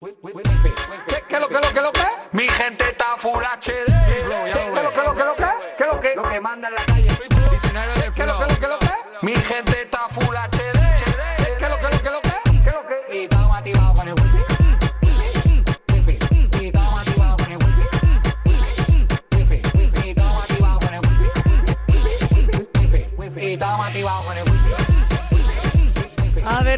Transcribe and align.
¿Qué, 0.00 0.14
qué 1.28 1.40
lo 1.40 1.48
que 1.48 1.54
lo 1.54 1.72
que 1.72 1.80
lo 1.80 1.92
que? 1.92 2.06
Mi 2.30 2.46
gente 2.46 2.88
está 2.88 3.16
full 3.16 3.42
HD. 3.42 3.84
¿Qué 4.06 4.22
lo 4.80 4.92
que 4.92 5.02
lo 5.02 5.14
que 5.16 5.24
lo 5.24 5.34
que? 5.34 5.44
¿Qué 5.76 5.84
lo 5.86 6.00
que? 6.00 6.14
Lo 6.14 6.22
que 6.22 6.40
manda 6.40 6.68
en 6.68 6.74
la 6.76 6.86
calle. 6.86 7.08
¿Qué 8.14 8.24
lo 8.24 8.38
que 8.38 8.46
lo 8.46 8.58
que 8.60 8.68
lo 8.68 8.78
que? 8.78 8.88
Mi 9.22 9.34
gente 9.34 9.77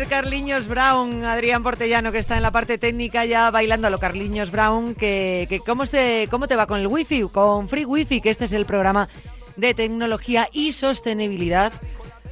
Carliños 0.07 0.67
Brown, 0.67 1.25
Adrián 1.25 1.63
Portellano, 1.63 2.13
que 2.13 2.19
está 2.19 2.37
en 2.37 2.43
la 2.43 2.51
parte 2.51 2.79
técnica 2.79 3.25
ya 3.25 3.51
bailando 3.51 3.87
a 3.87 3.91
lo 3.91 3.99
Carliños 3.99 4.51
Brown, 4.51 4.95
que, 4.95 5.47
que 5.49 5.61
¿cómo, 5.61 5.87
te, 5.87 6.29
¿cómo 6.31 6.49
te 6.49 6.57
va 6.57 6.67
con 6.67 6.81
el 6.81 6.87
wifi? 6.87 7.23
Con 7.33 7.69
Free 7.69 7.85
Wifi, 7.85 8.21
que 8.21 8.31
este 8.31 8.45
es 8.45 8.53
el 8.53 8.67
programa 8.67 9.09
de 9.57 9.75
tecnología 9.75 10.49
y 10.53 10.73
sostenibilidad 10.73 11.73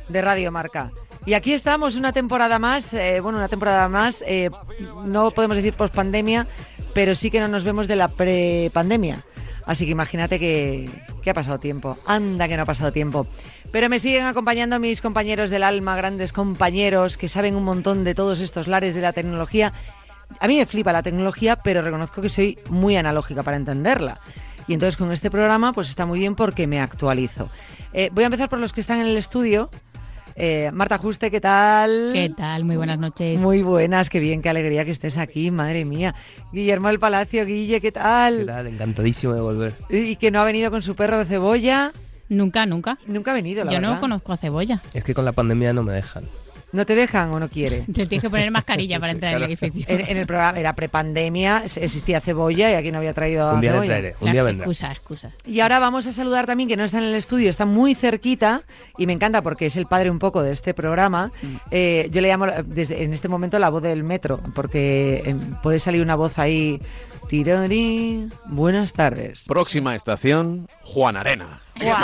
de 0.09 0.23
Radio 0.23 0.51
Marca. 0.51 0.93
Y 1.27 1.35
aquí 1.35 1.53
estamos 1.53 1.97
una 1.97 2.13
temporada 2.13 2.59
más, 2.59 2.95
eh, 2.95 3.21
bueno, 3.21 3.39
una 3.39 3.49
temporada 3.49 3.89
más, 3.89 4.23
eh, 4.27 4.51
no 5.05 5.31
podemos 5.33 5.57
decir 5.57 5.75
post 5.75 5.95
pandemia, 5.95 6.47
pero 6.95 7.15
sí 7.15 7.31
que 7.31 7.41
no 7.41 7.49
nos 7.49 7.65
vemos 7.65 7.87
de 7.89 7.97
la 7.97 8.09
prepandemia. 8.09 9.25
Así 9.67 9.85
que 9.85 9.91
imagínate 9.93 10.39
que, 10.39 10.89
que 11.23 11.31
ha 11.31 11.35
pasado 11.35 11.61
tiempo. 11.61 11.99
Anda 12.07 12.49
que 12.49 12.57
no 12.57 12.63
ha 12.63 12.67
pasado 12.67 12.91
tiempo. 12.91 13.27
Pero 13.71 13.89
me 13.91 13.99
siguen 13.99 14.25
acompañando 14.25 14.81
mis 14.81 15.03
compañeros 15.03 15.51
del 15.51 15.63
alma, 15.63 15.97
grandes 15.97 16.33
compañeros 16.33 17.19
que 17.19 17.29
saben 17.29 17.55
un 17.55 17.65
montón 17.65 18.03
de 18.03 18.15
todos 18.15 18.41
estos 18.41 18.67
lares 18.67 18.95
de 18.95 19.03
la 19.03 19.13
tecnología. 19.13 19.75
A 20.41 20.49
mí 20.49 20.57
me 20.57 20.67
flipa 20.67 20.93
la 20.93 21.03
tecnología, 21.03 21.57
pero 21.57 21.83
reconozco 21.83 22.23
que 22.23 22.31
soy 22.31 22.59
muy 22.71 22.97
analógica 22.97 23.43
para 23.43 23.59
entenderla. 23.59 24.21
Y 24.67 24.75
entonces 24.75 24.97
con 24.97 25.13
este 25.13 25.31
programa 25.31 25.73
pues 25.73 25.91
está 25.91 26.07
muy 26.07 26.19
bien 26.19 26.35
porque 26.35 26.67
me 26.67 26.81
actualizo. 26.81 27.51
Eh, 27.93 28.11
voy 28.13 28.25
a 28.25 28.27
empezar 28.27 28.49
por 28.49 28.59
los 28.59 28.73
que 28.73 28.81
están 28.81 29.01
en 29.01 29.07
el 29.07 29.17
estudio. 29.17 29.69
Eh, 30.35 30.71
Marta 30.73 30.99
Juste, 30.99 31.31
¿qué 31.31 31.41
tal? 31.41 32.11
¿Qué 32.13 32.31
tal? 32.35 32.65
Muy 32.65 32.77
buenas 32.77 32.99
noches. 32.99 33.41
Muy 33.41 33.63
buenas, 33.63 34.09
qué 34.09 34.21
bien, 34.21 34.41
qué 34.41 34.49
alegría 34.49 34.85
que 34.85 34.93
estés 34.93 35.19
aquí, 35.19 35.51
madre 35.51 35.85
mía. 35.85 36.15
Guillermo 36.53 36.89
del 36.89 37.01
Palacio, 37.01 37.45
Guille, 37.45 37.81
¿qué 37.81 37.93
tal? 37.93 38.39
¿Qué 38.39 38.45
tal? 38.45 38.67
Encantadísimo 38.69 39.35
de 39.35 39.41
volver. 39.41 39.75
Y 39.91 40.17
que 40.17 40.31
no 40.31 40.41
ha 40.41 40.45
venido 40.45 40.71
con 40.71 40.83
su 40.83 40.95
perro 40.95 41.19
de 41.19 41.25
cebolla. 41.25 41.93
Nunca, 42.29 42.67
nunca. 42.67 42.99
Nunca 43.07 43.31
ha 43.31 43.35
venido, 43.35 43.65
la 43.65 43.71
Yo 43.73 43.79
verdad. 43.81 43.95
no 43.95 44.01
conozco 44.01 44.33
a 44.33 44.37
Cebolla. 44.37 44.81
Es 44.95 45.05
que 45.05 45.15
con 45.15 45.25
la 45.25 45.33
pandemia 45.33 45.73
no 45.73 45.83
me 45.83 45.93
dejan. 45.93 46.25
¿No 46.71 46.85
te 46.85 46.95
dejan 46.95 47.33
o 47.33 47.41
no 47.41 47.49
quiere? 47.49 47.85
Te 47.87 48.05
tienes 48.05 48.21
que 48.21 48.29
poner 48.29 48.51
mascarilla 48.51 49.01
para 49.01 49.13
entrar 49.13 49.33
en 49.33 49.39
el 49.39 49.45
edificio. 49.45 49.87
En, 49.89 50.01
en 50.03 50.17
el 50.19 50.27
programa 50.27 50.59
era 50.61 50.75
prepandemia, 50.75 51.63
existía 51.65 52.21
cebolla 52.21 52.71
y 52.71 52.75
aquí 52.75 52.93
no 52.93 52.99
había 52.99 53.15
traído 53.15 53.55
Un 53.55 53.63
día 53.63 53.71
le 53.71 53.77
cebolla. 53.77 53.89
traeré, 53.89 54.17
un 54.21 54.27
La 54.27 54.33
día 54.33 54.43
vendrá. 54.43 54.65
Excusa, 54.65 54.93
excusa. 54.93 55.31
Y 55.47 55.61
ahora 55.61 55.79
vamos 55.79 56.07
a 56.07 56.13
saludar 56.13 56.45
también, 56.47 56.69
que 56.69 56.77
no 56.77 56.85
está 56.85 56.99
en 56.99 57.05
el 57.05 57.15
estudio, 57.15 57.49
está 57.49 57.65
muy 57.65 57.95
cerquita 57.95 58.65
y 58.99 59.07
me 59.07 59.15
encanta 59.15 59.41
porque 59.41 59.65
es 59.65 59.77
el 59.79 59.87
padre 59.87 60.11
un 60.11 60.19
poco 60.19 60.43
de 60.43 60.53
este 60.53 60.75
programa. 60.75 61.33
Mm. 61.41 61.47
Eh, 61.71 62.09
yo 62.13 62.21
le 62.21 62.29
llamo 62.29 62.45
desde, 62.67 63.03
en 63.03 63.15
este 63.15 63.29
momento 63.29 63.59
la 63.59 63.71
voz 63.71 63.83
del 63.83 64.03
metro, 64.05 64.39
porque 64.55 65.23
eh, 65.25 65.37
puede 65.63 65.79
salir 65.79 66.03
una 66.03 66.17
voz 66.17 66.39
ahí. 66.39 66.83
Tirori. 67.29 68.27
Buenas 68.47 68.95
tardes. 68.95 69.45
Próxima 69.47 69.95
estación, 69.95 70.67
Juan 70.83 71.17
Arena. 71.17 71.61
¡Guau! 71.79 71.95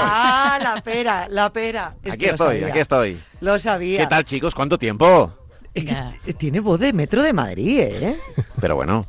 La 0.62 0.82
pera, 0.84 1.26
la 1.30 1.50
pera. 1.50 1.94
Es 2.04 2.12
Aquí 2.12 2.26
estoy, 2.26 2.62
aquí 2.62 2.78
estoy. 2.78 3.18
Lo 3.40 3.58
sabía. 3.58 4.00
¿Qué 4.00 4.06
tal, 4.06 4.24
chicos? 4.26 4.54
¿Cuánto 4.54 4.78
tiempo? 4.78 5.32
Es 5.72 5.84
Venga. 5.84 6.12
que 6.24 6.34
tiene 6.34 6.60
voz 6.60 6.78
de 6.78 6.92
metro 6.92 7.22
de 7.22 7.32
Madrid, 7.32 7.80
¿eh? 7.80 8.16
Pero 8.60 8.76
bueno, 8.76 9.06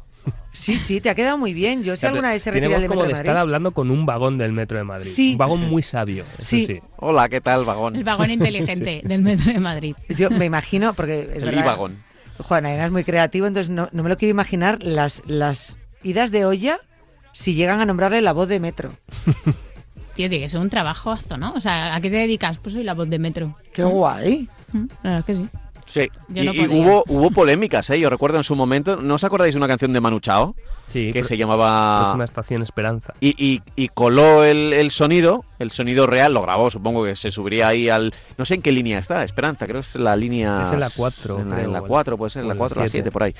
Sí, 0.54 0.78
sí, 0.78 1.02
te 1.02 1.10
ha 1.10 1.16
quedado 1.16 1.38
muy 1.38 1.54
bien. 1.54 1.84
Yo 1.84 1.98
si 1.98 2.06
alguna 2.06 2.30
vez 2.32 2.42
se 2.44 2.50
retira 2.52 2.70
Tenemos 2.70 2.88
como 2.90 3.02
de 3.04 3.10
de 3.10 3.14
estar 3.16 3.36
hablando 3.36 3.72
con 3.72 3.92
un 3.92 4.06
vagón 4.06 4.38
del 4.38 4.54
metro 4.54 4.78
de 4.78 4.86
Madrid. 4.86 5.12
Sí. 5.14 5.34
Un 5.34 5.38
vagón 5.38 5.62
muy 5.70 5.84
sabio, 5.84 6.24
Sí. 6.40 6.66
sí. 6.66 6.82
hola, 6.96 7.28
¿qué 7.28 7.42
tal, 7.42 7.66
vagón? 7.66 7.98
El 7.98 8.06
vagón 8.06 8.32
inteligente 8.32 9.02
del 9.04 9.22
metro 9.22 9.52
de 9.52 9.60
Madrid. 9.60 9.96
Yo 10.10 10.30
me 10.30 10.46
imagino, 10.46 10.94
porque 10.94 11.24
es 11.24 11.36
El 11.36 11.44
verdad, 11.46 11.60
I-vagón. 11.62 12.04
Juan 12.40 12.66
Arena 12.66 12.86
es 12.86 12.92
muy 12.92 13.04
creativo, 13.04 13.48
entonces 13.48 13.70
no, 13.70 13.90
no 13.92 14.02
me 14.02 14.10
lo 14.10 14.18
quiero 14.18 14.32
imaginar 14.32 14.82
las, 14.82 15.22
las 15.28 15.78
idas 16.06 16.32
de 16.32 16.46
olla 16.46 16.80
si 17.34 17.54
llegan 17.54 17.82
a 17.82 17.86
nombrarle 17.86 18.22
la 18.22 18.32
voz 18.32 18.48
de 18.48 18.60
metro. 18.60 18.90
Tío, 20.16 20.30
tiene 20.30 20.40
que 20.40 20.48
ser 20.50 20.62
un 20.62 20.70
trabajazo, 20.70 21.38
¿no? 21.38 21.52
O 21.54 21.60
sea, 21.60 21.94
¿a 21.94 22.00
qué 22.00 22.10
te 22.10 22.16
dedicas? 22.16 22.58
Pues 22.58 22.74
soy 22.74 22.84
la 22.86 22.94
voz 22.94 23.10
de 23.10 23.20
metro. 23.20 23.56
¡Qué 23.74 23.84
guay! 23.84 24.48
Mm, 24.72 24.86
La 25.04 25.10
verdad 25.12 25.20
es 25.20 25.26
que 25.26 25.44
sí. 25.44 25.50
Sí. 25.88 26.10
Yo 26.30 26.42
y 26.42 26.46
no 26.48 26.54
y 26.54 26.58
podría. 26.62 26.78
hubo, 26.82 27.04
hubo 27.10 27.32
polémicas, 27.32 27.90
¿eh? 27.92 28.00
Yo 28.00 28.10
recuerdo 28.10 28.38
en 28.40 28.44
su 28.44 28.56
momento, 28.56 28.96
¿no 28.96 29.16
os 29.16 29.24
acordáis 29.24 29.54
de 29.54 29.58
una 29.60 29.68
canción 29.68 29.94
de 29.94 30.02
Manu 30.02 30.20
Chao? 30.20 30.56
Sí, 30.88 31.12
Que 31.14 31.24
se 31.24 31.38
llamaba... 31.38 32.00
próxima 32.00 32.24
estación 32.24 32.64
Esperanza. 32.64 33.14
Y, 33.20 33.36
y- 33.38 33.62
y 33.76 33.90
coló 33.90 34.44
el, 34.44 34.74
el 34.74 34.90
sonido, 34.90 35.46
el 35.60 35.70
sonido 35.72 36.08
real, 36.08 36.34
lo 36.34 36.42
grabó, 36.42 36.72
supongo 36.72 37.04
que 37.04 37.16
se 37.16 37.30
subiría 37.30 37.68
ahí 37.68 37.90
al... 37.90 38.14
No 38.38 38.46
sé 38.46 38.56
en 38.56 38.62
qué 38.64 38.72
línea 38.72 38.98
está, 38.98 39.24
Esperanza, 39.24 39.68
creo 39.68 39.82
que 39.82 39.88
es 39.88 39.96
la 39.96 40.16
línea... 40.16 40.62
Es 40.64 40.72
en 40.72 40.80
la 40.80 40.90
cuatro, 40.90 41.40
En 41.40 41.50
la, 41.50 41.56
creo, 41.56 41.68
en 41.68 41.74
la 41.74 41.80
o 41.82 41.84
en- 41.84 41.88
4, 41.90 42.18
puede 42.18 42.30
ser, 42.32 42.40
en 42.42 42.46
o 42.46 42.48
la 42.50 42.54
en 42.54 42.58
la 42.58 42.60
4 42.60 42.82
la 42.82 42.88
siete. 42.88 42.98
7, 43.04 43.12
por 43.12 43.24
ahí. 43.24 43.36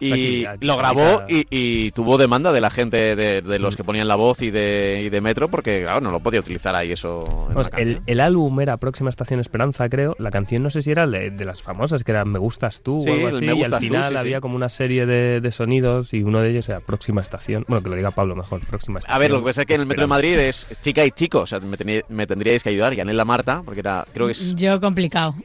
O 0.00 0.04
sea, 0.06 0.16
Y 0.16 0.44
aquí- 0.44 0.46
aquí 0.46 0.66
lo 0.66 0.76
grabó 0.76 1.22
y, 1.28 1.46
y 1.50 1.90
tuvo 1.90 2.18
demanda 2.18 2.52
de 2.52 2.60
la 2.60 2.70
gente, 2.70 3.16
de, 3.16 3.42
de 3.42 3.58
Mm. 3.58 3.62
los 3.62 3.76
que 3.76 3.84
ponían 3.84 4.06
la 4.08 4.14
voz 4.16 4.42
y 4.42 4.50
de, 4.50 5.02
y 5.04 5.08
de 5.10 5.20
Metro, 5.20 5.48
porque, 5.48 5.82
claro, 5.82 6.00
no 6.00 6.10
lo 6.10 6.20
podía 6.20 6.40
utilizar 6.40 6.74
ahí 6.74 6.92
eso 6.92 7.24
en 7.48 7.54
Vamos, 7.54 7.70
la 7.72 8.00
el, 8.06 8.20
álbum 8.20 8.60
era 8.60 8.76
Próxima 8.76 9.10
Estación 9.10 9.40
Esperanza, 9.40 9.88
creo. 9.88 10.14
La 10.18 10.30
canción 10.30 10.62
no 10.62 10.70
sé 10.70 10.82
si 10.82 10.90
era 10.92 11.06
de, 11.06 11.30
de 11.30 11.44
las 11.44 11.62
famosas, 11.62 12.04
que 12.04 12.12
era 12.12 12.24
Me 12.24 12.38
Gustas 12.38 12.82
Tú 12.82 13.02
Sí, 13.04 13.10
o 13.10 13.14
algo 13.14 13.28
así. 13.28 13.46
Me 13.46 13.54
y 13.54 13.62
al 13.64 13.70
Tú, 13.72 13.76
final 13.78 14.12
sí. 14.12 14.16
había 14.18 14.40
como 14.40 14.54
una 14.56 14.68
serie 14.68 15.04
de, 15.06 15.40
de 15.40 15.52
sonidos 15.52 16.14
y 16.14 16.22
uno 16.22 16.40
de 16.40 16.50
ellos 16.50 16.68
era 16.68 16.80
Próxima 16.80 17.20
Estación. 17.22 17.64
Bueno, 17.66 17.82
que 17.82 17.90
lo 17.90 17.96
diga 17.96 18.10
Pablo 18.12 18.36
mejor, 18.36 18.60
Próxima 18.66 19.00
Estación. 19.00 19.16
A 19.16 19.18
ver, 19.18 19.30
lo 19.30 19.38
que 19.40 19.44
pasa 19.46 19.62
es 19.62 19.66
que 19.66 19.74
en 19.74 19.80
el 19.80 19.86
Metro 19.86 20.02
de. 20.04 20.08
Madrid 20.08 20.38
es 20.38 20.66
chica 20.82 21.04
y 21.04 21.10
chico, 21.10 21.40
o 21.40 21.46
sea, 21.46 21.58
me, 21.60 22.04
me 22.08 22.26
tendríais 22.26 22.62
que 22.62 22.68
ayudar, 22.68 22.94
y 22.94 23.00
Anela 23.00 23.24
Marta, 23.24 23.62
porque 23.64 23.80
era, 23.80 24.04
creo 24.12 24.26
que 24.26 24.32
es... 24.32 24.54
Yo 24.54 24.80
complicado. 24.80 25.34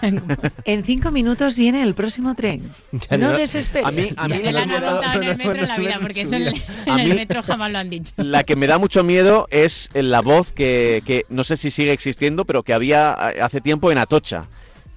En 0.64 0.84
cinco 0.84 1.10
minutos 1.10 1.56
viene 1.56 1.82
el 1.82 1.94
próximo 1.94 2.34
tren. 2.34 2.62
Ya 3.10 3.16
no 3.16 3.32
no- 3.32 3.38
desesperes. 3.38 3.73
A 3.82 3.90
mí, 3.90 4.08
a 4.16 4.28
mí 4.28 4.38
la, 4.42 4.66
montado 4.66 5.22
en 5.22 5.28
el 5.28 5.36
metro 5.36 5.54
en 5.54 5.68
la 5.68 5.78
vida, 5.78 5.98
porque 6.00 6.22
eso 6.22 6.36
en 6.36 6.42
el, 6.42 6.54
en 6.86 6.98
el 6.98 7.14
metro 7.14 7.42
jamás 7.42 7.72
lo 7.72 7.78
han 7.78 7.90
dicho. 7.90 8.12
la 8.16 8.44
que 8.44 8.56
me 8.56 8.66
da 8.66 8.78
mucho 8.78 9.02
miedo 9.02 9.46
es 9.50 9.90
la 9.94 10.20
voz 10.20 10.52
que, 10.52 11.02
que 11.06 11.24
no 11.28 11.44
sé 11.44 11.56
si 11.56 11.70
sigue 11.70 11.92
existiendo, 11.92 12.44
pero 12.44 12.62
que 12.62 12.74
había 12.74 13.16
eh, 13.34 13.40
hace 13.40 13.60
tiempo 13.60 13.90
en 13.90 13.98
Atocha, 13.98 14.44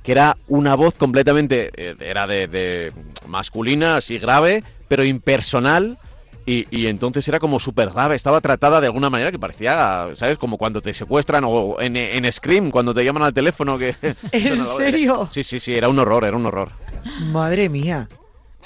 que 0.03 0.11
era 0.11 0.37
una 0.47 0.75
voz 0.75 0.95
completamente, 0.95 1.71
eh, 1.75 1.95
era 1.99 2.27
de, 2.27 2.47
de 2.47 2.91
masculina, 3.25 3.97
así 3.97 4.19
grave, 4.19 4.63
pero 4.87 5.03
impersonal. 5.03 5.97
Y, 6.45 6.65
y 6.71 6.87
entonces 6.87 7.27
era 7.27 7.39
como 7.41 7.59
súper 7.59 7.89
grave, 7.89 8.15
estaba 8.15 8.39
tratada 8.39 8.79
de 8.79 8.87
alguna 8.87 9.09
manera 9.09 9.33
que 9.33 9.37
parecía, 9.37 10.07
¿sabes? 10.15 10.37
Como 10.37 10.57
cuando 10.57 10.79
te 10.79 10.93
secuestran 10.93 11.43
o 11.45 11.81
en, 11.81 11.97
en 11.97 12.31
Scream, 12.31 12.71
cuando 12.71 12.93
te 12.93 13.03
llaman 13.03 13.23
al 13.23 13.33
teléfono. 13.33 13.77
que 13.77 13.93
¿En 14.31 14.65
serio? 14.77 15.27
Sí, 15.29 15.43
sí, 15.43 15.59
sí, 15.59 15.75
era 15.75 15.89
un 15.89 15.99
horror, 15.99 16.23
era 16.23 16.37
un 16.37 16.45
horror. 16.45 16.71
Madre 17.33 17.67
mía. 17.67 18.07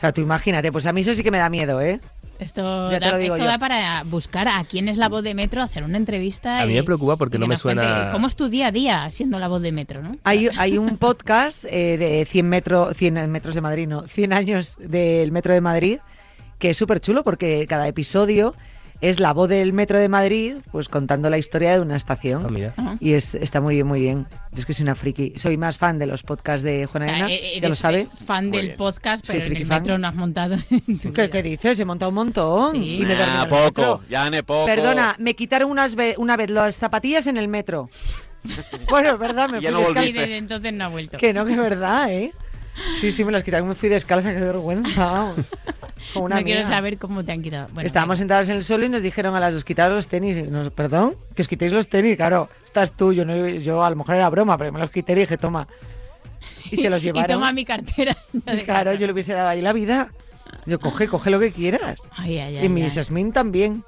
O 0.02 0.04
sea, 0.04 0.12
tú 0.12 0.22
imagínate, 0.22 0.72
pues 0.72 0.88
a 0.88 0.94
mí 0.94 1.02
eso 1.02 1.14
sí 1.14 1.22
que 1.22 1.30
me 1.30 1.38
da 1.38 1.48
miedo, 1.50 1.80
¿eh? 1.80 2.00
Esto, 2.40 2.90
da, 2.90 3.20
esto 3.22 3.44
da 3.46 3.60
para 3.60 4.02
buscar 4.06 4.48
a 4.48 4.64
quién 4.64 4.88
es 4.88 4.98
la 4.98 5.10
voz 5.10 5.22
de 5.24 5.36
metro, 5.36 5.62
hacer 5.62 5.84
una 5.84 5.98
entrevista. 5.98 6.60
A 6.62 6.66
mí 6.66 6.74
me 6.74 6.82
preocupa 6.82 7.16
porque 7.18 7.38
no 7.38 7.46
me 7.46 7.56
cuente 7.56 7.84
suena- 7.84 8.10
¿Cómo 8.12 8.26
es 8.26 8.36
tu 8.36 8.50
día 8.50 8.68
a 8.68 8.72
día 8.72 9.08
siendo 9.12 9.38
la 9.38 9.48
voz 9.48 9.62
de 9.62 9.72
metro, 9.72 10.02
no? 10.02 10.16
Hay, 10.24 10.50
hay 10.58 10.80
un 10.80 10.98
podcast 10.98 11.66
eh, 11.70 11.98
de 12.00 12.26
100, 12.26 12.50
metro, 12.50 12.96
100 12.96 13.30
metros 13.30 13.54
de 13.54 13.62
Madrid, 13.62 13.88
no, 13.88 14.08
100 14.08 14.34
años 14.34 14.76
del 14.80 15.32
Metro 15.32 15.54
de 15.54 15.62
Madrid, 15.62 16.00
que 16.58 16.72
es 16.72 16.78
súper 16.78 17.00
chulo 17.00 17.24
porque 17.24 17.68
cada 17.70 17.88
episodio 17.88 18.56
es 19.02 19.20
la 19.20 19.34
voz 19.34 19.50
del 19.50 19.74
Metro 19.74 20.00
de 20.00 20.08
Madrid, 20.10 20.56
pues 20.72 20.88
contando 20.88 21.30
la 21.30 21.38
historia 21.38 21.74
de 21.74 21.80
una 21.82 21.96
estación. 21.96 22.46
Ah, 22.46 22.50
mira. 22.52 22.74
Ajá. 22.78 22.98
Y 23.00 23.14
es, 23.14 23.34
está 23.36 23.60
muy 23.60 23.76
bien, 23.76 23.88
muy 23.88 24.00
bien. 24.02 24.28
Yo 24.52 24.60
es 24.60 24.66
que 24.66 24.74
soy 24.74 24.84
una 24.84 24.96
friki. 24.96 25.34
Soy 25.38 25.58
más 25.58 25.78
fan 25.78 25.98
de 26.00 26.06
los 26.06 26.24
podcasts 26.24 26.62
de 26.64 26.86
O 26.86 26.88
Juana 26.88 27.06
sea, 27.06 27.14
Arena, 27.16 27.32
e- 27.32 27.60
ya 27.60 27.68
lo 27.70 27.76
sabe. 27.76 28.02
eh, 28.02 28.08
fan 28.26 28.50
Muy 28.50 28.58
del 28.58 28.66
bien. 28.68 28.78
podcast, 28.78 29.26
Sí, 29.26 29.34
pero 29.34 29.46
en 29.48 29.56
el 29.58 29.66
fan. 29.66 29.82
metro 29.82 29.98
no 29.98 30.08
has 30.08 30.16
montado. 30.16 30.58
¿Qué, 31.14 31.44
dices? 31.44 31.80
He 31.80 31.86
montado 31.86 32.10
un 32.10 32.16
montón. 32.16 32.72
Sí. 32.74 32.98
Y 33.02 33.06
me 33.06 33.16
Nah, 33.16 33.44
metro. 33.46 33.58
poco, 33.74 34.02
ya 34.10 34.30
ne 34.30 34.44
poco. 34.44 34.66
Perdona, 34.66 35.16
me 35.20 35.34
quitaron 35.36 35.72
unas 35.72 35.96
ve- 35.96 36.16
una 36.18 36.38
vez 36.38 36.50
las 36.50 36.76
zapatillas 36.78 37.26
en 37.28 37.38
el 37.38 37.48
metro. 37.48 37.90
bueno, 38.90 39.12
es 39.14 39.20
verdad, 39.20 39.50
me 39.50 39.62
Ya 39.62 39.72
fui 39.72 39.94
no. 39.94 40.02
Y 40.04 40.12
desde 40.12 40.38
entonces 40.38 40.74
no 40.74 40.86
ha 40.86 40.88
vuelto. 40.90 41.18
Que 41.18 41.34
no, 41.34 41.46
que 41.46 41.52
es 41.54 41.58
verdad, 41.58 42.12
¿eh? 42.12 42.34
Sí, 43.00 43.12
sí, 43.12 43.24
me 43.26 43.32
las 43.32 43.44
quitaron, 43.44 43.68
me 43.68 43.76
fui 43.76 43.90
descalza, 43.90 44.32
qué 44.34 44.40
vergüenza, 44.40 45.06
vamos. 45.12 45.36
Con 46.14 46.24
una 46.24 46.40
no 46.40 46.44
quiero 46.44 46.66
saber 46.66 46.98
cómo 46.98 47.24
te 47.24 47.32
han 47.32 47.42
quitado. 47.44 47.68
Bueno, 47.74 47.86
Estábamos 47.86 48.14
venga. 48.16 48.22
sentadas 48.22 48.50
en 48.50 48.56
el 48.58 48.64
suelo 48.64 48.86
y 48.86 48.90
nos 48.90 49.02
dijeron 49.04 49.36
a 49.36 49.40
las 49.40 49.54
dos, 49.54 49.64
quitaros 49.64 49.96
los 49.96 50.08
tenis. 50.08 50.38
Y 50.38 50.44
nos- 50.44 50.72
Perdón, 50.74 51.16
que 51.36 51.42
os 51.42 51.48
quitéis 51.48 51.72
los 51.74 51.90
tenis, 51.90 52.16
claro. 52.18 52.50
Estás 52.66 52.94
tú, 52.94 53.12
yo, 53.14 53.26
no, 53.26 53.48
yo 53.50 53.84
a 53.84 53.90
lo 53.90 53.96
mejor 53.98 54.16
era 54.16 54.30
broma, 54.30 54.58
pero 54.58 54.72
me 54.72 54.80
los 54.80 54.90
quité 54.90 55.12
y 55.14 55.16
dije, 55.16 55.38
toma. 55.38 55.68
Y 56.72 56.78
se 56.78 56.90
los 56.90 57.02
Y 57.04 57.08
llevaron. 57.08 57.28
toma 57.36 57.52
mi 57.54 57.66
cartera. 57.66 58.16
Claro, 58.44 58.66
casa. 58.66 58.94
yo 58.96 59.06
le 59.08 59.14
hubiese 59.14 59.34
dado 59.34 59.50
ahí 59.50 59.62
la 59.62 59.74
vida. 59.74 60.10
Yo, 60.66 60.80
coge, 60.80 61.08
coge 61.08 61.30
lo 61.30 61.40
que 61.40 61.52
quieras. 61.52 62.00
Ay, 62.12 62.38
ay, 62.40 62.58
ay, 62.58 62.66
y 62.66 62.70
mi 62.70 62.84
ay. 62.84 62.90
Jasmine 62.90 63.32
también. 63.32 63.84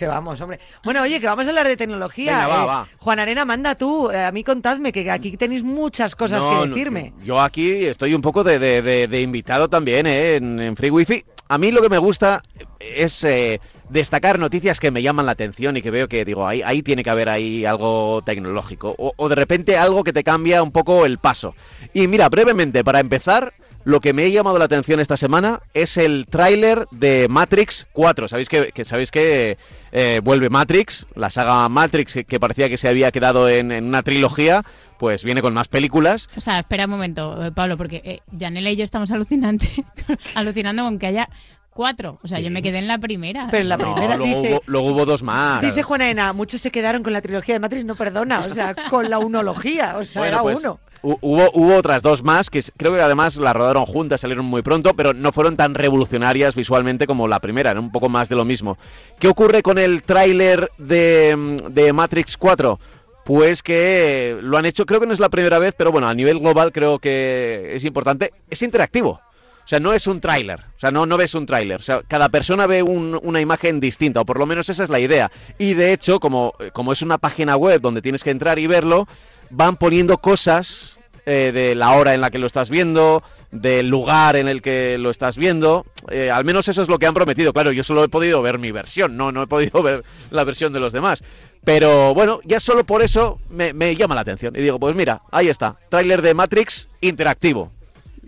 Que 0.00 0.06
vamos, 0.06 0.40
hombre. 0.40 0.58
Bueno, 0.82 1.02
oye, 1.02 1.20
que 1.20 1.26
vamos 1.26 1.44
a 1.46 1.50
hablar 1.50 1.68
de 1.68 1.76
tecnología. 1.76 2.32
Venga, 2.38 2.48
va, 2.48 2.62
Eh, 2.62 2.66
va. 2.66 2.88
Juan 3.00 3.18
Arena, 3.18 3.44
manda 3.44 3.74
tú. 3.74 4.10
Eh, 4.10 4.24
a 4.24 4.32
mí 4.32 4.42
contadme, 4.42 4.92
que 4.92 5.10
aquí 5.10 5.36
tenéis 5.36 5.62
muchas 5.62 6.16
cosas 6.16 6.42
No, 6.42 6.48
que 6.48 6.54
no, 6.56 6.66
decirme. 6.74 7.12
yo 7.22 7.38
aquí 7.38 7.84
estoy 7.84 8.14
un 8.14 8.22
poco 8.22 8.42
de, 8.42 8.58
de- 8.58 8.80
de- 8.80 9.08
de 9.08 9.20
invitado 9.20 9.68
también 9.68 10.06
¿eh? 10.06 10.36
en, 10.36 10.58
en 10.58 10.74
Free 10.74 10.88
Wifi. 10.90 11.22
A 11.48 11.58
mí 11.58 11.70
lo 11.70 11.82
que 11.82 11.90
me 11.90 11.98
gusta 11.98 12.40
es 12.78 13.22
eh, 13.24 13.60
destacar 13.90 14.38
noticias 14.38 14.80
que 14.80 14.90
me 14.90 15.02
llaman 15.02 15.26
la 15.26 15.32
atención 15.32 15.76
y 15.76 15.82
que 15.82 15.90
veo 15.90 16.08
que 16.08 16.24
digo, 16.24 16.46
ahí, 16.48 16.62
ahí 16.62 16.80
tiene 16.82 17.04
que 17.04 17.10
haber 17.10 17.28
ahí 17.28 17.66
algo 17.66 18.22
tecnológico. 18.24 18.94
O, 18.96 19.12
o 19.14 19.28
de 19.28 19.34
repente 19.34 19.76
algo 19.76 20.02
que 20.02 20.14
te 20.14 20.24
cambia 20.24 20.62
un 20.62 20.72
poco 20.72 21.04
el 21.04 21.18
paso. 21.18 21.54
Y 21.92 22.06
mira, 22.06 22.30
brevemente, 22.30 22.82
para 22.84 23.00
empezar, 23.00 23.52
lo 23.84 24.00
que 24.00 24.12
me 24.12 24.24
ha 24.24 24.28
llamado 24.28 24.58
la 24.58 24.66
atención 24.66 25.00
esta 25.00 25.16
semana 25.16 25.60
es 25.74 25.96
el 25.96 26.26
tráiler 26.28 26.86
de 26.90 27.26
Matrix 27.28 27.86
4. 27.92 28.28
Sabéis 28.28 28.48
que, 28.48 28.72
que- 28.72 28.84
sabéis 28.84 29.10
que 29.10 29.56
eh, 29.92 30.20
vuelve 30.22 30.50
Matrix, 30.50 31.06
la 31.14 31.30
saga 31.30 31.68
Matrix 31.68 32.12
que, 32.14 32.24
que 32.24 32.38
parecía 32.40 32.68
que 32.68 32.76
se 32.76 32.88
había 32.88 33.10
quedado 33.10 33.48
en, 33.48 33.72
en 33.72 33.84
una 33.86 34.02
trilogía, 34.02 34.64
pues 34.98 35.24
viene 35.24 35.40
con 35.42 35.54
más 35.54 35.68
películas. 35.68 36.28
O 36.36 36.40
sea, 36.40 36.58
espera 36.58 36.84
un 36.84 36.90
momento, 36.90 37.42
eh, 37.46 37.52
Pablo, 37.52 37.76
porque 37.78 38.02
eh, 38.04 38.20
Janela 38.38 38.70
y 38.70 38.76
yo 38.76 38.84
estamos 38.84 39.10
alucinante, 39.12 39.66
alucinando 40.34 40.82
con 40.84 40.98
que 40.98 41.06
haya 41.06 41.28
cuatro. 41.70 42.18
O 42.22 42.28
sea, 42.28 42.40
yo 42.40 42.50
me 42.50 42.60
quedé 42.62 42.78
en 42.78 42.86
la 42.88 42.98
primera. 42.98 43.46
Pero 43.50 43.62
en 43.62 43.68
la 43.70 43.76
No, 43.78 43.94
primera 43.94 44.16
luego, 44.18 44.42
dice... 44.42 44.52
hubo, 44.54 44.62
luego 44.66 44.88
hubo 44.90 45.06
dos 45.06 45.22
más. 45.22 45.62
Dice 45.62 45.82
Juan 45.82 46.02
Arena, 46.02 46.32
muchos 46.34 46.60
se 46.60 46.70
quedaron 46.70 47.02
con 47.02 47.12
la 47.14 47.22
trilogía 47.22 47.54
de 47.54 47.60
Matrix, 47.60 47.84
no 47.86 47.94
perdona, 47.94 48.40
o 48.40 48.52
sea, 48.52 48.74
con 48.90 49.08
la 49.08 49.18
unología, 49.18 49.96
o 49.96 50.04
sea, 50.04 50.20
Bueno, 50.20 50.34
era 50.36 50.42
pues, 50.42 50.58
uno. 50.60 50.80
Hu- 51.02 51.18
Hubo, 51.20 51.50
hubo 51.54 51.76
otras 51.76 52.02
dos 52.02 52.22
más 52.22 52.50
que 52.50 52.62
creo 52.76 52.92
que 52.94 53.00
además 53.00 53.36
las 53.36 53.54
rodaron 53.54 53.86
juntas, 53.86 54.20
salieron 54.20 54.44
muy 54.44 54.62
pronto, 54.62 54.94
pero 54.94 55.12
no 55.14 55.32
fueron 55.32 55.56
tan 55.56 55.74
revolucionarias 55.74 56.54
visualmente 56.54 57.06
como 57.06 57.28
la 57.28 57.38
primera, 57.40 57.70
era 57.70 57.80
un 57.80 57.92
poco 57.92 58.08
más 58.08 58.28
de 58.28 58.36
lo 58.36 58.44
mismo. 58.44 58.78
¿Qué 59.18 59.28
ocurre 59.28 59.62
con 59.62 59.78
el 59.78 60.02
tráiler 60.02 60.70
de, 60.78 61.34
mm, 61.36 61.94
Matrix 61.94 62.36
4? 62.36 62.78
Pues 63.24 63.62
que 63.62 64.38
lo 64.42 64.56
han 64.58 64.66
hecho, 64.66 64.86
creo 64.86 64.98
que 64.98 65.06
no 65.06 65.12
es 65.12 65.20
la 65.20 65.28
primera 65.28 65.58
vez, 65.58 65.74
pero 65.76 65.92
bueno, 65.92 66.08
a 66.08 66.14
nivel 66.14 66.40
global 66.40 66.72
creo 66.72 66.98
que 66.98 67.72
es 67.74 67.84
importante. 67.84 68.32
Es 68.48 68.62
interactivo. 68.62 69.20
O 69.62 69.68
sea, 69.70 69.78
no 69.78 69.92
es 69.92 70.06
un 70.08 70.20
tráiler. 70.20 70.58
O 70.58 70.78
sea, 70.80 70.90
no, 70.90 71.06
ves 71.16 71.34
un 71.34 71.46
tráiler. 71.46 71.78
O 71.78 71.82
sea, 71.82 72.00
cada 72.08 72.28
persona 72.30 72.66
ve 72.66 72.82
un- 72.82 73.20
una 73.22 73.40
imagen 73.40 73.78
distinta, 73.78 74.22
o 74.22 74.24
por 74.24 74.38
lo 74.38 74.46
menos 74.46 74.68
esa 74.68 74.82
es 74.82 74.90
la 74.90 74.98
idea. 74.98 75.30
Y 75.58 75.74
de 75.74 75.92
hecho, 75.92 76.18
como 76.18 76.92
es 76.92 77.02
una 77.02 77.18
página 77.18 77.56
web 77.56 77.80
donde 77.80 78.02
tienes 78.02 78.24
que 78.24 78.30
entrar 78.30 78.58
y 78.58 78.66
verlo, 78.66 79.06
van 79.50 79.76
poniendo 79.76 80.18
cosas 80.18 80.98
eh, 81.26 81.50
de 81.52 81.74
la 81.74 81.92
hora 81.92 82.14
en 82.14 82.20
la 82.20 82.30
que 82.30 82.38
lo 82.38 82.46
estás 82.46 82.70
viendo, 82.70 83.22
del 83.50 83.88
lugar 83.88 84.36
en 84.36 84.48
el 84.48 84.62
que 84.62 84.96
lo 84.98 85.10
estás 85.10 85.36
viendo. 85.36 85.84
Eh, 86.10 86.30
al 86.30 86.44
menos 86.44 86.68
eso 86.68 86.82
es 86.82 86.88
lo 86.88 86.98
que 86.98 87.06
han 87.06 87.14
prometido. 87.14 87.52
Claro, 87.52 87.72
yo 87.72 87.82
solo 87.82 88.04
he 88.04 88.08
podido 88.08 88.42
ver 88.42 88.58
mi 88.58 88.70
versión, 88.70 89.16
no, 89.16 89.32
no 89.32 89.42
he 89.42 89.46
podido 89.46 89.82
ver 89.84 90.04
la 90.30 90.44
versión 90.44 90.72
de 90.72 90.80
los 90.80 90.92
demás. 90.92 91.22
Pero 91.64 92.14
bueno, 92.14 92.40
ya 92.44 92.58
solo 92.58 92.84
por 92.84 93.02
eso 93.02 93.38
me, 93.50 93.72
me 93.72 93.94
llama 93.96 94.14
la 94.14 94.22
atención. 94.22 94.54
Y 94.56 94.62
digo, 94.62 94.78
pues 94.78 94.94
mira, 94.94 95.22
ahí 95.30 95.48
está, 95.48 95.76
tráiler 95.88 96.22
de 96.22 96.34
Matrix 96.34 96.88
interactivo. 97.00 97.72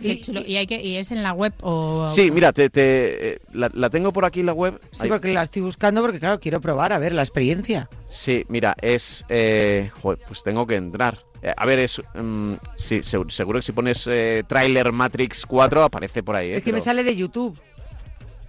Qué 0.03 0.21
chulo. 0.21 0.43
¿Y, 0.47 0.57
hay 0.57 0.67
que, 0.67 0.81
¿Y 0.83 0.97
es 0.97 1.11
en 1.13 1.23
la 1.23 1.33
web 1.33 1.53
o...? 1.63 2.07
Sí, 2.09 2.31
mira, 2.31 2.53
te, 2.53 2.69
te- 2.71 3.33
eh, 3.35 3.39
la, 3.53 3.71
la 3.75 3.89
tengo 3.91 4.13
por 4.13 4.25
aquí 4.25 4.41
en 4.41 4.47
la 4.47 4.53
web. 4.53 4.81
Sí, 4.93 5.03
Ahí. 5.05 5.09
porque 5.09 5.33
la 5.33 5.43
estoy 5.45 5.63
buscando 5.63 6.01
porque, 6.03 6.19
claro, 6.21 6.39
quiero 6.41 6.61
probar, 6.61 6.93
a 6.93 6.99
ver, 6.99 7.13
la 7.13 7.23
experiencia. 7.23 7.89
Sí, 8.07 8.45
mira, 8.49 8.75
es... 8.83 9.25
eh, 9.29 9.91
joder, 10.03 10.19
pues 10.27 10.43
tengo 10.43 10.67
que 10.67 10.75
entrar. 10.77 11.19
Eh, 11.43 11.53
a 11.57 11.65
ver, 11.67 11.79
es... 11.79 12.03
mm, 12.15 12.53
sí, 12.77 12.97
seg- 12.99 13.31
seguro 13.31 13.59
que 13.61 13.67
si 13.67 13.73
pones 13.73 14.07
eh, 14.11 14.43
tráiler 14.47 14.93
Matrix 14.93 15.47
4 15.47 15.83
aparece 15.85 16.23
por 16.23 16.37
ahí. 16.37 16.51
eh, 16.51 16.57
es 16.59 16.63
que 16.63 16.73
me 16.73 16.81
sale 16.81 17.03
de 17.05 17.17
YouTube. 17.17 17.59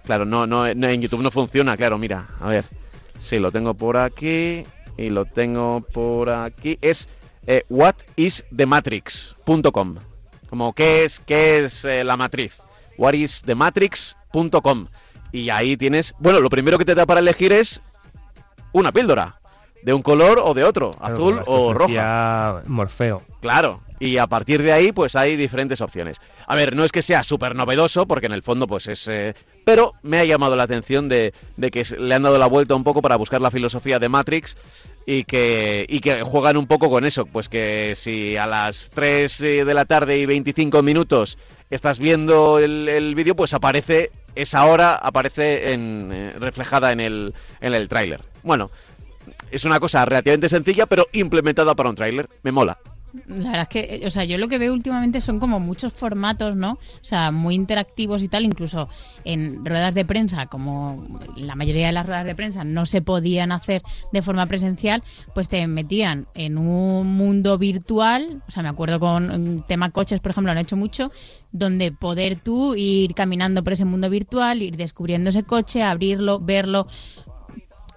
Claro, 0.04 0.24
no, 0.24 0.46
no, 0.46 0.72
no, 0.74 0.88
en 0.88 1.00
YouTube 1.00 1.22
no 1.22 1.30
funciona, 1.30 1.76
claro, 1.76 1.96
mira, 1.98 2.26
a 2.40 2.48
ver. 2.48 2.64
Sí, 3.18 3.38
lo 3.38 3.50
tengo 3.50 3.72
por 3.74 3.96
aquí 3.96 4.62
y 4.98 5.08
lo 5.08 5.24
tengo 5.24 5.80
por 5.92 6.28
aquí. 6.28 6.78
Es 6.82 7.08
eh, 7.46 7.64
whatisthematrix.com. 7.70 9.96
Como 10.54 10.72
qué 10.72 11.02
es, 11.02 11.18
qué 11.18 11.64
es 11.64 11.84
eh, 11.84 12.04
la 12.04 12.16
matriz. 12.16 12.58
whatisthematrix.com. 12.96 14.86
Y 15.32 15.50
ahí 15.50 15.76
tienes, 15.76 16.14
bueno, 16.20 16.38
lo 16.38 16.48
primero 16.48 16.78
que 16.78 16.84
te 16.84 16.94
da 16.94 17.06
para 17.06 17.18
elegir 17.18 17.52
es 17.52 17.82
una 18.70 18.92
píldora. 18.92 19.40
De 19.82 19.92
un 19.92 20.00
color 20.00 20.38
o 20.42 20.54
de 20.54 20.62
otro, 20.62 20.92
Claro, 20.92 21.14
azul 21.14 21.42
o 21.46 21.74
roja. 21.74 22.62
Morfeo. 22.68 23.22
Claro, 23.40 23.82
y 23.98 24.16
a 24.18 24.28
partir 24.28 24.62
de 24.62 24.72
ahí 24.72 24.92
pues 24.92 25.16
hay 25.16 25.36
diferentes 25.36 25.80
opciones. 25.80 26.20
A 26.46 26.54
ver, 26.54 26.76
no 26.76 26.84
es 26.84 26.92
que 26.92 27.02
sea 27.02 27.24
súper 27.24 27.56
novedoso, 27.56 28.06
porque 28.06 28.26
en 28.26 28.32
el 28.32 28.42
fondo 28.44 28.66
pues 28.68 28.86
es... 28.86 29.08
eh, 29.08 29.34
pero 29.64 29.92
me 30.02 30.20
ha 30.20 30.24
llamado 30.24 30.54
la 30.56 30.62
atención 30.62 31.08
de, 31.08 31.34
de 31.56 31.70
que 31.72 31.84
le 31.98 32.14
han 32.14 32.22
dado 32.22 32.38
la 32.38 32.46
vuelta 32.46 32.76
un 32.76 32.84
poco 32.84 33.02
para 33.02 33.16
buscar 33.16 33.42
la 33.42 33.50
filosofía 33.50 33.98
de 33.98 34.08
Matrix 34.08 34.56
y 35.06 35.24
que, 35.24 35.86
y 35.88 36.00
que 36.00 36.22
juegan 36.22 36.56
un 36.56 36.66
poco 36.66 36.90
con 36.90 37.04
eso. 37.04 37.26
Pues 37.26 37.48
que 37.48 37.94
si 37.96 38.36
a 38.36 38.46
las 38.46 38.90
3 38.90 39.40
eh, 39.40 39.64
de 39.64 39.74
la 39.74 39.84
tarde 39.84 40.18
y 40.18 40.26
25 40.26 40.82
minutos 40.82 41.38
estás 41.70 41.98
viendo 41.98 42.58
el, 42.58 42.88
el 42.88 43.14
vídeo, 43.14 43.34
pues 43.36 43.54
aparece 43.54 44.10
esa 44.34 44.64
hora, 44.66 44.94
aparece 44.94 45.72
en, 45.72 46.10
eh, 46.12 46.32
reflejada 46.38 46.92
en 46.92 47.00
el, 47.00 47.34
en 47.60 47.74
el 47.74 47.88
tráiler. 47.88 48.20
Bueno, 48.42 48.70
es 49.50 49.64
una 49.64 49.80
cosa 49.80 50.04
relativamente 50.04 50.48
sencilla, 50.48 50.86
pero 50.86 51.06
implementada 51.12 51.74
para 51.74 51.88
un 51.88 51.96
tráiler. 51.96 52.28
Me 52.42 52.52
mola. 52.52 52.78
La 53.28 53.50
verdad 53.50 53.62
es 53.62 53.68
que, 53.68 53.96
eh, 53.96 54.06
o 54.06 54.10
sea, 54.10 54.24
yo 54.24 54.38
lo 54.38 54.48
que 54.48 54.58
veo 54.58 54.72
últimamente 54.72 55.20
son 55.20 55.38
como 55.38 55.60
muchos 55.60 55.92
formatos, 55.92 56.56
¿no? 56.56 56.72
O 56.72 56.78
sea, 57.02 57.30
muy 57.30 57.54
interactivos 57.54 58.22
y 58.22 58.28
tal, 58.28 58.44
incluso 58.44 58.88
en 59.24 59.64
ruedas 59.64 59.94
de 59.94 60.04
prensa, 60.04 60.46
como 60.46 61.06
la 61.36 61.54
mayoría 61.54 61.86
de 61.86 61.92
las 61.92 62.06
ruedas 62.06 62.26
de 62.26 62.34
prensa 62.34 62.64
no 62.64 62.86
se 62.86 63.02
podían 63.02 63.52
hacer 63.52 63.82
de 64.12 64.22
forma 64.22 64.46
presencial, 64.46 65.04
pues 65.32 65.48
te 65.48 65.64
metían 65.68 66.26
en 66.34 66.58
un 66.58 67.16
mundo 67.16 67.56
virtual, 67.56 68.42
o 68.48 68.50
sea, 68.50 68.64
me 68.64 68.68
acuerdo 68.68 68.98
con 68.98 69.30
un 69.30 69.62
tema 69.62 69.90
coches, 69.90 70.18
por 70.20 70.32
ejemplo, 70.32 70.52
lo 70.52 70.58
han 70.58 70.64
hecho 70.64 70.76
mucho, 70.76 71.12
donde 71.52 71.92
poder 71.92 72.36
tú 72.36 72.74
ir 72.74 73.14
caminando 73.14 73.62
por 73.62 73.74
ese 73.74 73.84
mundo 73.84 74.10
virtual, 74.10 74.60
ir 74.60 74.76
descubriendo 74.76 75.30
ese 75.30 75.44
coche, 75.44 75.84
abrirlo, 75.84 76.40
verlo, 76.40 76.88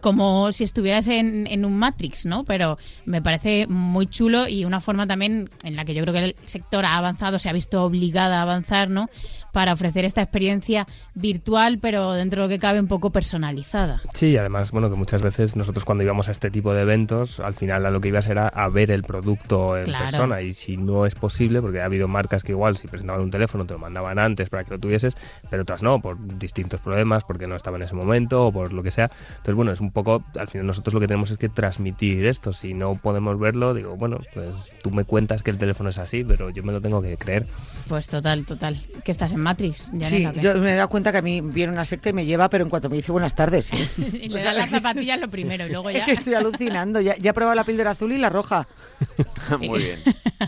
como 0.02 0.52
si 0.52 0.64
estuvieras 0.64 1.08
en, 1.08 1.48
en 1.48 1.66
un 1.66 1.78
Matrix, 1.78 2.26
¿no? 2.26 2.44
Pero 2.44 2.78
me 3.06 3.22
parece 3.22 3.68
muy 3.68 4.08
chulo 4.08 4.48
y 4.48 4.64
una 4.66 4.80
forma 4.82 5.08
también 5.08 5.50
en 5.64 5.76
la 5.76 5.86
que 5.86 5.94
yo 5.94 6.04
creo 6.04 6.14
que 6.14 6.24
el 6.26 6.36
sector 6.46 6.86
ha 6.86 6.98
avanzado, 6.98 7.40
se 7.40 7.50
ha 7.50 7.54
visto 7.54 7.84
obligada 7.84 8.40
a 8.40 8.42
avanzar, 8.44 8.90
¿no? 8.90 9.10
Para 9.52 9.74
ofrecer 9.74 10.06
esta 10.06 10.22
experiencia 10.22 10.88
virtual, 11.16 11.80
pero 11.80 12.14
dentro 12.14 12.42
de 12.44 12.48
lo 12.48 12.50
que 12.50 12.60
cabe 12.60 12.80
un 12.80 12.88
poco 12.88 13.12
personalizada. 13.12 14.02
Sí, 14.14 14.28
y 14.28 14.38
además, 14.38 14.72
bueno, 14.72 14.90
que 14.92 14.98
muchas 14.98 15.22
veces 15.22 15.56
nosotros 15.56 15.84
cuando 15.84 16.04
íbamos 16.04 16.28
a 16.28 16.32
este 16.32 16.52
tipo 16.52 16.74
de 16.74 16.82
eventos, 16.84 17.40
al 17.40 17.54
final 17.54 17.86
a 17.86 17.90
lo 17.92 18.00
que 18.00 18.10
ibas 18.10 18.28
era 18.28 18.48
a 18.50 18.70
ver 18.70 18.92
el 18.92 19.04
producto 19.04 19.78
en 19.78 19.86
Claro. 19.86 20.06
persona. 20.06 20.42
Y 20.44 20.54
si 20.54 20.78
no 20.78 21.06
es 21.06 21.16
posible, 21.16 21.62
porque 21.62 21.82
ha 21.82 21.86
habido 21.86 22.08
marcas 22.08 22.44
que 22.44 22.52
igual 22.52 22.78
si 22.78 22.88
presentaban 22.88 23.22
un 23.24 23.32
teléfono 23.32 23.66
te 23.66 23.74
lo 23.74 23.80
mandaban 23.80 24.20
antes 24.20 24.50
para 24.50 24.64
que 24.64 24.72
lo 24.72 24.80
tuvieses, 24.80 25.16
pero 25.50 25.64
otras 25.64 25.82
no, 25.82 26.00
por 26.02 26.18
distintos 26.38 26.80
problemas, 26.82 27.24
porque 27.24 27.48
no 27.48 27.56
estaba 27.56 27.78
en 27.78 27.84
ese 27.84 27.96
momento 27.96 28.46
o 28.48 28.52
por 28.52 28.74
lo 28.74 28.84
que 28.84 28.92
sea. 28.92 29.10
Entonces, 29.30 29.56
bueno, 29.56 29.72
es 29.72 29.82
un 29.82 29.87
poco, 29.92 30.24
al 30.38 30.48
final 30.48 30.68
nosotros 30.68 30.94
lo 30.94 31.00
que 31.00 31.08
tenemos 31.08 31.32
es 31.32 31.38
que 31.38 31.50
transmitir 31.50 32.26
esto. 32.26 32.54
Si 32.54 32.74
no 32.74 32.94
podemos 32.96 33.40
verlo, 33.40 33.74
digo, 33.74 33.96
bueno, 33.96 34.20
pues 34.34 34.76
tú 34.82 34.92
me 34.92 35.04
cuentas 35.04 35.44
que 35.44 35.52
el 35.52 35.58
teléfono 35.58 35.90
es 35.90 35.98
así, 35.98 36.24
pero 36.24 36.50
yo 36.50 36.64
me 36.64 36.72
lo 36.74 36.82
tengo 36.82 37.02
que 37.02 37.18
creer. 37.18 37.48
Pues 37.88 38.08
total, 38.08 38.46
total. 38.46 38.78
Que 39.04 39.12
estás 39.12 39.32
en 39.34 39.40
Matrix, 39.40 39.90
ya 39.94 40.10
Sí, 40.10 40.28
yo 40.42 40.56
me 40.56 40.74
he 40.74 40.76
dado 40.76 40.90
cuenta 40.90 41.12
que 41.12 41.20
a 41.20 41.22
mí 41.22 41.42
viene 41.42 41.72
una 41.74 41.86
secta 41.86 42.10
y 42.10 42.14
me 42.14 42.26
lleva, 42.26 42.50
pero 42.50 42.64
en 42.64 42.70
cuanto 42.70 42.90
me 42.90 42.98
dice 42.98 43.12
buenas 43.12 43.36
tardes. 43.36 43.72
¿eh? 43.74 43.88
Y 44.28 44.30
le 44.30 44.42
das 44.44 44.56
las 44.56 44.70
zapatillas 44.70 45.20
lo 45.20 45.28
primero 45.28 45.66
y 45.66 45.70
luego 45.72 45.90
Es 45.98 45.98
ya... 45.98 46.06
que 46.06 46.12
estoy 46.14 46.34
alucinando. 46.34 47.02
Ya, 47.02 47.16
ya 47.18 47.32
he 47.32 47.34
probado 47.34 47.56
la 47.56 47.64
píldora 47.64 47.92
azul 47.92 48.12
y 48.12 48.18
la 48.18 48.30
roja. 48.30 48.68
Muy 49.60 49.80
bien. 49.84 50.00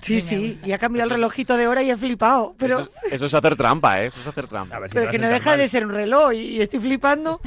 Sí, 0.02 0.20
Sí, 0.20 0.22
sí. 0.22 0.60
Y 0.66 0.72
ha 0.72 0.78
cambiado 0.80 1.10
el 1.10 1.16
relojito 1.16 1.56
de 1.58 1.68
hora 1.68 1.82
y 1.84 1.92
he 1.92 1.98
flipado. 1.98 2.56
Pero, 2.58 2.80
Eso, 2.82 2.92
es, 3.06 3.14
eso 3.14 3.26
es 3.28 3.34
hacer 3.34 3.56
trampa, 3.56 4.02
¿eh? 4.02 4.08
Eso 4.08 4.20
es 4.22 4.28
hacer 4.28 4.48
trampa. 4.48 4.76
A 4.76 4.80
ver 4.80 4.90
si 4.90 4.96
pero 4.96 5.12
que 5.12 5.20
no 5.20 5.28
deja 5.30 5.52
de 5.52 5.58
mal. 5.64 5.70
ser 5.70 5.86
un 5.86 5.92
reloj 5.94 6.34
y, 6.34 6.38
y 6.58 6.62
estoy 6.62 6.80
flipando. 6.80 7.40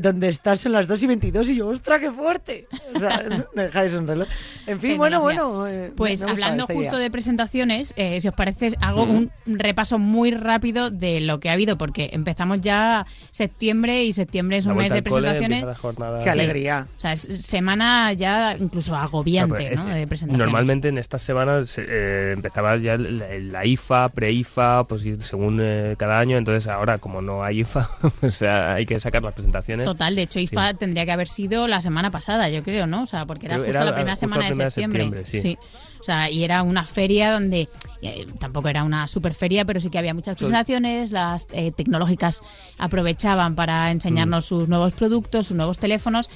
Donde 0.00 0.28
estás 0.28 0.60
son 0.60 0.72
las 0.72 0.86
2 0.86 1.02
y 1.02 1.06
22 1.06 1.48
y 1.50 1.56
yo, 1.56 1.68
¡ostras, 1.68 2.00
qué 2.00 2.10
fuerte! 2.10 2.66
O 2.94 2.98
sea, 2.98 3.22
no 3.22 3.44
deja 3.54 3.82
de 3.82 3.90
ser 3.90 3.98
un 3.98 4.06
reloj. 4.06 4.28
En 4.66 4.80
fin, 4.80 4.96
bueno, 4.96 5.20
bueno. 5.20 5.66
eh, 5.68 5.92
Pues 5.96 6.22
hablando 6.24 6.66
justo 6.66 6.96
idea. 6.96 6.98
de 7.04 7.10
presentaciones, 7.10 7.92
eh, 7.96 8.20
si 8.20 8.28
os 8.28 8.34
parece, 8.34 8.72
hago 8.80 9.04
un 9.04 9.30
repaso 9.46 9.98
muy 9.98 10.30
rápido 10.30 10.90
de 10.90 11.20
lo 11.20 11.40
que 11.40 11.50
ha 11.50 11.52
habido, 11.52 11.76
porque 11.78 12.10
empezamos 12.12 12.60
ya 12.60 13.06
septiembre 13.30 14.04
y 14.04 14.12
septiembre 14.12 14.56
es 14.56 14.66
un 14.66 14.76
mes 14.76 14.92
de 14.92 15.02
cole, 15.02 15.28
presentaciones. 15.28 15.76
jornada- 15.78 16.18
Qué 16.20 16.24
Sí. 16.24 16.30
alegría. 16.30 16.86
O 16.96 17.00
sea, 17.00 17.12
es 17.12 17.20
semana 17.44 18.12
ya 18.14 18.56
incluso 18.58 18.94
agobiante, 18.96 19.56
pero 19.56 19.74
es- 19.74 19.84
¿no? 19.84 19.90
De 19.94 20.06
presentaciones. 20.06 20.38
Normalmente 20.46 20.88
en 20.88 20.98
estas 20.98 21.22
semanas 21.22 21.68
se- 21.70 21.84
eh, 21.86 22.32
empezaba 22.32 22.76
ya 22.78 22.96
la, 22.96 23.26
la 23.38 23.66
IFA, 23.66 24.08
pre-IFA, 24.08 24.84
pues 24.84 25.02
según 25.20 25.60
eh, 25.62 25.94
cada 25.98 26.18
año, 26.18 26.36
entonces 26.38 26.66
ahora 26.66 26.98
como 26.98 27.20
no 27.22 27.44
hay 27.44 27.60
IFA, 27.60 27.88
pues 28.20 28.42
hay 28.42 28.86
que 28.86 28.98
sacar 28.98 29.22
las 29.22 29.34
presentaciones. 29.34 29.65
Total, 29.84 30.14
de 30.14 30.22
hecho, 30.22 30.38
IFA 30.40 30.70
Sí. 30.70 30.76
tendría 30.78 31.04
que 31.04 31.12
haber 31.12 31.28
sido 31.28 31.66
la 31.68 31.80
semana 31.80 32.10
pasada, 32.10 32.48
yo 32.48 32.62
creo, 32.62 32.86
¿no? 32.86 33.02
O 33.02 33.06
sea, 33.06 33.26
porque 33.26 33.46
era 33.46 33.56
justo 33.56 33.70
era 33.70 33.84
la 33.84 33.92
primera 33.94 34.12
justo 34.12 34.26
semana 34.26 34.42
la 34.42 34.46
de 34.46 34.50
primera 34.50 34.64
de 34.66 34.70
septiembre. 34.70 35.24
septiembre, 35.24 35.40
sí. 35.40 35.58
O 36.00 36.04
sea, 36.04 36.30
y 36.30 36.44
era 36.44 36.62
una 36.62 36.84
feria 36.86 37.32
donde 37.32 37.68
eh, 38.02 38.26
tampoco 38.38 38.68
era 38.68 38.84
una 38.84 39.08
super 39.08 39.34
feria, 39.34 39.64
pero 39.64 39.80
sí 39.80 39.90
que 39.90 39.98
había 39.98 40.14
muchas 40.14 40.36
presentaciones. 40.36 41.10
Las 41.10 41.46
eh, 41.52 41.72
tecnológicas 41.72 42.42
aprovechaban 42.78 43.54
para 43.54 43.90
enseñarnos 43.90 44.44
Mm. 44.44 44.48
sus 44.48 44.68
nuevos 44.68 44.92
productos, 44.92 45.46
sus 45.48 45.56
nuevos 45.56 45.78
teléfonos. 45.78 46.28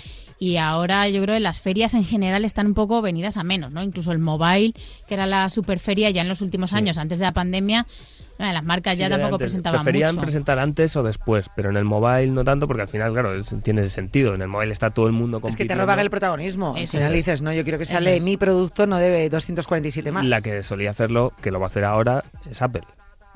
Y 0.43 0.57
ahora 0.57 1.07
yo 1.09 1.23
creo 1.23 1.37
que 1.37 1.41
las 1.41 1.61
ferias 1.61 1.93
en 1.95 2.03
general 2.03 2.45
están 2.47 2.67
un 2.67 2.75
poco 2.75 3.03
venidas 3.03 3.37
a 3.37 3.45
menos, 3.45 3.71
¿no? 3.71 3.83
Incluso 3.83 4.11
el 4.11 4.19
mobile, 4.19 4.73
que 5.07 5.15
era 5.15 5.27
la 5.27 5.49
superferia 5.51 6.09
ya 6.11 6.23
en 6.23 6.29
los 6.29 6.41
últimos 6.41 6.71
Sí. 6.71 6.77
años, 6.77 6.97
antes 6.99 7.19
de 7.19 7.27
la 7.27 7.33
pandemia, 7.33 7.87
eh, 8.39 8.51
las 8.55 8.65
marcas 8.65 8.97
ya 8.97 9.11
tampoco 9.11 9.35
antes 9.35 9.39
presentaban 9.39 9.83
Preferían 9.83 10.15
mucho. 10.15 10.23
presentar 10.23 10.59
antes 10.59 10.97
o 10.97 11.03
después, 11.03 11.51
pero 11.55 11.69
en 11.69 11.77
el 11.77 11.85
mobile 11.85 12.29
no 12.29 12.43
tanto, 12.43 12.67
porque 12.67 12.81
al 12.81 12.89
final, 12.89 13.13
claro, 13.13 13.35
es- 13.35 13.55
tiene 13.63 13.87
sentido. 13.91 14.35
En 14.35 14.41
el 14.41 14.49
mobile 14.49 14.73
está 14.73 14.89
todo 14.91 15.07
el 15.09 15.13
mundo 15.13 15.37
Es 15.37 15.41
que 15.43 15.49
compitiendo. 15.49 15.75
te 15.75 15.81
roban 15.81 15.99
el 15.99 16.09
protagonismo. 16.09 16.75
Al 16.75 16.83
Eso 16.85 16.93
final 16.93 17.09
es. 17.09 17.15
dices, 17.17 17.43
no, 17.43 17.53
yo 17.53 17.63
quiero 17.63 17.79
que 17.79 17.85
sale 17.85 18.17
es. 18.17 18.25
mi 18.25 18.39
producto, 18.39 18.87
no 18.87 18.97
debe 18.97 19.29
247 19.29 20.11
más. 20.11 20.25
La 20.25 20.41
que 20.41 20.63
solía 20.63 20.89
hacerlo, 20.89 21.35
que 21.43 21.51
lo 21.51 21.61
va 21.61 21.67
a 21.67 21.69
hacer 21.69 21.85
ahora, 21.85 22.25
es 22.51 22.63
Apple. 22.63 22.81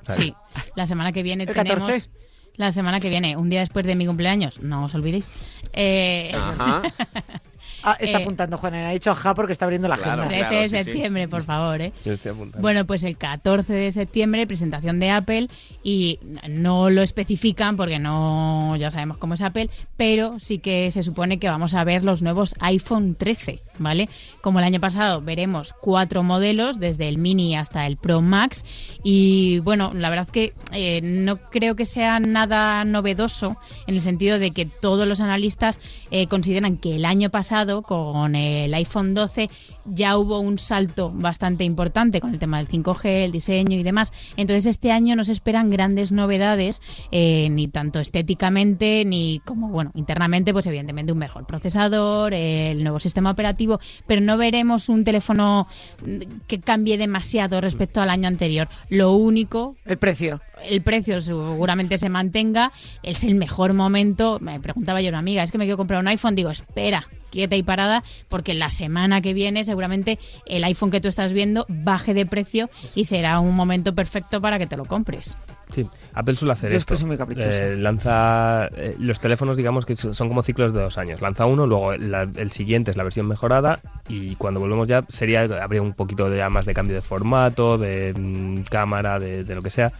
Sí, 0.09 0.35
la 0.75 0.87
semana 0.87 1.13
que 1.13 1.23
viene 1.23 1.45
¿El 1.45 1.53
tenemos... 1.53 1.87
14? 1.91 2.24
La 2.57 2.71
semana 2.71 3.01
que 3.01 3.11
viene, 3.11 3.37
un 3.37 3.49
día 3.51 3.61
después 3.61 3.85
de 3.87 3.97
mi 3.97 4.07
cumpleaños, 4.07 4.61
no 4.61 4.85
os 4.85 4.95
olvidéis. 4.95 5.31
Eh, 5.73 6.33
Ajá. 6.35 6.83
Ah, 7.87 7.97
está 8.01 8.19
Eh, 8.19 8.23
apuntando 8.23 8.57
Juan, 8.59 8.75
ha 8.75 8.91
dicho 8.91 9.15
ja 9.15 9.35
porque 9.35 9.53
está 9.53 9.67
abriendo 9.67 9.89
la 9.89 9.99
Claro. 9.99 10.23
agenda. 10.23 10.49
13 10.49 10.59
de 10.59 10.69
sí, 10.69 10.77
sí. 10.79 10.85
septiembre, 10.93 11.29
por 11.29 11.43
favor, 11.43 11.81
¿eh? 11.83 11.93
yo 12.05 12.13
estoy 12.15 12.33
apuntando. 12.33 12.63
Bueno, 12.63 12.87
pues 12.87 13.05
el 13.05 13.17
14 13.19 13.73
de 13.73 13.93
septiembre, 13.93 14.47
presentación 14.47 14.99
de 15.01 15.11
Apple 15.11 15.49
y 15.83 16.19
no 16.49 16.89
lo 16.91 17.03
especifican 17.03 17.77
porque 17.77 17.99
no 17.99 18.75
ya 18.77 18.91
sabemos 18.91 19.19
cómo 19.19 19.35
es 19.35 19.43
Apple, 19.43 19.69
pero 19.97 20.39
sí 20.41 20.59
que 20.59 20.91
se 20.91 21.03
supone 21.03 21.39
que 21.39 21.49
vamos 21.49 21.75
a 21.75 21.85
ver 21.85 22.05
los 22.05 22.23
nuevos 22.23 22.55
iPhone 22.61 23.15
13, 23.17 23.61
¿vale? 23.79 24.09
Como 24.41 24.59
el 24.61 24.65
año 24.65 24.81
pasado 24.81 25.21
veremos 25.21 25.75
cuatro 25.81 26.23
modelos, 26.23 26.81
desde 26.81 27.09
el 27.09 27.19
mini 27.19 27.57
hasta 27.57 27.87
el 27.87 27.97
Pro 27.97 28.21
Max 28.21 28.65
y 29.03 29.59
bueno, 29.61 29.93
la 29.95 30.09
verdad 30.11 30.29
que 30.29 30.55
eh, 30.73 31.01
no 31.03 31.37
creo 31.51 31.77
que 31.77 31.85
sea 31.85 32.19
nada 32.21 32.85
novedoso 32.85 33.57
en 33.87 33.95
el 33.97 34.01
sentido 34.01 34.39
de 34.39 34.53
que 34.53 34.65
todos 34.67 35.07
los 35.07 35.21
analistas 35.21 35.81
eh, 36.11 36.27
consideran 36.29 36.77
que 36.79 36.97
el 36.97 37.05
año 37.05 37.31
pasado 37.31 37.74
con 37.83 38.35
el 38.35 38.73
iPhone 38.75 39.15
12 39.15 39.51
ya 39.85 40.17
hubo 40.17 40.39
un 40.41 40.59
salto 40.59 41.11
bastante 41.13 41.65
importante 41.65 42.21
con 42.21 42.33
el 42.33 42.39
tema 42.39 42.59
del 42.59 42.69
5G, 42.69 43.25
el 43.25 43.33
diseño 43.33 43.77
y 43.77 43.83
demás. 43.83 44.13
Entonces 44.37 44.67
este 44.67 44.93
año 44.93 45.17
no 45.17 45.25
se 45.25 45.33
esperan 45.33 45.71
grandes 45.71 46.13
novedades, 46.13 46.81
eh, 47.11 47.49
ni 47.51 47.69
tanto 47.69 48.01
estéticamente 48.01 49.05
ni 49.05 49.41
como, 49.45 49.69
bueno, 49.69 49.91
internamente, 49.95 50.53
pues 50.53 50.67
evidentemente 50.67 51.13
un 51.13 51.19
mejor 51.19 51.47
procesador, 51.47 52.35
el 52.35 52.83
nuevo 52.83 53.01
sistema 53.01 53.31
operativo, 53.31 53.79
pero 54.07 54.21
no 54.21 54.39
veremos 54.39 54.89
un 54.89 55.05
teléfono 55.05 55.67
mm, 56.05 56.47
que 56.47 56.61
cambie 56.61 56.99
demasiado 56.99 57.61
respecto 57.61 58.01
al 58.01 58.11
año 58.11 58.29
anterior. 58.29 58.69
Lo 58.89 59.13
único 59.13 59.77
El 59.85 59.99
precio. 59.99 60.41
El 60.67 60.83
precio 60.83 61.21
seguramente 61.21 61.99
se 61.99 62.09
mantenga, 62.09 62.73
es 63.03 63.25
el 63.25 63.35
mejor 63.35 63.73
momento. 63.75 64.39
Me 64.41 64.61
preguntaba 64.61 65.01
yo 65.01 65.09
a 65.09 65.11
una 65.11 65.19
amiga, 65.19 65.43
es 65.43 65.53
que 65.53 65.59
me 65.59 65.65
quiero 65.65 65.77
comprar 65.77 66.01
un 66.01 66.09
iPhone, 66.09 66.35
digo, 66.35 66.51
espera, 66.51 67.07
quieta 67.31 67.57
y 67.57 67.63
parada, 67.63 68.05
porque 68.29 68.55
la 68.55 68.71
semana 68.71 69.21
que 69.21 69.35
viene 69.35 69.65
seguramente 69.65 70.19
el 70.47 70.63
iPhone 70.65 70.91
que 70.91 71.01
tú 71.01 71.09
estás 71.09 71.33
viendo 71.33 71.67
baje 71.69 72.15
de 72.15 72.27
precio 72.27 72.71
y 72.95 73.05
será 73.07 73.41
un 73.41 73.55
momento 73.57 73.95
perfecto 73.95 74.41
para 74.41 74.59
que 74.59 74.67
te 74.67 74.77
lo 74.77 74.85
compres. 74.85 75.37
Sí, 75.75 75.89
Apple 76.13 76.37
suele 76.37 76.53
hacer 76.53 76.71
Yo 76.71 76.77
es 76.77 76.83
esto. 76.83 76.95
que 76.95 76.99
soy 77.01 77.09
muy. 77.09 77.19
Eh, 77.37 77.75
lanza 77.77 78.69
eh, 78.77 78.95
los 78.99 79.19
teléfonos, 79.19 79.57
digamos 79.57 79.85
que 79.87 79.97
son 79.97 80.29
como 80.29 80.43
ciclos 80.45 80.73
de 80.73 80.81
dos 80.81 80.99
años. 80.99 81.21
Lanza 81.21 81.47
uno, 81.47 81.67
luego 81.67 81.97
la- 81.97 82.31
el 82.37 82.53
siguiente 82.53 82.93
es 82.93 82.97
la 82.97 83.03
versión 83.03 83.27
mejorada 83.27 83.81
y 84.09 84.37
cuando 84.37 84.61
volvemos 84.61 84.87
ya 84.87 85.05
sería 85.09 85.41
habría 85.43 85.83
un 85.83 85.95
poquito 85.95 86.31
de, 86.31 86.37
ya 86.37 86.49
más 86.51 86.67
de 86.67 86.75
cambio 86.75 86.95
de 86.95 87.03
formato, 87.03 87.79
de 87.79 88.15
mm, 88.17 88.61
cámara, 88.71 89.19
de, 89.19 89.43
de 89.43 89.55
lo 89.57 89.63
que 89.63 89.71
sea 89.71 89.93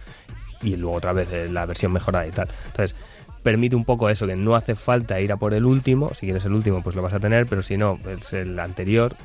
y 0.65 0.75
luego 0.75 0.97
otra 0.97 1.13
vez 1.13 1.31
eh, 1.31 1.47
la 1.51 1.65
versión 1.65 1.91
mejorada 1.91 2.27
y 2.27 2.31
tal. 2.31 2.47
Entonces 2.67 2.95
permite 3.43 3.75
un 3.75 3.85
poco 3.85 4.09
eso 4.09 4.25
que 4.25 4.35
no 4.35 4.55
hace 4.55 4.75
falta 4.75 5.21
ir 5.21 5.31
a 5.31 5.37
por 5.37 5.53
el 5.53 5.65
último. 5.65 6.09
Si 6.15 6.25
quieres 6.25 6.45
el 6.45 6.53
último, 6.53 6.81
pues 6.81 6.95
lo 6.95 7.01
vas 7.01 7.13
a 7.13 7.19
tener, 7.19 7.45
pero 7.45 7.61
si 7.61 7.77
no, 7.77 7.99
es 8.09 8.33
el 8.33 8.59
anterior. 8.59 9.15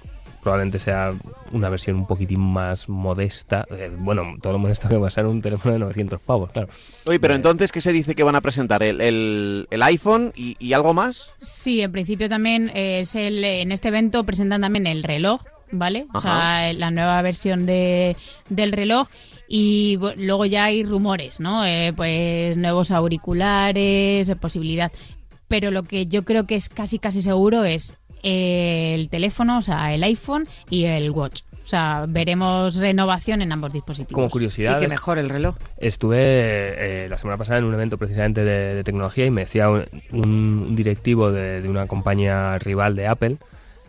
Probablemente 0.42 0.78
sea 0.78 1.10
una 1.52 1.68
versión 1.68 1.96
un 1.96 2.06
poquitín 2.06 2.40
más 2.40 2.88
modesta. 2.88 3.66
Eh, 3.70 3.90
bueno, 3.98 4.36
todo 4.40 4.54
lo 4.54 4.58
modesto 4.58 4.88
que 4.88 4.96
va 4.96 5.06
a 5.08 5.10
ser 5.10 5.26
un 5.26 5.42
teléfono 5.42 5.74
de 5.74 5.80
900 5.80 6.18
pavos, 6.20 6.50
claro. 6.50 6.68
Oye, 7.04 7.20
pero 7.20 7.34
Eh, 7.34 7.36
entonces, 7.36 7.70
¿qué 7.72 7.82
se 7.82 7.92
dice 7.92 8.14
que 8.14 8.22
van 8.22 8.34
a 8.36 8.40
presentar? 8.40 8.82
¿El, 8.82 9.02
el- 9.02 9.68
el 9.70 9.82
iPhone 9.82 10.32
y, 10.34 10.56
y 10.58 10.72
algo 10.72 10.94
más? 10.94 11.32
Sí, 11.36 11.82
en 11.82 11.92
principio 11.92 12.30
también 12.30 12.70
es 12.74 13.14
el, 13.16 13.44
en 13.44 13.70
este 13.70 13.88
evento 13.88 14.24
presentan 14.24 14.62
también 14.62 14.86
el 14.86 15.02
reloj, 15.02 15.42
¿vale? 15.72 16.06
O 16.14 16.20
sea, 16.20 16.72
la 16.72 16.90
nueva 16.90 17.20
versión 17.22 17.66
de, 17.66 18.16
del 18.48 18.72
reloj. 18.72 19.08
Y 19.48 19.98
luego 20.16 20.46
ya 20.46 20.64
hay 20.64 20.84
rumores, 20.84 21.40
¿no? 21.40 21.64
Eh, 21.66 21.92
pues 21.96 22.56
nuevos 22.56 22.90
auriculares, 22.92 24.28
eh, 24.28 24.36
posibilidad. 24.36 24.92
Pero 25.48 25.70
lo 25.72 25.82
que 25.82 26.06
yo 26.06 26.24
creo 26.24 26.46
que 26.46 26.54
es 26.54 26.68
casi 26.68 26.98
casi 27.00 27.22
seguro 27.22 27.64
es 27.64 27.94
eh, 28.22 28.92
el 28.94 29.08
teléfono, 29.08 29.58
o 29.58 29.62
sea, 29.62 29.92
el 29.92 30.02
iPhone 30.04 30.46
y 30.68 30.84
el 30.84 31.10
Watch. 31.10 31.42
O 31.64 31.66
sea, 31.70 32.06
veremos 32.08 32.76
renovación 32.76 33.42
en 33.42 33.52
ambos 33.52 33.72
dispositivos. 33.72 34.14
Como 34.14 34.26
Y 34.26 34.30
curiosidad, 34.30 34.80
que 34.80 34.88
mejor 34.88 35.18
el 35.18 35.28
reloj. 35.28 35.56
estuve 35.78 36.16
eh, 37.04 37.08
la 37.08 37.18
semana 37.18 37.36
pasada 37.36 37.58
en 37.58 37.64
un 37.64 37.74
evento 37.74 37.98
precisamente 37.98 38.44
de, 38.44 38.74
de 38.74 38.84
tecnología 38.84 39.26
y 39.26 39.30
me 39.30 39.42
decía 39.42 39.68
un, 39.68 39.84
un 40.10 40.74
directivo 40.76 41.30
de, 41.32 41.60
de 41.60 41.68
una 41.68 41.86
compañía 41.86 42.58
rival 42.58 42.96
de 42.96 43.06
Apple, 43.06 43.36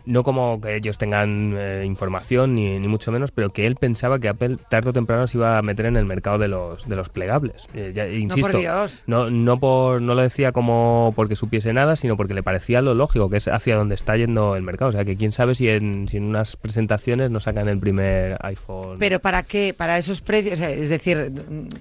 no 0.06 0.22
como 0.22 0.60
que 0.60 0.76
ellos 0.76 0.98
tengan 0.98 1.54
eh, 1.56 1.84
información 1.86 2.54
ni, 2.54 2.78
ni 2.78 2.88
mucho 2.88 3.12
menos, 3.12 3.30
pero 3.30 3.52
que 3.52 3.66
él 3.66 3.76
pensaba 3.76 4.18
que 4.18 4.28
Apple 4.28 4.56
tarde 4.68 4.90
o 4.90 4.92
temprano 4.92 5.26
se 5.26 5.38
iba 5.38 5.58
a 5.58 5.62
meter 5.62 5.86
en 5.86 5.96
el 5.96 6.04
mercado 6.04 6.38
de 6.38 6.48
los, 6.48 6.88
de 6.88 6.96
los 6.96 7.08
plegables. 7.08 7.66
Eh, 7.74 7.92
ya- 7.94 8.08
insisto, 8.08 8.50
por 8.52 8.60
Dios. 8.60 9.04
No, 9.06 9.30
no, 9.30 9.58
por, 9.60 10.02
no 10.02 10.14
lo 10.14 10.22
decía 10.22 10.52
como 10.52 11.12
porque 11.16 11.36
supiese 11.36 11.72
nada, 11.72 11.96
sino 11.96 12.16
porque 12.16 12.34
le 12.34 12.42
parecía 12.42 12.82
lo 12.82 12.94
lógico, 12.94 13.30
que 13.30 13.36
es 13.36 13.48
hacia 13.48 13.76
donde 13.76 13.94
está 13.94 14.16
yendo 14.16 14.56
el 14.56 14.62
mercado. 14.62 14.88
O 14.88 14.92
sea, 14.92 15.04
que 15.04 15.16
quién 15.16 15.32
sabe 15.32 15.54
si 15.54 15.68
en, 15.68 16.08
si 16.08 16.16
en 16.16 16.24
unas 16.24 16.56
presentaciones 16.56 17.30
no 17.30 17.40
sacan 17.40 17.68
el 17.68 17.78
primer 17.78 18.36
iPhone. 18.40 18.96
Pero 18.98 19.20
¿para 19.20 19.42
qué? 19.42 19.74
Para 19.76 19.98
esos 19.98 20.20
precios. 20.20 20.60
Es 20.60 20.88
decir, 20.88 21.32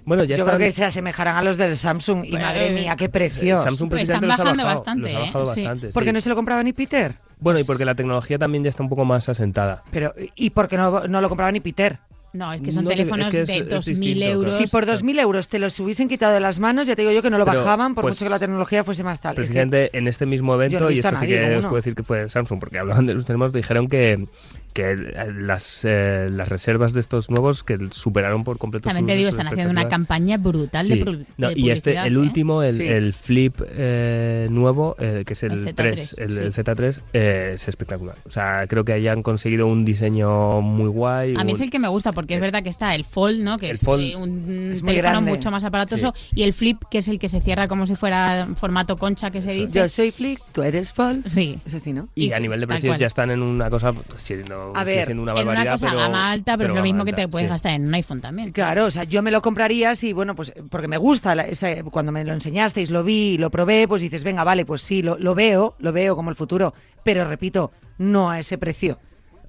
Bueno, 0.06 0.24
ya 0.24 0.36
yo 0.38 0.44
están- 0.44 0.56
creo 0.58 0.68
que 0.68 0.72
se 0.72 0.86
asemejarán 0.86 1.36
a 1.38 1.42
los 1.42 1.58
del 1.58 1.76
Samsung. 1.78 2.26
Y 2.26 2.32
Pero, 2.32 2.44
madre 2.44 2.68
eh, 2.68 2.74
mía, 2.74 2.96
qué 2.96 3.10
precio. 3.10 3.58
Samsung 3.58 3.90
Pues 3.90 4.00
precisamente 4.02 4.28
están 4.30 4.30
los 4.30 4.40
ha 4.40 4.44
bajando 4.44 4.64
bajado, 4.64 4.80
bastante, 4.80 5.10
los 5.14 5.16
ha 5.16 5.20
bajado 5.22 5.44
¿eh? 5.44 5.56
Sí. 5.56 5.62
bastante, 5.64 5.88
¿Por 5.90 6.04
qué 6.04 6.10
sí. 6.10 6.14
no 6.14 6.22
se 6.22 6.30
lo 6.30 6.36
compraba 6.36 6.64
ni 6.64 6.74
Peter? 6.74 7.16
Bueno, 7.42 7.60
y 7.60 7.64
porque 7.66 7.84
la 7.84 7.96
tecnología 7.96 8.38
también 8.40 8.64
ya 8.64 8.70
está 8.70 8.82
un 8.84 8.90
poco 8.90 9.04
más 9.04 9.28
asentada. 9.28 9.84
Pero, 9.92 10.14
¿Y 10.36 10.52
por 10.52 10.68
qué 10.70 10.78
no, 10.78 11.08
no 11.08 11.20
lo 11.22 11.28
compraba 11.28 11.52
ni 11.52 11.60
Peter? 11.60 12.00
No, 12.34 12.54
es 12.54 12.62
que 12.62 12.72
son 12.72 12.86
No, 12.86 12.92
es 12.92 12.96
que 12.96 13.02
teléfonos 13.02 13.28
es- 13.34 13.34
de 13.50 13.58
es 13.58 13.68
2.000 13.68 13.84
distinto, 14.00 14.26
euros. 14.26 14.52
claro. 14.54 14.66
Si 14.66 14.72
por 14.72 14.86
2.000 14.86 15.20
euros 15.20 15.50
te 15.50 15.60
los 15.60 15.78
hubiesen 15.82 16.08
quitado 16.08 16.34
de 16.34 16.40
las 16.40 16.60
manos, 16.60 16.88
ya 16.88 16.96
te 16.96 17.02
digo 17.02 17.12
yo 17.14 17.22
que 17.22 17.30
no 17.30 17.38
lo 17.38 17.44
Pero, 17.44 17.58
bajaban, 17.60 17.94
por 17.94 18.04
pues, 18.04 18.16
mucho 18.16 18.24
que 18.26 18.30
la 18.30 18.40
tecnología 18.40 18.86
fuese 18.86 19.04
más 19.04 19.20
tal. 19.20 19.32
Es 19.32 19.36
que- 19.36 19.42
Precisamente 19.42 19.90
en 19.98 20.08
este 20.08 20.26
mismo 20.26 20.54
no 20.56 20.64
evento, 20.64 20.90
y 20.92 21.00
esto 21.00 21.14
sí 21.18 21.28
que 21.28 21.56
os 21.58 21.66
puedo 21.66 21.76
decir 21.76 21.94
que 21.94 22.04
fue 22.04 22.30
Samsung, 22.30 22.58
porque 22.58 22.78
hablaban 22.78 23.06
de 23.06 23.16
los 23.16 23.26
teléfonos, 23.26 23.52
dijeron 23.52 23.90
que, 23.90 24.28
que 24.74 24.96
las, 25.36 25.82
eh, 25.84 26.30
las 26.32 26.48
reservas 26.50 26.94
de 26.94 27.00
estos 27.00 27.30
nuevos 27.30 27.64
que 27.64 27.78
superaron 27.92 28.44
por 28.44 28.58
completo 28.58 28.86
También 28.88 29.06
te 29.08 29.14
sus 29.14 29.18
digo, 29.18 29.30
están 29.30 29.48
haciendo 29.48 29.72
una 29.72 29.90
campaña 29.90 30.38
brutal 30.38 30.88
de, 30.88 31.26
No, 31.38 31.50
de 31.50 31.60
y 31.60 31.70
este, 31.72 31.98
el 31.98 32.14
¿eh? 32.16 32.18
último, 32.18 32.64
el, 32.64 32.76
Sí. 32.76 32.88
el 32.88 33.14
Flip 33.14 33.62
eh, 33.68 34.48
nuevo, 34.50 34.96
eh, 35.00 35.24
que 35.26 35.34
es 35.34 35.44
el, 35.44 35.52
El 35.52 35.66
Z3, 35.68 35.74
3, 35.76 36.16
el, 36.20 36.32
sí. 36.32 36.40
el 36.40 36.54
Z3, 36.54 37.02
eh, 37.14 37.52
es 37.56 37.68
espectacular. 37.68 38.16
O 38.26 38.32
sea, 38.32 38.66
creo 38.68 38.86
que 38.86 38.94
hayan 38.94 39.24
conseguido 39.24 39.68
un 39.68 39.84
diseño 39.86 40.62
muy 40.62 40.88
guay. 40.90 41.34
A 41.38 41.44
mí 41.44 41.52
un- 41.52 41.56
es 41.56 41.62
el 41.62 41.70
que 41.70 41.80
me 41.80 41.88
gusta 41.88 42.12
porque 42.14 42.36
es 42.36 42.42
verdad 42.42 42.64
que 42.64 42.70
está 42.70 42.96
el 42.96 43.04
Fold, 43.06 43.42
¿no? 43.42 43.58
Que 43.58 43.68
el 43.68 43.72
es 43.74 43.82
Fold 43.82 44.02
eh, 44.04 44.16
un 44.16 44.72
es 44.74 44.82
teléfono 44.82 45.12
grande. 45.12 45.32
mucho 45.32 45.52
más 45.52 45.64
aparatoso 45.64 46.14
y 46.34 46.44
el 46.44 46.54
Flip, 46.54 46.82
que 46.90 47.00
es 47.00 47.08
el 47.08 47.20
que 47.20 47.28
se 47.30 47.42
cierra 47.42 47.68
como 47.68 47.86
si 47.88 47.96
fuera 47.96 48.48
formato 48.56 48.98
concha 48.98 49.32
que 49.32 49.42
se 49.42 49.52
dice. 49.52 49.80
Yo 49.80 49.90
soy 49.90 50.12
Flick, 50.12 50.42
tú 50.52 50.64
eres 50.64 50.94
Fold. 50.94 51.28
Sí. 51.28 51.60
Es 51.66 51.74
así, 51.74 51.94
¿no? 51.94 52.08
Y 52.16 52.32
y 52.32 52.34
a 52.34 52.40
nivel 52.40 52.60
de 52.62 52.68
precios 52.68 52.98
ya 52.98 53.08
están 53.08 53.30
en 53.32 53.42
una 53.42 53.70
cosa, 53.70 53.94
A 54.74 54.84
ver, 54.84 55.06
siendo 55.06 55.24
una 55.24 55.32
en 55.32 55.36
barbaridad, 55.38 55.64
una 55.64 55.72
cosa 55.74 55.88
pero, 55.88 56.00
gama 56.00 56.32
alta, 56.32 56.58
pero, 56.58 56.68
lo 56.70 56.74
gama 56.76 56.84
mismo 56.84 57.06
que 57.06 57.14
te 57.14 57.28
puedes 57.28 57.48
sí. 57.48 57.50
gastar 57.52 57.74
en 57.74 57.88
un 57.88 57.94
iPhone 57.96 58.22
también. 58.22 58.52
Claro, 58.52 58.86
o 58.86 58.92
sea, 58.92 59.04
yo 59.04 59.22
me 59.22 59.32
lo 59.32 59.42
compraría 59.42 59.96
si, 59.96 60.14
bueno, 60.14 60.36
pues 60.36 60.54
porque 60.70 60.88
me 60.88 60.98
gusta, 60.98 61.36
la- 61.36 61.48
esa- 61.48 61.84
cuando 61.84 62.12
me 62.12 62.24
lo 62.24 62.34
enseñasteis, 62.34 62.90
lo 62.90 63.04
vi, 63.04 63.38
lo 63.38 63.50
probé, 63.50 63.88
pues 63.88 64.02
dices, 64.02 64.24
venga, 64.24 64.44
vale, 64.44 64.66
pues 64.66 64.82
sí, 64.82 65.02
lo, 65.02 65.18
lo 65.18 65.36
veo, 65.36 65.76
lo 65.80 65.92
veo 65.92 66.16
como 66.16 66.30
el 66.30 66.36
futuro, 66.36 66.74
pero 67.04 67.26
repito, 67.28 67.72
no 67.98 68.30
a 68.30 68.40
ese 68.40 68.58
precio, 68.58 69.00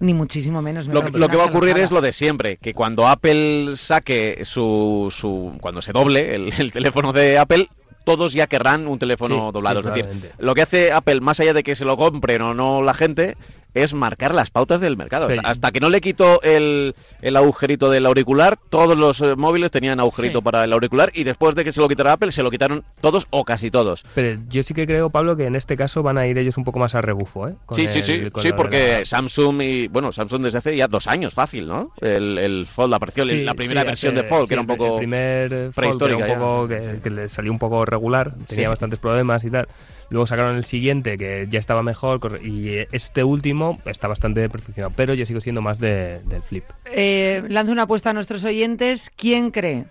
ni 0.01 0.15
muchísimo 0.15 0.63
menos. 0.63 0.89
me 0.89 0.95
Lo, 0.95 1.03
lo 1.09 1.29
que 1.29 1.37
va 1.37 1.45
a 1.45 1.47
ocurrir 1.47 1.79
es 1.79 1.91
lo 1.91 2.01
de 2.01 2.13
siempre, 2.13 2.57
que 2.57 2.75
cuando 2.75 3.07
Apple 3.07 3.77
saque 3.77 4.41
su, 4.45 5.09
su 5.11 5.57
cuando 5.61 5.81
se 5.83 5.93
doble 5.93 6.35
el, 6.35 6.53
el 6.59 6.73
teléfono 6.73 7.13
de 7.13 7.39
Apple, 7.39 7.69
todos 8.05 8.33
ya 8.33 8.49
querrán 8.49 8.89
un 8.89 8.99
teléfono 8.99 9.35
Sí, 9.47 9.53
doblado. 9.53 9.81
sí, 9.83 9.89
es 9.91 9.95
decir, 10.07 10.33
lo 10.39 10.55
que 10.57 10.63
hace 10.63 10.91
Apple, 10.91 11.21
más 11.21 11.39
allá 11.39 11.55
de 11.55 11.63
que 11.63 11.77
se 11.77 11.85
lo 11.85 11.97
compren 11.97 12.43
o 12.43 12.53
no 12.53 12.83
la 12.83 12.95
gente, 12.95 13.37
es 13.75 13.95
marcar 13.95 14.35
las 14.35 14.51
pautas 14.51 14.81
del 14.81 14.97
mercado. 14.97 15.27
O 15.27 15.29
sea, 15.29 15.37
Sí. 15.37 15.43
hasta 15.45 15.71
que 15.73 15.81
no 15.81 15.89
le 15.91 16.01
quitó 16.01 16.41
el, 16.43 16.95
el 17.21 17.37
agujerito 17.37 17.91
del 17.91 18.07
auricular, 18.07 18.57
todos 18.71 18.97
los 18.97 19.21
eh, 19.21 19.35
móviles 19.37 19.71
tenían 19.71 20.01
agujerito 20.01 20.39
Sí. 20.41 20.45
para 20.45 20.65
el 20.65 20.73
auricular 20.73 21.11
y 21.15 21.25
después 21.25 21.55
de 21.55 21.65
que 21.65 21.73
se 21.73 21.81
lo 21.81 21.89
quitara 21.89 22.13
Apple, 22.13 22.33
se 22.33 22.43
lo 22.43 22.51
quitaron 22.51 22.85
todos 23.01 23.27
o 23.31 23.45
casi 23.45 23.71
todos. 23.71 24.05
Pero 24.15 24.41
yo 24.49 24.63
sí 24.63 24.75
que 24.75 24.87
creo, 24.87 25.11
Pablo, 25.11 25.37
que 25.37 25.47
en 25.47 25.57
este 25.57 25.77
caso 25.77 26.03
van 26.03 26.19
a 26.19 26.27
ir 26.27 26.39
ellos 26.39 26.57
un 26.59 26.65
poco 26.65 26.79
más 26.79 26.95
a 26.95 27.01
rebufo, 27.01 27.49
¿eh? 27.49 27.55
Con 27.67 27.77
Sí, 27.77 27.89
sí, 27.89 27.99
el- 28.13 28.33
sí, 28.37 28.53
porque 28.57 28.99
la- 29.01 29.05
Samsung 29.05 29.63
y 29.63 29.89
bueno, 29.89 30.13
Samsung 30.13 30.43
desde 30.43 30.59
hace 30.59 30.77
ya 30.77 30.89
dos 30.89 31.07
años, 31.07 31.35
fácil, 31.35 31.67
¿no? 31.69 31.93
El, 32.01 32.39
el 32.39 32.67
Fold 32.67 32.95
apareció, 32.95 33.25
la 33.25 33.55
primera 33.55 33.85
versión 33.85 34.15
hace- 34.15 34.23
de 34.23 34.29
Fold, 34.29 34.49
que 34.49 34.55
era 34.55 34.61
un 34.61 34.67
poco 34.67 34.87
El 34.95 34.99
primer 34.99 35.53
eh, 35.53 35.71
Fold, 35.73 36.69
que, 36.69 36.77
que, 36.81 37.01
que 37.03 37.11
le 37.11 37.29
salió 37.29 37.51
un 37.53 37.59
poco 37.59 37.85
regular, 37.85 38.35
tenía 38.47 38.69
bastantes 38.69 38.99
problemas 38.99 39.45
y 39.45 39.51
tal. 39.51 39.67
Luego 40.13 40.27
sacaron 40.27 40.57
el 40.57 40.65
siguiente, 40.65 41.17
que 41.17 41.47
ya 41.49 41.59
estaba 41.59 41.83
mejor, 41.83 42.41
y 42.45 42.87
este 42.93 43.25
último 43.25 43.81
está 43.87 44.09
bastante 44.09 44.49
perfeccionado. 44.51 44.93
Pero 44.95 45.15
yo 45.15 45.25
sigo 45.27 45.41
siendo 45.41 45.63
más 45.63 45.79
de- 45.79 46.21
del 46.25 46.43
flip. 46.43 46.65
Eh, 46.85 47.43
lanzo 47.49 47.73
una 47.73 47.83
apuesta 47.83 48.11
a 48.11 48.13
nuestros 48.13 48.45
oyentes. 48.45 49.11
¿Quién 49.17 49.51
cree, 49.51 49.87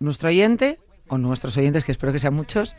nuestro 0.00 0.30
oyente, 0.30 0.78
o 1.08 1.18
nuestros 1.18 1.56
oyentes, 1.58 1.84
que 1.84 1.92
espero 1.92 2.12
que 2.14 2.18
sean 2.18 2.32
muchos, 2.34 2.74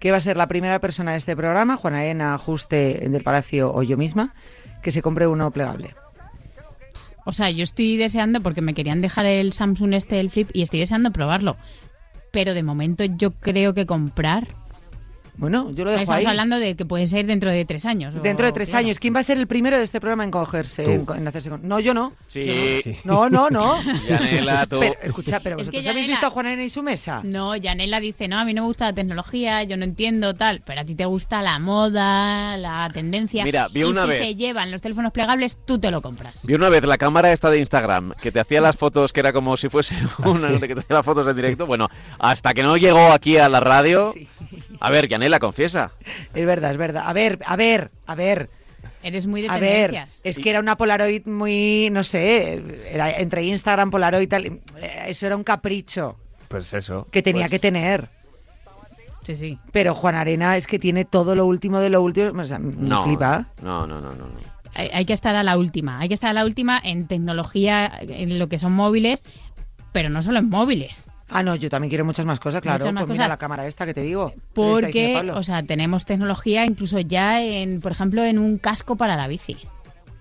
que 0.00 0.10
va 0.10 0.16
a 0.16 0.20
ser 0.20 0.36
la 0.38 0.48
primera 0.48 0.80
persona 0.80 1.12
de 1.12 1.18
este 1.18 1.36
programa, 1.36 1.76
Juana 1.76 1.98
Arena, 1.98 2.34
Ajuste 2.34 3.06
del 3.08 3.22
Palacio 3.22 3.72
o 3.72 3.82
yo 3.82 3.96
misma, 3.98 4.34
que 4.82 4.90
se 4.92 5.02
compre 5.02 5.26
uno 5.26 5.50
plegable? 5.50 5.94
O 7.26 7.32
sea, 7.32 7.50
yo 7.50 7.62
estoy 7.64 7.96
deseando, 7.96 8.40
porque 8.40 8.60
me 8.62 8.74
querían 8.74 9.00
dejar 9.00 9.26
el 9.26 9.52
Samsung 9.52 9.94
este, 9.94 10.20
el 10.20 10.30
Flip, 10.30 10.48
y 10.52 10.62
estoy 10.62 10.80
deseando 10.80 11.10
probarlo. 11.10 11.56
Pero 12.32 12.54
de 12.54 12.62
momento 12.62 13.04
yo 13.04 13.30
creo 13.32 13.74
que 13.74 13.86
comprar. 13.86 14.48
Bueno, 15.36 15.70
yo 15.72 15.84
lo 15.84 15.90
dejo 15.90 16.02
Estamos 16.02 16.20
ahí. 16.20 16.26
hablando 16.26 16.58
de 16.60 16.76
que 16.76 16.84
puede 16.84 17.06
ser 17.08 17.26
dentro 17.26 17.50
de 17.50 17.64
tres 17.64 17.86
años. 17.86 18.14
o- 18.14 18.20
Dentro 18.20 18.46
de 18.46 18.52
tres 18.52 18.68
claro. 18.70 18.86
años. 18.86 19.00
¿Quién 19.00 19.14
va 19.16 19.20
a 19.20 19.24
ser 19.24 19.36
el 19.38 19.46
primero 19.48 19.76
de 19.78 19.84
este 19.84 20.00
programa 20.00 20.22
en 20.24 20.30
cogerse, 20.30 20.84
en, 20.84 21.06
en 21.16 21.26
hacerse 21.28 21.50
con... 21.50 21.66
No, 21.66 21.80
yo 21.80 21.92
no. 21.94 22.12
Sí, 22.28 22.80
Sí. 22.82 22.94
No, 23.04 23.28
no, 23.28 23.50
no. 23.50 23.74
Yanela, 24.08 24.66
tú. 24.66 24.78
Pero, 24.80 24.94
escucha, 25.02 25.40
pero 25.40 25.56
Es 25.58 25.68
que 25.70 25.78
vosotros 25.78 25.90
habéis 25.90 26.06
visto 26.08 26.26
a 26.26 26.30
Juana 26.30 26.62
y 26.62 26.70
su 26.70 26.82
mesa. 26.82 27.20
No, 27.24 27.56
Yanela 27.56 27.98
dice, 28.00 28.28
no, 28.28 28.38
a 28.38 28.44
mí 28.44 28.54
no 28.54 28.62
me 28.62 28.68
gusta 28.68 28.86
la 28.86 28.92
tecnología, 28.94 29.62
yo 29.64 29.76
no 29.76 29.84
entiendo 29.84 30.34
tal, 30.34 30.62
pero 30.64 30.80
a 30.82 30.84
ti 30.84 30.94
te 30.94 31.04
gusta 31.04 31.42
la 31.42 31.58
moda, 31.58 32.56
la 32.56 32.88
tendencia. 32.92 33.44
Mira, 33.44 33.68
vi 33.68 33.80
y 33.80 33.84
una 33.84 34.02
si 34.02 34.08
vez- 34.08 34.18
se 34.22 34.34
llevan 34.36 34.70
los 34.70 34.80
teléfonos 34.82 35.12
plegables, 35.12 35.56
tú 35.64 35.78
te 35.78 35.90
lo 35.90 36.00
compras. 36.00 36.46
Vi 36.46 36.54
una 36.54 36.68
vez 36.68 36.84
la 36.84 36.96
cámara 36.98 37.32
esta 37.32 37.50
de 37.50 37.58
Instagram 37.58 38.12
que 38.22 38.30
te 38.32 38.40
hacía 38.40 38.60
las 38.60 38.76
fotos 38.76 39.12
que 39.12 39.20
era 39.20 39.32
como 39.32 39.56
si 39.56 39.68
fuese 39.68 39.96
una 40.24 40.58
que 40.60 40.74
te 40.74 40.80
hacía 40.80 40.96
las 40.96 41.04
fotos 41.04 41.26
en 41.28 41.34
directo. 41.36 41.66
Bueno, 41.66 41.88
hasta 42.18 42.54
que 42.54 42.62
no 42.62 42.76
llegó 42.76 43.12
aquí 43.12 43.36
a 43.36 43.48
la 43.48 43.60
radio. 43.60 44.12
Sí. 44.14 44.28
A 44.86 44.90
ver, 44.90 45.08
Yanela, 45.08 45.38
confiesa. 45.38 45.92
Es 46.34 46.44
verdad, 46.46 46.70
es 46.72 46.76
verdad. 46.76 47.04
A 47.06 47.12
ver, 47.12 47.38
a 47.46 47.56
ver, 47.56 47.90
a 48.06 48.14
ver. 48.14 48.50
Eres 49.02 49.26
muy 49.26 49.40
de 49.42 49.48
A 49.48 49.58
ver, 49.58 49.90
tendencias. 49.90 50.20
es 50.24 50.38
que 50.38 50.50
era 50.50 50.60
una 50.60 50.76
Polaroid 50.76 51.24
muy, 51.26 51.88
no 51.90 52.04
sé, 52.04 52.62
era 52.90 53.10
entre 53.12 53.42
Instagram, 53.44 53.90
Polaroid 53.90 54.24
y 54.24 54.26
tal. 54.26 54.60
Eso 55.06 55.26
era 55.26 55.36
un 55.36 55.44
capricho 55.44 56.16
Pues 56.48 56.72
eso. 56.74 57.08
que 57.10 57.22
tenía 57.22 57.44
Pues- 57.44 57.52
que 57.52 57.58
tener. 57.58 58.08
Sí, 59.22 59.36
sí. 59.36 59.58
Pero 59.72 59.94
Juan 59.94 60.16
Arena 60.16 60.56
es 60.58 60.66
que 60.66 60.78
tiene 60.78 61.06
todo 61.06 61.34
lo 61.34 61.46
último 61.46 61.80
de 61.80 61.88
lo 61.88 62.02
último. 62.02 62.42
O 62.42 62.44
sea, 62.44 62.58
me 62.58 62.74
No, 62.76 63.04
flipa. 63.04 63.46
no, 63.62 63.86
no, 63.86 64.02
no, 64.02 64.10
no. 64.10 64.26
no. 64.26 64.34
Hay, 64.74 64.90
hay 64.92 65.04
que 65.06 65.14
estar 65.14 65.34
a 65.34 65.42
la 65.42 65.56
última. 65.56 65.98
Hay 66.00 66.08
que 66.08 66.14
estar 66.14 66.28
a 66.28 66.34
la 66.34 66.44
última 66.44 66.78
en 66.82 67.06
tecnología, 67.06 67.90
en 68.02 68.38
lo 68.38 68.48
que 68.50 68.58
son 68.58 68.72
móviles, 68.72 69.22
pero 69.92 70.10
no 70.10 70.20
solo 70.20 70.40
en 70.40 70.50
móviles. 70.50 71.08
Ah, 71.28 71.42
no, 71.42 71.56
yo 71.56 71.70
también 71.70 71.88
quiero 71.88 72.04
muchas 72.04 72.26
más 72.26 72.38
cosas, 72.38 72.60
claro. 72.60 72.78
Muchas 72.80 72.92
más 72.94 73.02
pues 73.04 73.10
mira 73.12 73.24
cosas. 73.24 73.34
la 73.34 73.38
cámara 73.38 73.66
esta 73.66 73.86
que 73.86 73.94
te 73.94 74.02
digo. 74.02 74.34
Porque, 74.52 75.30
o 75.34 75.42
sea, 75.42 75.62
tenemos 75.62 76.04
tecnología 76.04 76.64
incluso 76.66 77.00
ya 77.00 77.42
en, 77.42 77.80
por 77.80 77.92
ejemplo, 77.92 78.22
en 78.24 78.38
un 78.38 78.58
casco 78.58 78.96
para 78.96 79.16
la 79.16 79.26
bici. 79.26 79.56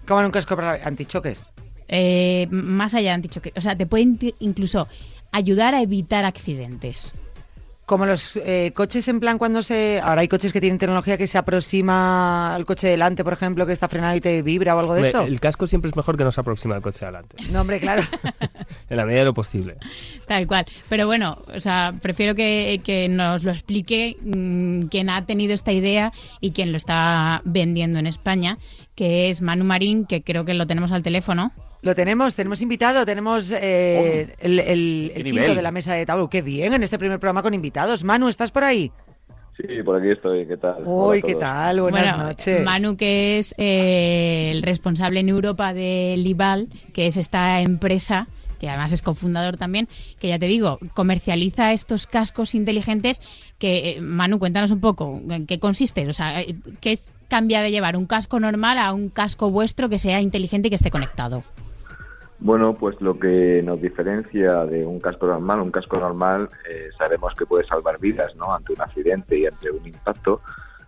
¿Cómo 0.07 0.21
en 0.21 0.25
un 0.27 0.31
casco 0.31 0.55
para 0.55 0.85
antichoques? 0.85 1.47
Eh, 1.87 2.47
más 2.51 2.93
allá 2.93 3.13
han 3.13 3.21
dicho 3.21 3.41
que, 3.41 3.51
o 3.55 3.61
sea, 3.61 3.75
te 3.77 3.85
pueden 3.85 4.17
ti- 4.17 4.33
incluso 4.39 4.87
ayudar 5.31 5.75
a 5.75 5.81
evitar 5.81 6.25
accidentes. 6.25 7.15
Como 7.93 8.07
los 8.07 8.35
eh, 8.37 8.71
coches 8.73 9.07
en 9.07 9.19
plan 9.19 9.37
cuando 9.37 9.61
se... 9.61 10.01
Ahora 10.01 10.21
hay 10.21 10.27
coches 10.27 10.51
que 10.51 10.59
tienen 10.59 10.79
tecnología 10.79 11.15
que 11.15 11.27
se 11.27 11.37
aproxima 11.37 12.55
al 12.55 12.65
coche 12.65 12.87
delante, 12.87 13.23
por 13.23 13.33
ejemplo, 13.33 13.67
que 13.67 13.73
está 13.73 13.87
frenado 13.87 14.15
y 14.15 14.19
te 14.19 14.41
vibra 14.41 14.75
o 14.75 14.79
algo 14.79 14.95
de 14.95 15.01
Hombre, 15.01 15.09
eso. 15.09 15.21
El 15.21 15.39
casco 15.39 15.67
siempre 15.67 15.89
es 15.89 15.95
mejor 15.95 16.17
que 16.17 16.23
no 16.23 16.31
se 16.31 16.41
aproxima 16.41 16.73
al 16.73 16.81
coche 16.81 17.01
de 17.01 17.05
adelante. 17.05 17.37
No, 17.51 17.61
hombre, 17.61 17.79
claro. 17.79 18.01
En 18.89 18.97
la 18.97 19.05
medida 19.05 19.19
de 19.19 19.25
lo 19.25 19.35
posible. 19.35 19.77
Tal 20.25 20.47
cual. 20.47 20.65
Pero 20.89 21.05
bueno, 21.05 21.37
o 21.53 21.59
sea, 21.59 21.91
prefiero 22.01 22.33
que, 22.33 22.81
que 22.83 23.07
nos 23.09 23.43
lo 23.43 23.51
explique 23.51 24.17
mm, 24.21 24.87
quien 24.87 25.11
ha 25.11 25.27
tenido 25.27 25.53
esta 25.53 25.71
idea 25.71 26.11
y 26.41 26.49
quien 26.49 26.71
lo 26.71 26.77
está 26.77 27.43
vendiendo 27.45 27.99
en 27.99 28.07
España, 28.07 28.57
que 28.95 29.29
es 29.29 29.43
Manu 29.43 29.65
Marín, 29.65 30.07
que 30.07 30.23
creo 30.23 30.45
que 30.45 30.55
lo 30.55 30.65
tenemos 30.65 30.91
al 30.91 31.03
teléfono. 31.03 31.51
Lo 31.83 31.93
tenemos, 31.93 32.33
tenemos 32.33 32.61
invitado, 32.61 33.05
tenemos 33.05 33.51
eh, 33.51 34.35
el, 34.39 34.59
el- 34.59 35.11
el 35.15 35.23
nivel. 35.23 35.43
quinto 35.43 35.55
de 35.55 35.61
la 35.61 35.71
mesa 35.71 35.93
de 35.93 36.05
tabú. 36.05 36.29
Qué 36.29 36.41
bien 36.41 36.73
en 36.73 36.81
este 36.81 36.97
primer 36.97 37.19
programa 37.19 37.43
con 37.43 37.53
invitados. 37.53 38.03
Manu, 38.05 38.29
¿estás 38.29 38.51
por 38.51 38.63
ahí? 38.63 38.91
Sí, 39.57 39.83
por 39.83 39.97
aquí 39.99 40.09
estoy, 40.09 40.47
¿qué 40.47 40.57
tal? 40.57 40.81
Uy, 40.85 41.19
a 41.19 41.21
¿qué 41.21 41.35
tal? 41.35 41.81
Buenas 41.81 42.13
bueno, 42.15 42.23
noches. 42.29 42.63
Manu, 42.63 42.95
que 42.97 43.37
es 43.37 43.53
eh, 43.57 44.49
el 44.51 44.63
responsable 44.63 45.19
en 45.19 45.27
Europa 45.29 45.73
de 45.73 46.15
Libal, 46.17 46.69
que 46.93 47.05
es 47.05 47.17
esta 47.17 47.59
empresa 47.61 48.27
que 48.59 48.69
además 48.69 48.93
es 48.93 49.01
cofundador 49.01 49.57
también, 49.57 49.89
que 50.21 50.29
ya 50.29 50.39
te 50.39 50.45
digo, 50.45 50.79
comercializa 50.93 51.73
estos 51.73 52.07
cascos 52.07 52.55
inteligentes 52.55 53.21
que, 53.57 53.97
eh, 53.97 54.01
Manu, 54.01 54.39
cuéntanos 54.39 54.71
un 54.71 54.79
poco, 54.79 55.19
¿en 55.29 55.45
qué 55.47 55.59
consiste? 55.59 56.07
O 56.07 56.13
sea, 56.13 56.41
eh, 56.41 56.55
¿qué 56.79 56.93
es, 56.93 57.13
cambia 57.27 57.61
de 57.61 57.71
llevar 57.71 57.97
un 57.97 58.05
casco 58.05 58.39
normal 58.39 58.77
a 58.77 58.93
un 58.93 59.09
casco 59.09 59.51
vuestro 59.51 59.89
que 59.89 59.97
sea 59.99 60.21
inteligente 60.21 60.67
y 60.67 60.69
que 60.69 60.77
esté 60.77 60.91
conectado? 60.91 61.43
Bueno, 62.43 62.73
pues 62.73 62.99
lo 62.99 63.17
que 63.17 63.61
nos 63.63 63.81
diferencia 63.81 64.65
de 64.65 64.85
un 64.85 64.99
casco 64.99 65.27
normal, 65.27 65.61
un 65.61 65.71
casco 65.71 65.97
normal 65.97 66.49
eh, 66.69 66.89
sabemos 66.97 67.33
que 67.35 67.45
puede 67.45 67.63
salvar 67.63 67.97
vidas 68.01 68.35
¿no? 68.35 68.53
ante 68.53 68.73
un 68.73 68.81
accidente 68.81 69.39
y 69.39 69.45
ante 69.45 69.71
un 69.71 69.85
impacto. 69.85 70.41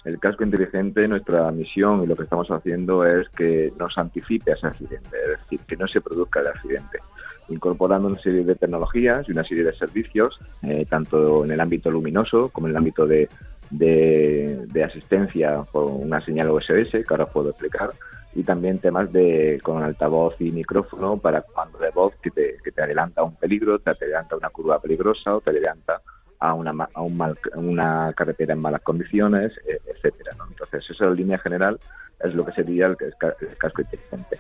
El 0.04 0.20
casco 0.20 0.44
inteligente, 0.44 1.08
nuestra 1.08 1.50
misión 1.52 2.04
y 2.04 2.08
lo 2.08 2.16
que 2.18 2.24
estamos 2.24 2.52
haciendo 2.52 3.06
es 3.06 3.30
que 3.30 3.72
nos 3.80 3.98
anticipe 3.98 4.52
a 4.52 4.56
ese 4.56 4.68
accidente, 4.68 5.10
es 5.24 5.40
decir, 5.40 5.62
que 5.66 5.78
no 5.78 5.88
se 5.88 6.02
produzca 6.02 6.42
el 6.42 6.48
accidente, 6.48 7.00
incorporando 7.48 8.10
una 8.10 8.20
serie 8.20 8.44
de 8.44 8.56
tecnologías 8.56 9.26
y 9.30 9.32
una 9.32 9.46
serie 9.46 9.64
de 9.64 9.74
servicios, 9.78 10.38
eh, 10.62 10.86
tanto 10.90 11.46
en 11.46 11.52
el 11.52 11.62
ámbito 11.62 11.90
luminoso 11.90 12.50
como 12.50 12.68
en 12.68 12.72
el 12.72 12.78
ámbito 12.78 13.08
de, 13.08 13.30
de, 13.78 14.66
de 14.68 14.84
asistencia 14.84 15.64
por 15.72 15.86
una 15.92 16.20
señal 16.20 16.50
OSS, 16.50 16.92
que 16.92 17.06
ahora 17.10 17.26
puedo 17.26 17.50
explicar, 17.50 17.90
y 18.34 18.44
también 18.44 18.80
temas 18.80 19.12
de 19.14 19.60
con 19.64 19.82
altavoz 19.84 20.36
y 20.40 20.52
micrófono 20.52 21.18
para 21.18 21.42
comando 21.42 21.78
de 21.80 21.90
voz 21.92 22.14
que 22.22 22.32
te, 22.32 22.58
que 22.64 22.72
te 22.72 22.82
adelanta 22.82 23.24
un 23.24 23.36
peligro, 23.36 23.80
te 23.80 23.92
adelanta 23.92 24.36
una 24.36 24.50
curva 24.50 24.80
peligrosa 24.80 25.36
o 25.36 25.42
te 25.42 25.52
adelanta 25.52 26.02
a 26.40 26.54
una, 26.54 26.74
a 26.94 27.02
un 27.02 27.16
mal- 27.16 27.38
una 27.56 28.12
carretera 28.14 28.54
en 28.54 28.60
malas 28.60 28.82
condiciones, 28.82 29.54
eh, 29.68 29.80
etcétera. 29.88 30.34
¿no? 30.38 30.46
Entonces, 30.50 30.84
eso 30.90 31.06
en 31.06 31.16
línea 31.16 31.38
general 31.40 31.80
es 32.22 32.34
lo 32.34 32.46
que 32.46 32.52
sería 32.52 32.88
el, 32.88 32.98
el 33.00 33.58
casco 33.58 33.82
inteligente. 33.82 34.38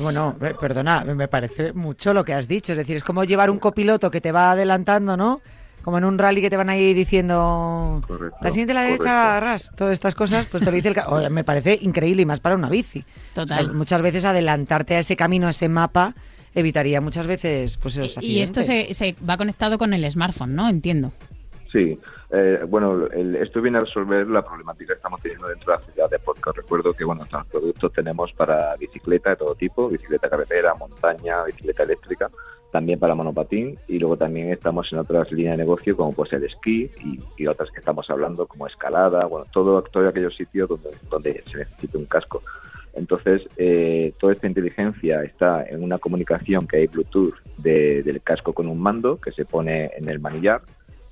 Bueno, 0.00 0.34
perdona, 0.58 1.04
me 1.04 1.28
parece 1.28 1.72
mucho 1.74 2.14
lo 2.14 2.24
que 2.24 2.32
has 2.32 2.48
dicho. 2.48 2.72
Es 2.72 2.78
decir, 2.78 2.96
es 2.96 3.04
como 3.04 3.24
llevar 3.24 3.50
un 3.50 3.58
copiloto 3.58 4.10
que 4.10 4.20
te 4.22 4.32
va 4.32 4.52
adelantando, 4.52 5.16
¿no? 5.16 5.40
Como 5.90 5.98
en 5.98 6.04
un 6.04 6.18
rally 6.18 6.40
que 6.40 6.50
te 6.50 6.56
van 6.56 6.70
ahí 6.70 6.94
diciendo 6.94 8.00
Correcto, 8.06 8.36
la 8.40 8.50
siguiente 8.50 8.70
a 8.70 8.74
la 8.76 8.82
derecha, 8.82 8.98
correcto. 8.98 9.18
a 9.18 9.40
ras. 9.40 9.70
Todas 9.76 9.92
estas 9.92 10.14
cosas, 10.14 10.46
pues 10.46 10.62
te 10.62 10.70
lo 10.70 10.76
dice 10.76 10.86
el... 10.88 10.94
ca- 10.94 11.08
Oye, 11.12 11.28
me 11.30 11.42
parece 11.42 11.76
increíble 11.82 12.22
y 12.22 12.26
más 12.26 12.38
para 12.38 12.54
una 12.54 12.68
bici. 12.68 13.04
Total. 13.34 13.64
O 13.64 13.68
sea, 13.70 13.72
muchas 13.76 14.02
veces 14.02 14.24
adelantarte 14.24 14.94
a 14.94 15.00
ese 15.00 15.16
camino, 15.16 15.48
a 15.48 15.50
ese 15.50 15.68
mapa, 15.68 16.14
evitaría 16.54 17.00
muchas 17.00 17.26
veces 17.26 17.76
pues 17.76 17.96
esos 17.96 18.22
Y, 18.22 18.38
y 18.38 18.42
esto 18.42 18.62
se, 18.62 18.94
se 18.94 19.16
va 19.28 19.36
conectado 19.36 19.78
con 19.78 19.92
el 19.94 20.08
smartphone, 20.08 20.54
¿no? 20.54 20.68
Entiendo. 20.68 21.10
Sí, 21.72 21.98
eh, 22.30 22.60
bueno, 22.68 23.06
el- 23.12 23.34
esto 23.34 23.60
viene 23.60 23.78
a 23.78 23.80
resolver 23.80 24.28
la 24.28 24.42
problemática 24.44 24.92
que 24.92 24.96
estamos 24.98 25.20
teniendo 25.20 25.48
dentro 25.48 25.72
de 25.72 25.78
la 25.80 25.92
ciudad 25.92 26.10
de 26.10 26.18
podcast. 26.20 26.56
Recuerdo 26.56 26.92
que, 26.94 27.04
bueno, 27.04 27.20
nuestros 27.22 27.46
productos 27.46 27.92
tenemos 27.92 28.32
para 28.34 28.76
bicicleta 28.76 29.30
de 29.30 29.36
todo 29.36 29.54
tipo, 29.56 29.88
bicicleta 29.88 30.28
carretera, 30.30 30.72
montaña, 30.74 31.42
bicicleta 31.44 31.82
eléctrica, 31.82 32.30
también 32.70 32.98
para 32.98 33.14
monopatín 33.14 33.78
y 33.88 33.98
luego 33.98 34.16
también 34.16 34.52
estamos 34.52 34.92
en 34.92 34.98
otras 35.00 35.30
líneas 35.32 35.56
de 35.56 35.64
negocio 35.64 35.96
como 35.96 36.12
pues 36.12 36.32
el 36.32 36.44
esquí 36.44 36.90
y, 37.04 37.18
y 37.36 37.46
otras 37.46 37.70
que 37.70 37.80
estamos 37.80 38.08
hablando 38.10 38.46
como 38.46 38.66
escalada, 38.66 39.26
bueno, 39.26 39.46
todo, 39.52 39.82
todo 39.82 40.08
aquellos 40.08 40.36
sitios 40.36 40.68
donde, 40.68 40.90
donde 41.10 41.42
se 41.50 41.58
necesite 41.58 41.98
un 41.98 42.06
casco. 42.06 42.42
Entonces, 42.94 43.42
eh, 43.56 44.12
toda 44.18 44.32
esta 44.32 44.46
inteligencia 44.48 45.22
está 45.22 45.64
en 45.64 45.82
una 45.82 45.98
comunicación 45.98 46.66
que 46.66 46.78
hay 46.78 46.86
Bluetooth 46.88 47.34
de- 47.58 48.02
del 48.02 48.20
casco 48.22 48.52
con 48.52 48.66
un 48.68 48.78
mando 48.80 49.20
que 49.20 49.30
se 49.32 49.44
pone 49.44 49.90
en 49.96 50.08
el 50.10 50.18
manillar 50.18 50.62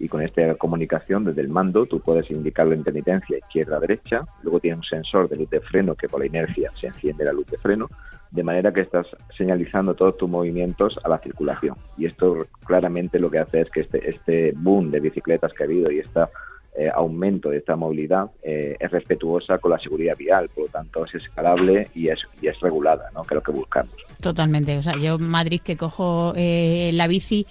y 0.00 0.08
con 0.08 0.22
esta 0.22 0.54
comunicación 0.54 1.24
desde 1.24 1.40
el 1.40 1.48
mando 1.48 1.86
tú 1.86 2.00
puedes 2.00 2.30
indicar 2.30 2.66
la 2.68 2.76
intermitencia 2.76 3.38
izquierda-derecha, 3.38 4.22
luego 4.42 4.60
tiene 4.60 4.76
un 4.76 4.84
sensor 4.84 5.28
de 5.28 5.36
luz 5.36 5.50
de 5.50 5.60
freno 5.60 5.94
que 5.96 6.08
por 6.08 6.20
la 6.20 6.26
inercia 6.26 6.70
se 6.80 6.86
enciende 6.86 7.24
la 7.24 7.32
luz 7.32 7.46
de 7.46 7.58
freno, 7.58 7.88
de 8.30 8.42
manera 8.42 8.72
que 8.72 8.82
estás 8.82 9.06
señalizando 9.36 9.94
todos 9.94 10.16
tus 10.16 10.28
movimientos 10.28 10.98
a 11.02 11.08
la 11.08 11.18
circulación. 11.18 11.76
Y 11.96 12.06
esto 12.06 12.46
claramente 12.64 13.18
lo 13.18 13.30
que 13.30 13.38
hace 13.38 13.62
es 13.62 13.70
que 13.70 13.80
este, 13.80 14.08
este 14.08 14.52
boom 14.56 14.90
de 14.90 15.00
bicicletas 15.00 15.52
que 15.52 15.62
ha 15.62 15.66
habido 15.66 15.90
y 15.90 16.00
esta 16.00 16.30
eh, 16.78 16.90
aumento 16.94 17.50
de 17.50 17.58
esta 17.58 17.74
movilidad 17.74 18.30
eh, 18.42 18.76
es 18.78 18.90
respetuosa 18.90 19.58
con 19.58 19.72
la 19.72 19.80
seguridad 19.80 20.16
vial, 20.16 20.48
por 20.48 20.66
lo 20.66 20.70
tanto 20.70 21.04
es 21.04 21.14
escalable 21.14 21.88
y 21.94 22.08
es, 22.08 22.20
y 22.40 22.46
es 22.46 22.60
regulada, 22.60 23.10
¿no? 23.14 23.22
que 23.22 23.34
es 23.34 23.36
lo 23.36 23.42
que 23.42 23.52
buscamos. 23.52 23.94
Totalmente. 24.22 24.76
O 24.78 24.82
sea, 24.82 24.94
yo 24.96 25.16
en 25.16 25.28
Madrid 25.28 25.60
que 25.64 25.76
cojo 25.76 26.34
eh, 26.36 26.90
la 26.92 27.08
bici, 27.08 27.46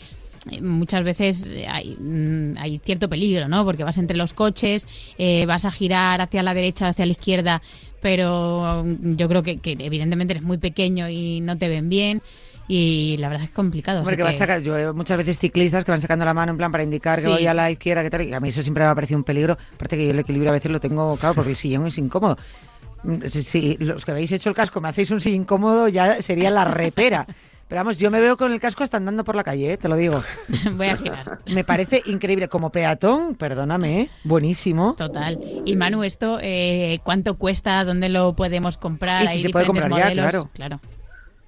eh, 0.52 0.62
muchas 0.62 1.04
veces 1.04 1.48
hay, 1.68 1.98
mm, 2.00 2.58
hay 2.58 2.80
cierto 2.80 3.10
peligro, 3.10 3.48
¿no? 3.48 3.66
Porque 3.66 3.84
vas 3.84 3.98
entre 3.98 4.18
los 4.18 4.34
coches, 4.34 4.88
eh, 5.18 5.46
vas 5.46 5.66
a 5.66 5.72
girar 5.72 6.22
hacia 6.22 6.44
la 6.44 6.54
derecha 6.54 6.86
o 6.86 6.90
hacia 6.90 7.06
la 7.06 7.12
izquierda, 7.12 7.62
pero 8.02 8.86
yo 9.02 9.28
creo 9.28 9.44
que, 9.44 9.58
que 9.58 9.76
evidentemente 9.80 10.34
eres 10.34 10.44
muy 10.44 10.58
pequeño 10.58 11.10
y 11.10 11.42
no 11.42 11.58
te 11.58 11.68
ven 11.68 11.90
bien. 11.90 12.22
Y 12.70 13.16
la 13.20 13.30
verdad 13.30 13.46
es 13.46 13.52
complicado. 13.52 14.02
Así 14.02 14.18
que 14.18 14.32
saca- 14.34 14.60
yo 14.60 14.74
veo 14.74 14.94
muchas 14.94 15.18
veces 15.18 15.40
ciclistas 15.40 15.86
que 15.86 15.92
van 15.92 16.02
sacando 16.02 16.26
la 16.26 16.34
mano 16.34 16.52
en 16.52 16.58
plan 16.58 16.70
para 16.72 16.84
indicar 16.84 17.18
Sí. 17.20 17.26
que 17.26 17.32
voy 17.32 17.48
a 17.48 17.54
la 17.54 17.72
izquierda, 17.72 18.04
que 18.04 18.10
tal, 18.10 18.24
y 18.24 18.34
a 18.34 18.42
mí 18.42 18.50
eso 18.50 18.62
siempre 18.62 18.84
me 18.84 18.90
ha 18.90 18.96
parecido 18.96 19.18
un 19.18 19.24
peligro. 19.24 19.58
Aparte 19.76 19.96
que 19.96 20.04
yo 20.06 20.12
el 20.12 20.20
equilibrio 20.20 20.50
a 20.50 20.54
veces 20.54 20.70
lo 20.70 20.80
tengo, 20.82 21.16
claro, 21.16 21.34
porque 21.36 21.52
el 21.52 21.56
sillón 21.56 21.88
es 21.88 21.98
incómodo. 21.98 22.38
Mm, 23.04 23.26
Si, 23.28 23.44
si 23.44 23.78
los 23.80 24.04
que 24.04 24.12
habéis 24.12 24.34
hecho 24.34 24.50
el 24.50 24.56
casco 24.56 24.82
me 24.82 24.90
hacéis 24.90 25.12
un 25.12 25.22
sillón 25.22 25.44
incómodo, 25.44 25.88
ya 25.88 26.22
sería 26.22 26.52
la 26.52 26.66
repera. 26.66 27.26
Pero 27.68 27.80
vamos, 27.80 28.00
yo 28.00 28.10
me 28.10 28.22
veo 28.22 28.38
con 28.38 28.54
el 28.54 28.60
casco 28.62 28.84
hasta 28.84 28.96
andando 28.98 29.24
por 29.26 29.36
la 29.36 29.44
calle, 29.44 29.74
¿eh? 29.74 29.78
te 29.78 29.90
lo 29.90 29.98
digo. 29.98 30.22
Voy 30.78 30.88
a 30.88 30.96
girar. 30.96 31.40
Me 31.54 31.64
parece 31.66 32.02
increíble. 32.06 32.48
Como 32.48 32.72
peatón, 32.72 33.36
perdóname, 33.36 34.02
¿eh? 34.02 34.10
buenísimo. 34.24 34.96
Total. 34.98 35.38
Y 35.66 35.76
Manu, 35.76 36.04
¿esto 36.04 36.40
eh, 36.42 37.00
cuánto 37.04 37.36
cuesta? 37.38 37.84
¿Dónde 37.84 38.08
lo 38.10 38.34
podemos 38.34 38.78
comprar? 38.78 39.24
Y 39.24 39.28
si 39.28 39.34
¿Hay 39.34 39.42
se 39.42 39.50
puede 39.50 39.66
diferentes 39.66 39.92
comprar 39.92 40.16
ya, 40.16 40.22
modelos? 40.22 40.48
claro. 40.54 40.80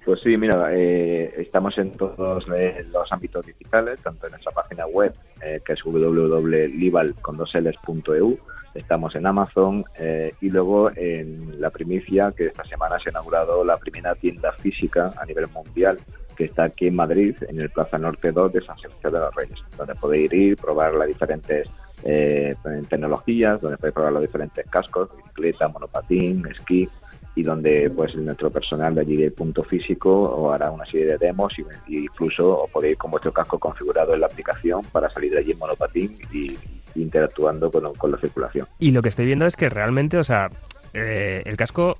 Pues 0.04 0.20
sí, 0.22 0.36
mira, 0.36 0.68
eh, 0.72 1.32
estamos 1.38 1.76
en 1.78 1.92
todos 1.92 2.44
los 2.48 3.12
ámbitos 3.12 3.46
digitales, 3.46 4.00
tanto 4.00 4.26
en 4.26 4.32
nuestra 4.32 4.50
página 4.52 4.86
web, 4.86 5.14
eh, 5.42 5.60
que 5.64 5.72
es 5.74 5.78
www.lival.eu, 5.84 8.38
estamos 8.74 9.14
en 9.16 9.26
Amazon 9.26 9.84
eh, 9.98 10.32
y 10.40 10.48
luego 10.48 10.90
en 10.94 11.60
la 11.60 11.70
primicia 11.70 12.32
que 12.36 12.46
esta 12.46 12.64
semana 12.64 12.98
se 12.98 13.08
ha 13.08 13.12
inaugurado 13.12 13.64
la 13.64 13.76
primera 13.76 14.14
tienda 14.14 14.52
física 14.52 15.10
a 15.20 15.24
nivel 15.26 15.48
mundial 15.48 15.98
que 16.36 16.44
está 16.46 16.64
aquí 16.64 16.86
en 16.86 16.96
Madrid, 16.96 17.36
en 17.48 17.60
el 17.60 17.68
Plaza 17.68 17.98
Norte 17.98 18.32
2 18.32 18.52
de 18.52 18.64
San 18.64 18.78
Sebastián 18.78 19.12
de 19.12 19.18
los 19.18 19.34
Reyes, 19.34 19.58
donde 19.76 19.94
podéis 19.94 20.32
ir, 20.32 20.56
probar 20.56 20.94
las 20.94 21.08
diferentes 21.08 21.68
eh, 22.02 22.54
tecnologías, 22.88 23.60
donde 23.60 23.76
podéis 23.76 23.94
probar 23.94 24.12
los 24.14 24.22
diferentes 24.22 24.66
cascos, 24.70 25.10
bicicleta, 25.14 25.68
monopatín, 25.68 26.46
esquí, 26.46 26.88
y 27.34 27.42
donde 27.42 27.90
pues 27.94 28.14
nuestro 28.16 28.50
personal 28.50 28.94
de 28.94 29.02
allí 29.02 29.16
del 29.16 29.32
punto 29.32 29.62
físico 29.62 30.30
os 30.30 30.54
hará 30.54 30.70
una 30.70 30.86
serie 30.86 31.06
de 31.06 31.18
demos 31.18 31.52
y, 31.58 31.96
incluso 32.04 32.62
os 32.62 32.70
podéis 32.70 32.96
con 32.98 33.10
vuestro 33.10 33.32
casco 33.32 33.58
configurado 33.58 34.14
en 34.14 34.20
la 34.20 34.26
aplicación 34.26 34.82
para 34.92 35.10
salir 35.10 35.32
de 35.32 35.38
allí 35.38 35.52
en 35.52 35.58
monopatín 35.58 36.18
y 36.32 36.56
interactuando 36.94 37.70
con, 37.70 37.92
con 37.94 38.10
la 38.12 38.18
circulación. 38.18 38.66
Y 38.78 38.90
lo 38.92 39.02
que 39.02 39.08
estoy 39.08 39.26
viendo 39.26 39.46
es 39.46 39.56
que 39.56 39.68
realmente, 39.68 40.16
o 40.18 40.24
sea, 40.24 40.50
eh, 40.92 41.42
el 41.46 41.56
casco 41.56 41.96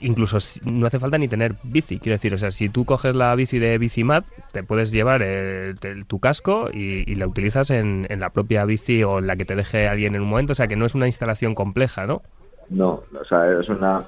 incluso 0.00 0.36
no 0.64 0.86
hace 0.86 0.98
falta 0.98 1.16
ni 1.18 1.28
tener 1.28 1.54
bici. 1.62 1.98
Quiero 1.98 2.14
decir, 2.14 2.34
o 2.34 2.38
sea, 2.38 2.50
si 2.50 2.68
tú 2.68 2.84
coges 2.84 3.14
la 3.14 3.34
bici 3.34 3.58
de 3.58 3.78
Bicimad, 3.78 4.24
te 4.52 4.62
puedes 4.62 4.90
llevar 4.92 5.22
eh, 5.24 5.74
te- 5.80 6.04
tu 6.04 6.18
casco 6.20 6.68
y, 6.72 7.10
y 7.10 7.14
la 7.14 7.26
utilizas 7.26 7.70
en, 7.70 8.06
en 8.10 8.20
la 8.20 8.30
propia 8.30 8.64
bici 8.66 9.02
o 9.02 9.18
en 9.18 9.26
la 9.26 9.36
que 9.36 9.44
te 9.46 9.56
deje 9.56 9.88
alguien 9.88 10.14
en 10.14 10.22
un 10.22 10.28
momento. 10.28 10.52
O 10.52 10.56
sea, 10.56 10.66
que 10.68 10.76
no 10.76 10.84
es 10.84 10.94
una 10.94 11.06
instalación 11.06 11.54
compleja, 11.54 12.06
¿no? 12.06 12.22
No, 12.68 13.02
o 13.18 13.24
sea, 13.28 13.50
es 13.60 13.68
una 13.68 14.04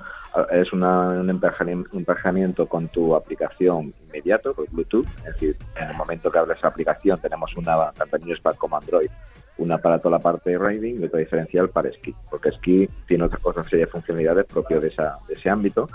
es 0.52 0.70
una, 0.74 1.08
un 1.18 1.30
emparejamiento, 1.30 1.88
un 1.94 2.00
emparejamiento 2.00 2.66
con 2.66 2.88
tu 2.88 3.16
aplicación 3.16 3.94
inmediato 4.06 4.52
por 4.52 4.68
Bluetooth, 4.70 5.06
es 5.20 5.32
decir, 5.32 5.56
en 5.80 5.88
el 5.88 5.96
momento 5.96 6.30
que 6.30 6.38
abres 6.38 6.58
la 6.62 6.68
aplicación 6.68 7.18
tenemos 7.22 7.56
una 7.56 7.90
tanto 7.92 8.16
en 8.16 8.28
iOS 8.28 8.40
como 8.58 8.76
Android 8.76 9.08
una 9.58 9.78
para 9.78 9.98
toda 9.98 10.18
la 10.18 10.22
parte 10.22 10.50
de 10.50 10.58
riding 10.58 11.00
y 11.00 11.04
otra 11.04 11.20
diferencial 11.20 11.70
para 11.70 11.88
esquí, 11.88 12.14
porque 12.30 12.50
esquí 12.50 12.88
tiene 13.06 13.24
otra 13.24 13.38
cosa, 13.38 13.62
serie 13.64 13.86
de 13.86 13.90
funcionalidades 13.90 14.44
propias 14.46 14.82
de, 14.82 14.88
esa, 14.88 15.18
de 15.28 15.34
ese 15.34 15.48
ámbito, 15.48 15.88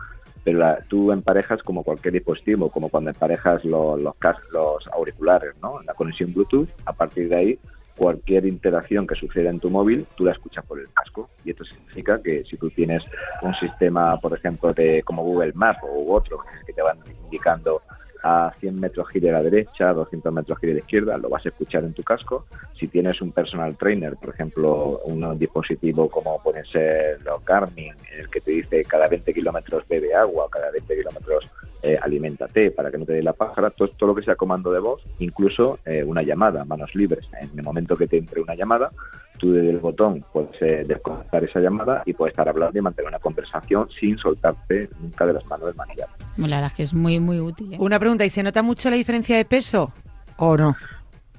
pero 0.44 0.58
la- 0.60 0.80
tú 0.88 1.12
emparejas 1.12 1.62
como 1.62 1.84
cualquier 1.84 2.14
dispositivo, 2.16 2.70
como 2.70 2.90
cuando 2.90 3.12
emparejas 3.12 3.64
lo- 3.66 3.98
los, 3.98 4.16
cas- 4.16 4.38
los 4.52 4.88
auriculares, 4.88 5.54
¿no? 5.62 5.82
La 5.84 5.94
conexión 5.94 6.34
Bluetooth, 6.34 6.70
a 6.86 6.94
partir 6.94 7.30
de 7.30 7.36
ahí 7.36 7.60
cualquier 7.98 8.48
interacción 8.48 9.06
que 9.06 9.14
suceda 9.14 9.52
en 9.52 9.60
tu 9.60 9.70
móvil, 9.70 10.08
tú 10.16 10.26
la 10.26 10.32
escuchas 10.32 10.66
por 10.66 10.80
el 10.80 10.92
casco. 10.92 11.30
Y 11.46 11.52
esto 11.52 11.64
significa 11.66 12.20
que 12.20 12.44
si 12.50 12.58
tú 12.58 12.72
tienes 12.72 13.04
un 13.44 13.54
sistema, 13.56 14.18
por 14.18 14.36
ejemplo, 14.36 14.72
de 14.72 15.04
como 15.04 15.24
Google 15.24 15.52
Maps 15.54 15.82
u 15.84 16.12
otro, 16.12 16.40
que 16.66 16.74
te 16.74 16.82
van 16.82 16.98
indicando 17.26 17.84
a 18.24 18.54
100 18.60 18.80
metros 18.80 19.08
gire 19.10 19.30
a 19.30 19.34
la 19.34 19.44
derecha, 19.44 19.90
a 19.90 19.94
200 19.94 20.34
metros 20.34 20.60
gire 20.60 20.74
a 20.74 20.76
la 20.76 20.80
izquierda, 20.80 21.18
lo 21.18 21.30
vas 21.30 21.46
a 21.46 21.50
escuchar 21.50 21.84
en 21.84 21.94
tu 21.94 22.04
casco. 22.04 22.46
Si 22.80 22.88
tienes 22.88 23.22
un 23.22 23.32
personal 23.32 23.76
trainer, 23.78 24.16
por 24.16 24.34
ejemplo, 24.34 25.00
un 25.06 25.38
dispositivo 25.38 26.10
como 26.10 26.42
pueden 26.42 26.66
ser 26.66 27.22
los 27.24 27.44
Garmin, 27.46 27.94
en 28.12 28.20
el 28.20 28.30
que 28.30 28.42
te 28.42 28.52
dice 28.52 28.84
cada 28.84 29.08
20 29.08 29.34
kilómetros 29.34 29.88
bebe 29.88 30.14
agua, 30.14 30.48
cada 30.52 30.72
20 30.72 30.96
kilómetros 30.96 31.50
eh, 31.84 31.98
aliméntate 32.00 32.70
para 32.70 32.92
que 32.92 32.98
no 33.00 33.06
te 33.06 33.14
dé 33.14 33.24
la 33.24 33.34
pájara, 33.34 33.72
todo, 33.72 33.88
todo 33.90 34.10
lo 34.10 34.16
que 34.16 34.24
sea 34.24 34.36
comando 34.36 34.72
de 34.72 34.80
voz, 34.80 35.02
incluso 35.18 35.80
eh, 35.86 36.04
una 36.04 36.22
llamada, 36.22 36.64
manos 36.64 36.94
libres. 36.94 37.28
En 37.42 37.58
el 37.58 37.64
momento 37.64 37.96
que 37.96 38.08
te 38.08 38.18
entre 38.18 38.42
una 38.42 38.54
llamada, 38.54 38.92
tú 39.42 39.52
desde 39.52 39.72
el 39.72 39.80
botón 39.80 40.24
puedes 40.32 40.50
eh, 40.62 40.86
desconectar 40.88 41.44
esa 41.44 41.60
llamada 41.60 42.04
y 42.06 42.14
puedes 42.14 42.32
estar 42.34 42.48
hablando 42.48 42.78
y 42.78 42.82
mantener 42.82 43.10
una 43.10 43.20
conversación 43.20 43.90
sin 44.00 44.18
soltarte 44.20 44.88
nunca 45.02 45.26
de 45.26 45.34
las 45.34 45.46
manos 45.48 45.66
del 45.68 45.76
manillar. 45.76 46.08
La 46.38 46.46
verdad 46.58 46.68
es 46.68 46.74
que 46.76 46.84
es 46.84 46.94
muy, 46.94 47.20
muy 47.20 47.40
útil. 47.40 47.74
¿eh? 47.74 47.78
Una 47.80 48.00
pregunta, 48.00 48.24
¿y 48.24 48.30
se 48.30 48.44
nota 48.44 48.62
mucho 48.62 48.90
la 48.90 48.96
diferencia 48.96 49.36
de 49.36 49.44
peso 49.46 49.92
o 50.38 50.56
no? 50.56 50.76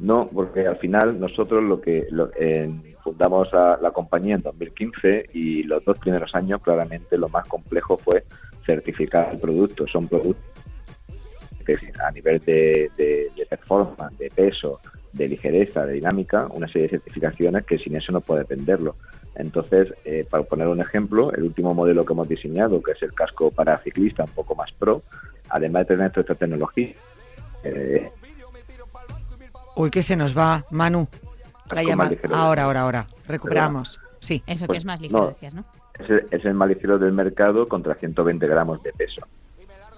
No, 0.01 0.27
porque 0.27 0.67
al 0.67 0.77
final 0.79 1.19
nosotros 1.21 1.63
lo 1.63 1.81
que 1.81 2.07
lo- 2.11 2.31
eh, 2.39 2.69
fundamos 3.05 3.53
a 3.55 3.79
la 3.81 3.93
compañía 3.93 4.35
en 4.35 4.43
2015 4.43 5.27
y 5.33 5.63
los 5.63 5.85
dos 5.85 5.99
primeros 5.99 6.35
años 6.35 6.61
claramente 6.61 7.17
lo 7.17 7.29
más 7.29 7.47
complejo 7.47 7.97
fue 7.99 8.25
certificar 8.67 9.29
el 9.33 9.39
producto. 9.39 9.87
Son 9.87 10.09
productos 10.09 10.45
que 11.65 11.75
a 12.05 12.11
nivel 12.11 12.41
de, 12.41 12.91
de- 12.97 13.29
de 13.37 13.47
performance, 13.47 14.19
de 14.19 14.29
peso, 14.31 14.81
de 15.13 15.29
ligereza, 15.29 15.85
de 15.87 15.95
dinámica, 15.95 16.47
una 16.51 16.67
serie 16.67 16.83
de 16.83 16.89
certificaciones 16.91 17.65
que 17.65 17.79
sin 17.79 17.97
eso 17.97 18.13
no 18.13 18.21
puedes 18.21 18.47
venderlo. 18.49 18.97
Entonces, 19.35 19.93
eh, 20.05 20.27
para 20.29 20.43
poner 20.45 20.69
un 20.69 20.81
ejemplo, 20.81 21.33
el 21.33 21.45
último 21.45 21.75
modelo 21.75 22.05
que 22.05 22.13
hemos 22.13 22.29
diseñado, 22.29 22.83
que 22.83 22.93
es 22.93 23.03
el 23.03 23.13
casco 23.15 23.51
para 23.51 23.79
ciclista 23.79 24.25
un 24.25 24.31
poco 24.33 24.55
más 24.55 24.71
pro, 24.73 25.03
además 25.49 25.87
de 25.87 25.97
tener 25.97 26.11
toda 26.11 26.23
esta 26.23 26.35
tecnología, 26.35 26.95
eh, 27.65 28.11
Uy, 29.75 29.91
que 29.91 30.03
se 30.03 30.17
nos 30.17 30.37
va, 30.37 30.65
Manu. 30.71 31.09
La 31.75 31.83
llamada. 31.83 32.15
Ahora, 32.31 32.65
ahora, 32.65 32.81
ahora. 32.83 33.07
Recuperamos. 33.27 33.99
Sí. 34.21 34.43
Eso 34.47 34.65
que 34.65 34.69
Pues, 34.69 34.79
es 34.79 34.85
más 34.85 35.01
ligero, 35.01 35.21
no. 35.23 35.29
decías, 35.29 35.55
¿no? 35.55 35.65
es 35.99 36.11
el, 36.11 36.27
es 36.31 36.45
el 36.45 36.55
más 36.55 36.69
ligero 36.69 36.99
del 36.99 37.13
mercado 37.15 37.67
contra 37.69 37.95
120 37.95 38.47
gramos 38.47 38.83
de 38.83 38.93
peso. 38.93 39.27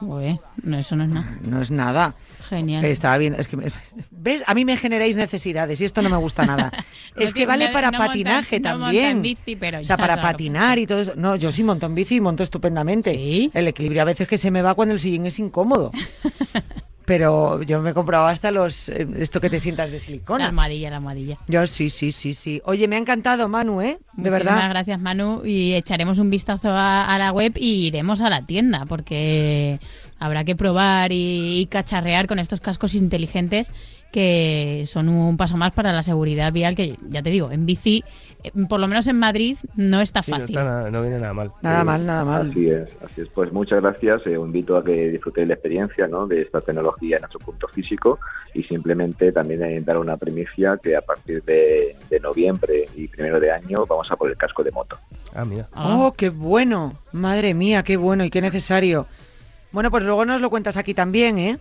No, 0.01 0.79
eso 0.79 0.97
no 0.97 1.05
es 1.05 1.11
nada. 1.11 1.39
No 1.43 1.61
es 1.63 1.71
nada. 1.71 2.15
Genial. 2.49 2.85
Estaba 2.85 3.17
viendo. 3.19 3.39
Es 3.39 3.49
que, 3.49 3.57
me- 3.57 3.73
¿Ves? 4.11 4.43
A 4.47 4.55
mí 4.55 4.65
me 4.65 4.77
generáis 4.77 5.17
necesidades 5.17 5.81
y 5.81 5.85
esto 5.85 6.03
no 6.03 6.11
me 6.11 6.17
gusta 6.17 6.45
nada. 6.45 6.71
es 7.17 7.33
que 7.33 7.47
vale 7.47 7.69
no- 7.69 7.73
para 7.73 7.91
no 7.91 7.99
patinaje 7.99 8.61
no 8.61 8.71
monta 8.71 8.85
también. 8.87 9.07
en 9.11 9.23
bici, 9.23 9.57
pero 9.57 9.81
o 9.81 9.85
sea, 9.85 9.97
para 9.97 10.21
patinar 10.21 10.79
y 10.79 10.87
todo 10.87 11.01
eso. 11.01 11.15
No, 11.17 11.37
yo 11.37 11.51
sí 11.53 11.65
monto 11.65 11.87
en 11.87 11.95
bici 11.95 12.17
y 12.17 12.21
monto 12.21 12.43
estupendamente. 12.43 13.13
¿Sí? 13.15 13.51
El 13.55 13.69
equilibrio 13.69 14.03
a 14.03 14.07
veces 14.07 14.29
que 14.29 14.37
se 14.39 14.51
me 14.51 14.61
va 14.63 14.75
cuando 14.75 14.95
el 14.95 15.01
sillín 15.01 15.27
es 15.27 15.39
incómodo. 15.39 15.91
Pero 17.07 17.63
yo 17.63 17.81
me 17.83 17.91
he 17.91 17.95
comprado 17.95 18.27
hasta 18.27 18.51
los 18.51 18.89
eh, 18.89 19.07
esto 19.19 19.41
que 19.41 19.51
te 19.51 19.61
sientas 19.61 19.91
de 19.91 19.97
La 19.99 20.03
silicona. 20.03 20.47
almohadilla, 20.47 20.89
la 20.91 20.97
almohadilla. 20.97 21.37
Yo 21.49 21.67
sí, 21.67 21.91
sí, 21.91 22.13
sí, 22.13 22.33
sí. 22.33 22.63
Oye, 22.65 22.89
me 22.89 22.97
ha 22.97 22.99
encantado, 22.99 23.47
Manu, 23.49 23.83
¿eh? 23.83 23.99
De 24.15 24.31
Muchísimas 24.31 24.55
verdad. 24.55 24.71
gracias, 24.71 25.01
Manu. 25.01 25.43
Y 25.45 25.75
echaremos 25.75 26.19
un 26.19 26.31
vistazo 26.31 26.71
a, 26.71 27.05
a 27.05 27.19
la 27.19 27.31
web 27.33 27.53
y 27.57 27.87
iremos 27.89 28.23
a 28.23 28.31
la 28.31 28.43
tienda 28.47 28.87
porque 28.87 29.79
habrá 30.19 30.45
que 30.45 30.57
probar 30.57 31.13
y, 31.13 31.59
y 31.61 31.67
cacharrear 31.67 32.27
con 32.27 32.39
estos 32.39 32.61
cascos 32.61 32.95
inteligentes 32.95 33.71
que 34.11 34.85
son 34.87 35.09
un 35.09 35.37
paso 35.37 35.57
más 35.57 35.73
para 35.73 35.93
la 35.93 36.05
seguridad 36.05 36.53
vial 36.53 36.77
que, 36.77 36.97
ya 37.11 37.21
te 37.23 37.31
digo, 37.31 37.51
en 37.51 37.67
bici, 37.67 38.05
por 38.69 38.81
lo 38.81 38.89
menos 38.89 39.07
en 39.07 39.19
Madrid, 39.19 39.57
no 39.77 40.01
está 40.01 40.23
Sí, 40.23 40.31
no, 40.31 40.39
fácil. 40.39 40.57
está 40.57 40.65
nada- 40.65 40.91
no 40.91 41.01
viene 41.03 41.19
nada 41.19 41.33
mal. 41.33 41.53
Nada 41.63 41.85
mal, 41.85 42.05
nada 42.07 42.25
mal. 42.25 42.51
Así 42.51 42.69
es, 42.69 42.89
así 43.05 43.21
es. 43.23 43.29
Pues 43.29 43.53
muchas 43.53 43.81
gracias. 43.81 44.27
Eh, 44.27 44.37
os 44.37 44.47
invito 44.47 44.77
a 44.77 44.85
que 44.85 45.11
disfrutéis 45.11 45.49
la 45.49 45.55
experiencia 45.55 46.07
¿no? 46.07 46.27
de 46.27 46.43
esta 46.43 46.61
tecnología 46.61 47.17
en 47.17 47.23
nuestro 47.23 47.41
punto 47.41 47.67
físico 47.69 48.19
y 48.55 48.63
simplemente 48.65 49.33
también 49.33 49.63
eh, 49.65 49.81
dar 49.81 49.99
una 49.99 50.17
primicia 50.17 50.79
que 50.83 50.97
a 50.97 51.01
partir 51.01 51.43
de, 51.45 51.97
de 52.11 52.21
noviembre 52.21 52.85
y 52.95 53.09
primero 53.09 53.41
de 53.41 53.51
año 53.51 53.87
vamos 53.89 54.11
a 54.11 54.17
por 54.17 54.29
el 54.31 54.37
casco 54.37 54.63
de 54.63 54.71
moto. 54.71 54.99
Ah, 55.35 55.45
mira. 55.45 55.69
Ah. 55.73 55.97
Oh, 55.99 56.13
qué 56.13 56.29
bueno. 56.31 56.95
Madre 57.13 57.55
mía, 57.55 57.83
qué 57.83 57.97
bueno 57.97 58.25
y 58.25 58.31
qué 58.31 58.41
necesario. 58.41 59.07
Bueno, 59.73 59.91
pues 59.91 60.05
luego 60.05 60.25
nos 60.25 60.41
lo 60.41 60.51
cuentas 60.51 60.77
aquí 60.77 60.95
también, 60.95 61.39
¿eh? 61.39 61.59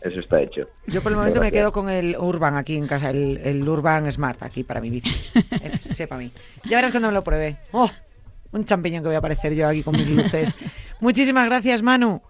Eso 0.00 0.20
está 0.20 0.40
hecho. 0.40 0.62
Yo 0.86 1.02
por 1.02 1.10
el 1.12 1.18
momento 1.18 1.40
me 1.40 1.50
quedo 1.50 1.72
con 1.72 1.88
el 1.90 2.16
Urban 2.16 2.56
aquí 2.56 2.76
en 2.76 2.86
casa, 2.86 3.10
el, 3.10 3.38
el 3.38 3.68
Urban 3.68 4.10
Smart 4.12 4.42
aquí 4.42 4.62
para 4.64 4.80
mi 4.80 4.90
bici. 4.90 5.10
Eh, 5.60 5.78
sepa 5.80 6.14
a 6.14 6.18
mí. 6.18 6.30
Ya 6.64 6.76
verás 6.76 6.92
cuando 6.92 7.08
me 7.08 7.14
lo 7.14 7.22
pruebe. 7.22 7.56
¡Oh! 7.72 7.90
Un 8.52 8.64
champiñón 8.64 9.02
que 9.02 9.08
voy 9.08 9.16
a 9.16 9.18
aparecer 9.18 9.54
yo 9.54 9.66
aquí 9.68 9.82
con 9.82 9.94
mis 9.96 10.08
luces. 10.08 10.54
Muchísimas 11.00 11.46
gracias, 11.46 11.82
Manu. 11.82 12.22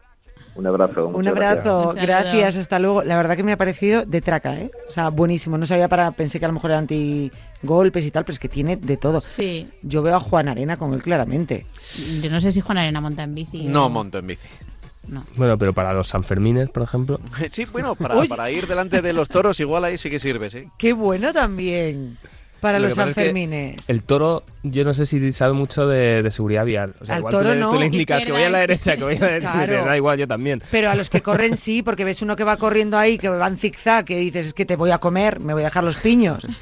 Un 0.54 0.66
abrazo. 0.66 1.06
Un 1.08 1.22
gracias. 1.24 1.66
abrazo, 1.66 1.90
gracias, 1.94 2.56
hasta 2.56 2.78
luego. 2.80 3.04
La 3.04 3.16
verdad 3.16 3.36
que 3.36 3.44
me 3.44 3.52
ha 3.52 3.56
parecido 3.56 4.04
de 4.04 4.20
traca, 4.20 4.58
¿eh? 4.58 4.72
O 4.88 4.92
sea, 4.92 5.10
buenísimo. 5.10 5.56
No 5.56 5.66
sabía 5.66 5.86
para, 5.88 6.10
pensé 6.10 6.40
que 6.40 6.46
a 6.46 6.48
lo 6.48 6.54
mejor 6.54 6.70
era 6.70 6.78
anti-golpes 6.80 8.04
y 8.04 8.10
tal, 8.10 8.24
pero 8.24 8.32
es 8.32 8.38
que 8.40 8.48
tiene 8.48 8.76
de 8.76 8.96
todo. 8.96 9.20
Sí. 9.20 9.68
Yo 9.82 10.02
veo 10.02 10.16
a 10.16 10.20
Juan 10.20 10.48
Arena 10.48 10.76
con 10.76 10.94
él 10.94 11.02
claramente. 11.02 11.64
Yo 12.22 12.30
no 12.30 12.40
sé 12.40 12.50
si 12.50 12.60
Juan 12.60 12.78
Arena 12.78 13.00
monta 13.00 13.22
en 13.22 13.34
bici. 13.36 13.64
No 13.68 13.86
o- 13.86 13.88
monto 13.90 14.18
en 14.18 14.26
bici. 14.26 14.48
No. 15.08 15.24
Bueno, 15.36 15.56
pero 15.58 15.72
para 15.72 15.92
los 15.92 16.08
Sanfermines, 16.08 16.68
por 16.70 16.82
ejemplo. 16.82 17.20
Sí, 17.50 17.64
bueno, 17.72 17.94
para, 17.94 18.22
para 18.24 18.50
ir 18.50 18.66
delante 18.66 19.02
de 19.02 19.12
los 19.12 19.28
toros 19.28 19.58
igual 19.60 19.84
ahí 19.84 19.98
sí 19.98 20.10
que 20.10 20.18
sirve, 20.18 20.50
sí. 20.50 20.68
Qué 20.76 20.92
bueno 20.92 21.32
también 21.32 22.18
para 22.58 22.78
Lo 22.78 22.84
los 22.88 22.92
es 22.92 22.98
que 22.98 23.04
Sanfermines. 23.04 23.88
El 23.90 24.02
toro, 24.02 24.44
yo 24.62 24.84
no 24.84 24.94
sé 24.94 25.06
si 25.06 25.32
sabe 25.32 25.52
mucho 25.52 25.86
de, 25.88 26.22
de 26.22 26.30
seguridad 26.30 26.64
vial. 26.64 26.94
O 27.00 27.04
sea, 27.06 27.14
Al 27.16 27.20
igual 27.20 27.32
toro 27.32 27.48
tú, 27.50 27.54
le, 27.54 27.60
no. 27.60 27.70
tú 27.70 27.78
le 27.78 27.86
indicas 27.86 28.24
que 28.24 28.32
voy 28.32 28.42
a 28.42 28.50
la 28.50 28.58
derecha, 28.58 28.96
que 28.96 29.04
voy 29.04 29.16
a 29.16 29.20
la 29.20 29.26
derecha, 29.26 29.52
Claro. 29.52 29.84
da 29.84 29.96
igual, 29.96 30.18
yo 30.18 30.26
también. 30.28 30.62
Pero 30.70 30.90
a 30.90 30.94
los 30.94 31.10
que 31.10 31.20
corren 31.20 31.56
sí, 31.56 31.82
porque 31.82 32.04
ves 32.04 32.22
uno 32.22 32.36
que 32.36 32.44
va 32.44 32.56
corriendo 32.56 32.98
ahí, 32.98 33.18
que 33.18 33.28
va 33.28 33.46
en 33.46 33.56
zigzag, 33.58 34.04
que 34.04 34.16
dices, 34.18 34.46
es 34.48 34.54
que 34.54 34.64
te 34.66 34.76
voy 34.76 34.90
a 34.90 34.98
comer, 34.98 35.40
me 35.40 35.52
voy 35.54 35.62
a 35.62 35.66
dejar 35.66 35.84
los 35.84 35.96
piños. 35.96 36.46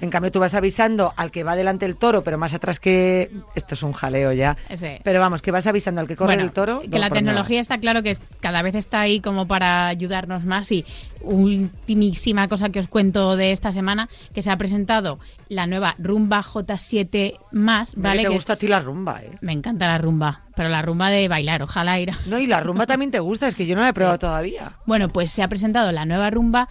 En 0.00 0.10
cambio, 0.10 0.32
tú 0.32 0.40
vas 0.40 0.54
avisando 0.54 1.12
al 1.16 1.30
que 1.30 1.44
va 1.44 1.54
delante 1.54 1.86
el 1.86 1.94
toro, 1.96 2.22
pero 2.22 2.36
más 2.36 2.54
atrás 2.54 2.80
que... 2.80 3.30
Esto 3.54 3.74
es 3.76 3.82
un 3.84 3.92
jaleo 3.92 4.32
ya. 4.32 4.56
Pero 5.04 5.20
vamos, 5.20 5.42
que 5.42 5.50
vas 5.52 5.66
avisando 5.66 6.00
al 6.00 6.08
que 6.08 6.16
corre 6.16 6.28
Bueno, 6.34 6.42
el 6.42 6.50
toro. 6.52 6.80
que 6.80 6.98
la 6.98 7.08
por 7.08 7.18
tecnología 7.18 7.60
está 7.60 7.78
claro 7.78 8.02
que 8.02 8.16
cada 8.40 8.62
vez 8.62 8.74
está 8.74 9.00
ahí 9.00 9.20
como 9.20 9.46
para 9.46 9.86
ayudarnos 9.86 10.44
más 10.44 10.70
y 10.72 10.84
ultimísima 11.22 12.48
cosa 12.48 12.70
que 12.70 12.78
os 12.78 12.88
cuento 12.88 13.36
de 13.36 13.52
esta 13.52 13.72
semana 13.72 14.08
que 14.34 14.42
se 14.42 14.50
ha 14.50 14.56
presentado 14.56 15.18
la 15.48 15.66
nueva 15.66 15.94
Rumba 15.98 16.42
J7 16.42 17.38
más, 17.52 17.94
¿vale? 17.96 18.22
te 18.22 18.28
Que 18.28 18.34
gusta 18.34 18.52
a 18.54 18.56
ti 18.56 18.68
la 18.68 18.80
rumba, 18.80 19.22
¿eh? 19.22 19.30
Me 19.40 19.52
encanta 19.52 19.86
la 19.86 19.98
rumba, 19.98 20.42
pero 20.56 20.68
la 20.68 20.82
rumba 20.82 21.10
de 21.10 21.28
bailar, 21.28 21.62
ojalá 21.62 21.98
ir. 22.00 22.10
a- 22.10 22.18
No, 22.26 22.38
y 22.38 22.46
la 22.46 22.60
rumba 22.60 22.86
también 22.86 23.10
te 23.10 23.20
gusta, 23.20 23.48
es 23.48 23.54
que 23.54 23.66
yo 23.66 23.74
no 23.74 23.82
la 23.82 23.88
he 23.88 23.92
probado 23.92 24.18
todavía. 24.18 24.72
Bueno, 24.86 25.08
pues 25.08 25.30
se 25.30 25.42
ha 25.42 25.48
presentado 25.48 25.92
la 25.92 26.04
nueva 26.04 26.30
rumba 26.30 26.68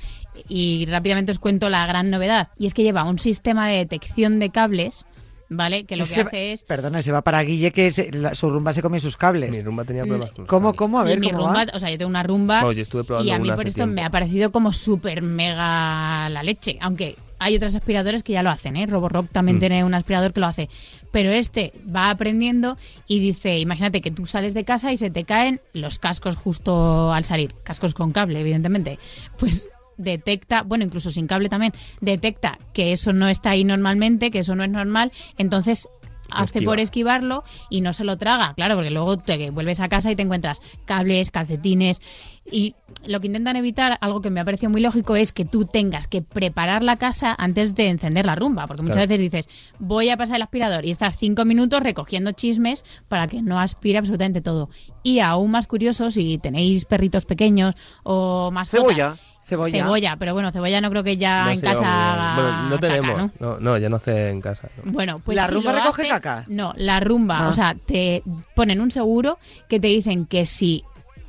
y 0.47 0.85
rápidamente 0.89 1.31
os 1.31 1.39
cuento 1.39 1.69
la 1.69 1.85
gran 1.85 2.09
novedad. 2.09 2.49
Y 2.57 2.65
es 2.65 2.73
que 2.73 2.83
lleva 2.83 3.03
un 3.03 3.19
sistema 3.19 3.67
de 3.67 3.77
detección 3.77 4.39
de 4.39 4.49
cables, 4.49 5.05
¿vale? 5.51 5.83
Que 5.83 5.95
lo 5.97 6.05
que 6.05 6.21
hace 6.21 6.51
es... 6.53 6.63
Perdona, 6.63 7.01
se 7.01 7.11
va 7.11 7.21
para 7.21 7.43
Guille 7.43 7.71
que 7.71 7.91
se- 7.91 8.11
la- 8.11 8.33
su 8.33 8.49
rumba 8.49 8.73
se 8.73 8.81
come 8.81 8.99
sus 8.99 9.17
cables. 9.17 9.51
Mi 9.51 9.61
rumba 9.61 9.83
tenía 9.85 10.01
problemas 10.03 10.31
con 10.31 10.43
los 10.45 10.49
¿Cómo, 10.49 10.67
cables. 10.69 10.77
cómo? 10.77 10.99
A 10.99 11.03
ver, 11.03 11.19
mi 11.19 11.29
¿cómo 11.31 11.45
rumba, 11.47 11.65
va? 11.65 11.71
o 11.75 11.79
sea, 11.79 11.91
yo 11.91 11.97
tengo 11.97 12.09
una 12.09 12.23
rumba 12.23 12.61
yo 12.73 12.81
estuve 12.81 13.03
probando 13.03 13.27
y 13.29 13.31
a 13.31 13.37
mí 13.39 13.49
una 13.49 13.55
por 13.57 13.67
esto 13.67 13.85
me 13.85 14.03
ha 14.03 14.09
parecido 14.09 14.51
como 14.51 14.71
súper 14.73 15.21
mega 15.21 16.29
la 16.29 16.41
leche, 16.43 16.77
aunque 16.81 17.17
hay 17.43 17.55
otros 17.55 17.73
aspiradores 17.75 18.21
que 18.23 18.33
ya 18.33 18.43
lo 18.43 18.51
hacen, 18.51 18.75
¿eh? 18.77 18.85
Roborob 18.85 19.27
también 19.29 19.57
Mm. 19.57 19.59
tiene 19.59 19.83
un 19.83 19.93
aspirador 19.95 20.31
que 20.31 20.39
lo 20.39 20.45
hace, 20.45 20.69
pero 21.11 21.31
este 21.31 21.73
va 21.93 22.11
aprendiendo 22.11 22.77
y 23.07 23.19
dice, 23.19 23.57
imagínate 23.57 23.99
que 24.01 24.11
tú 24.11 24.25
sales 24.27 24.53
de 24.53 24.63
casa 24.63 24.91
y 24.93 24.97
se 24.97 25.09
te 25.09 25.23
caen 25.23 25.59
los 25.73 25.97
cascos 25.97 26.35
justo 26.35 27.11
al 27.11 27.23
salir, 27.23 27.55
cascos 27.63 27.93
con 27.95 28.11
cable, 28.11 28.39
evidentemente, 28.41 28.99
pues 29.39 29.69
detecta, 29.97 30.63
bueno, 30.63 30.83
incluso 30.83 31.11
sin 31.11 31.27
cable 31.27 31.49
también, 31.49 31.73
detecta 31.99 32.57
que 32.73 32.91
eso 32.91 33.13
no 33.13 33.27
está 33.27 33.51
ahí 33.51 33.63
normalmente, 33.63 34.31
que 34.31 34.39
eso 34.39 34.55
no 34.55 34.63
es 34.63 34.69
normal, 34.69 35.11
entonces 35.37 35.87
hace 36.33 36.59
esquiva. 36.59 36.71
por 36.71 36.79
esquivarlo 36.79 37.43
y 37.69 37.81
no 37.81 37.91
se 37.91 38.05
lo 38.05 38.17
traga, 38.17 38.53
claro, 38.55 38.75
porque 38.75 38.89
luego 38.89 39.17
te 39.17 39.49
vuelves 39.49 39.81
a 39.81 39.89
casa 39.89 40.11
y 40.11 40.15
te 40.15 40.21
encuentras 40.21 40.61
cables, 40.85 41.29
calcetines 41.29 42.01
y 42.49 42.75
lo 43.05 43.19
que 43.19 43.27
intentan 43.27 43.55
evitar, 43.55 43.97
algo 44.01 44.21
que 44.21 44.29
me 44.29 44.39
ha 44.39 44.45
parecido 44.45 44.69
muy 44.69 44.81
lógico, 44.81 45.15
es 45.15 45.33
que 45.33 45.43
tú 45.45 45.65
tengas 45.65 46.07
que 46.07 46.21
preparar 46.21 46.83
la 46.83 46.95
casa 46.95 47.35
antes 47.37 47.75
de 47.75 47.87
encender 47.89 48.25
la 48.25 48.35
rumba, 48.35 48.65
porque 48.67 48.81
muchas 48.81 48.97
Claro. 48.97 49.09
veces 49.09 49.19
dices, 49.19 49.49
voy 49.79 50.09
a 50.09 50.17
pasar 50.17 50.37
el 50.37 50.41
aspirador 50.43 50.85
y 50.85 50.91
estás 50.91 51.17
cinco 51.17 51.43
minutos 51.45 51.81
recogiendo 51.81 52.31
chismes 52.31 52.85
para 53.07 53.27
que 53.27 53.41
no 53.41 53.59
aspire 53.59 53.97
absolutamente 53.97 54.41
todo. 54.41 54.69
Y 55.03 55.19
aún 55.19 55.51
más 55.51 55.67
curioso, 55.67 56.11
si 56.11 56.37
tenéis 56.37 56.85
perritos 56.85 57.25
pequeños 57.25 57.75
o 58.03 58.51
mascotas, 58.51 58.85
Cebolla. 58.87 59.17
Cebolla. 59.55 59.83
Cebolla, 59.83 60.15
pero 60.17 60.33
bueno, 60.33 60.51
cebolla 60.51 60.81
no 60.81 60.89
creo 60.89 61.03
que 61.03 61.17
ya 61.17 61.45
No 61.45 61.51
en 61.51 61.61
casa 61.61 62.13
haga 62.13 62.35
Bueno, 62.41 62.63
no 62.69 62.75
caca, 62.79 62.87
tenemos. 62.87 63.17
¿no? 63.17 63.31
¿no? 63.39 63.59
No, 63.59 63.77
ya 63.77 63.89
no 63.89 63.97
hace 63.97 64.29
en 64.29 64.41
casa. 64.41 64.69
¿no? 64.83 64.91
Bueno, 64.91 65.19
pues 65.23 65.35
¿La 65.35 65.47
si 65.47 65.53
rumba 65.53 65.71
lo 65.73 65.79
recoge 65.79 66.01
hace- 66.03 66.09
caca? 66.09 66.45
No, 66.47 66.73
la 66.77 66.99
rumba, 66.99 67.39
Ah. 67.45 67.49
o 67.49 67.53
sea, 67.53 67.75
te 67.75 68.23
ponen 68.55 68.79
un 68.81 68.91
seguro 68.91 69.37
que 69.69 69.79
te 69.79 69.87
dicen 69.87 70.25
que 70.25 70.45
si 70.45 70.83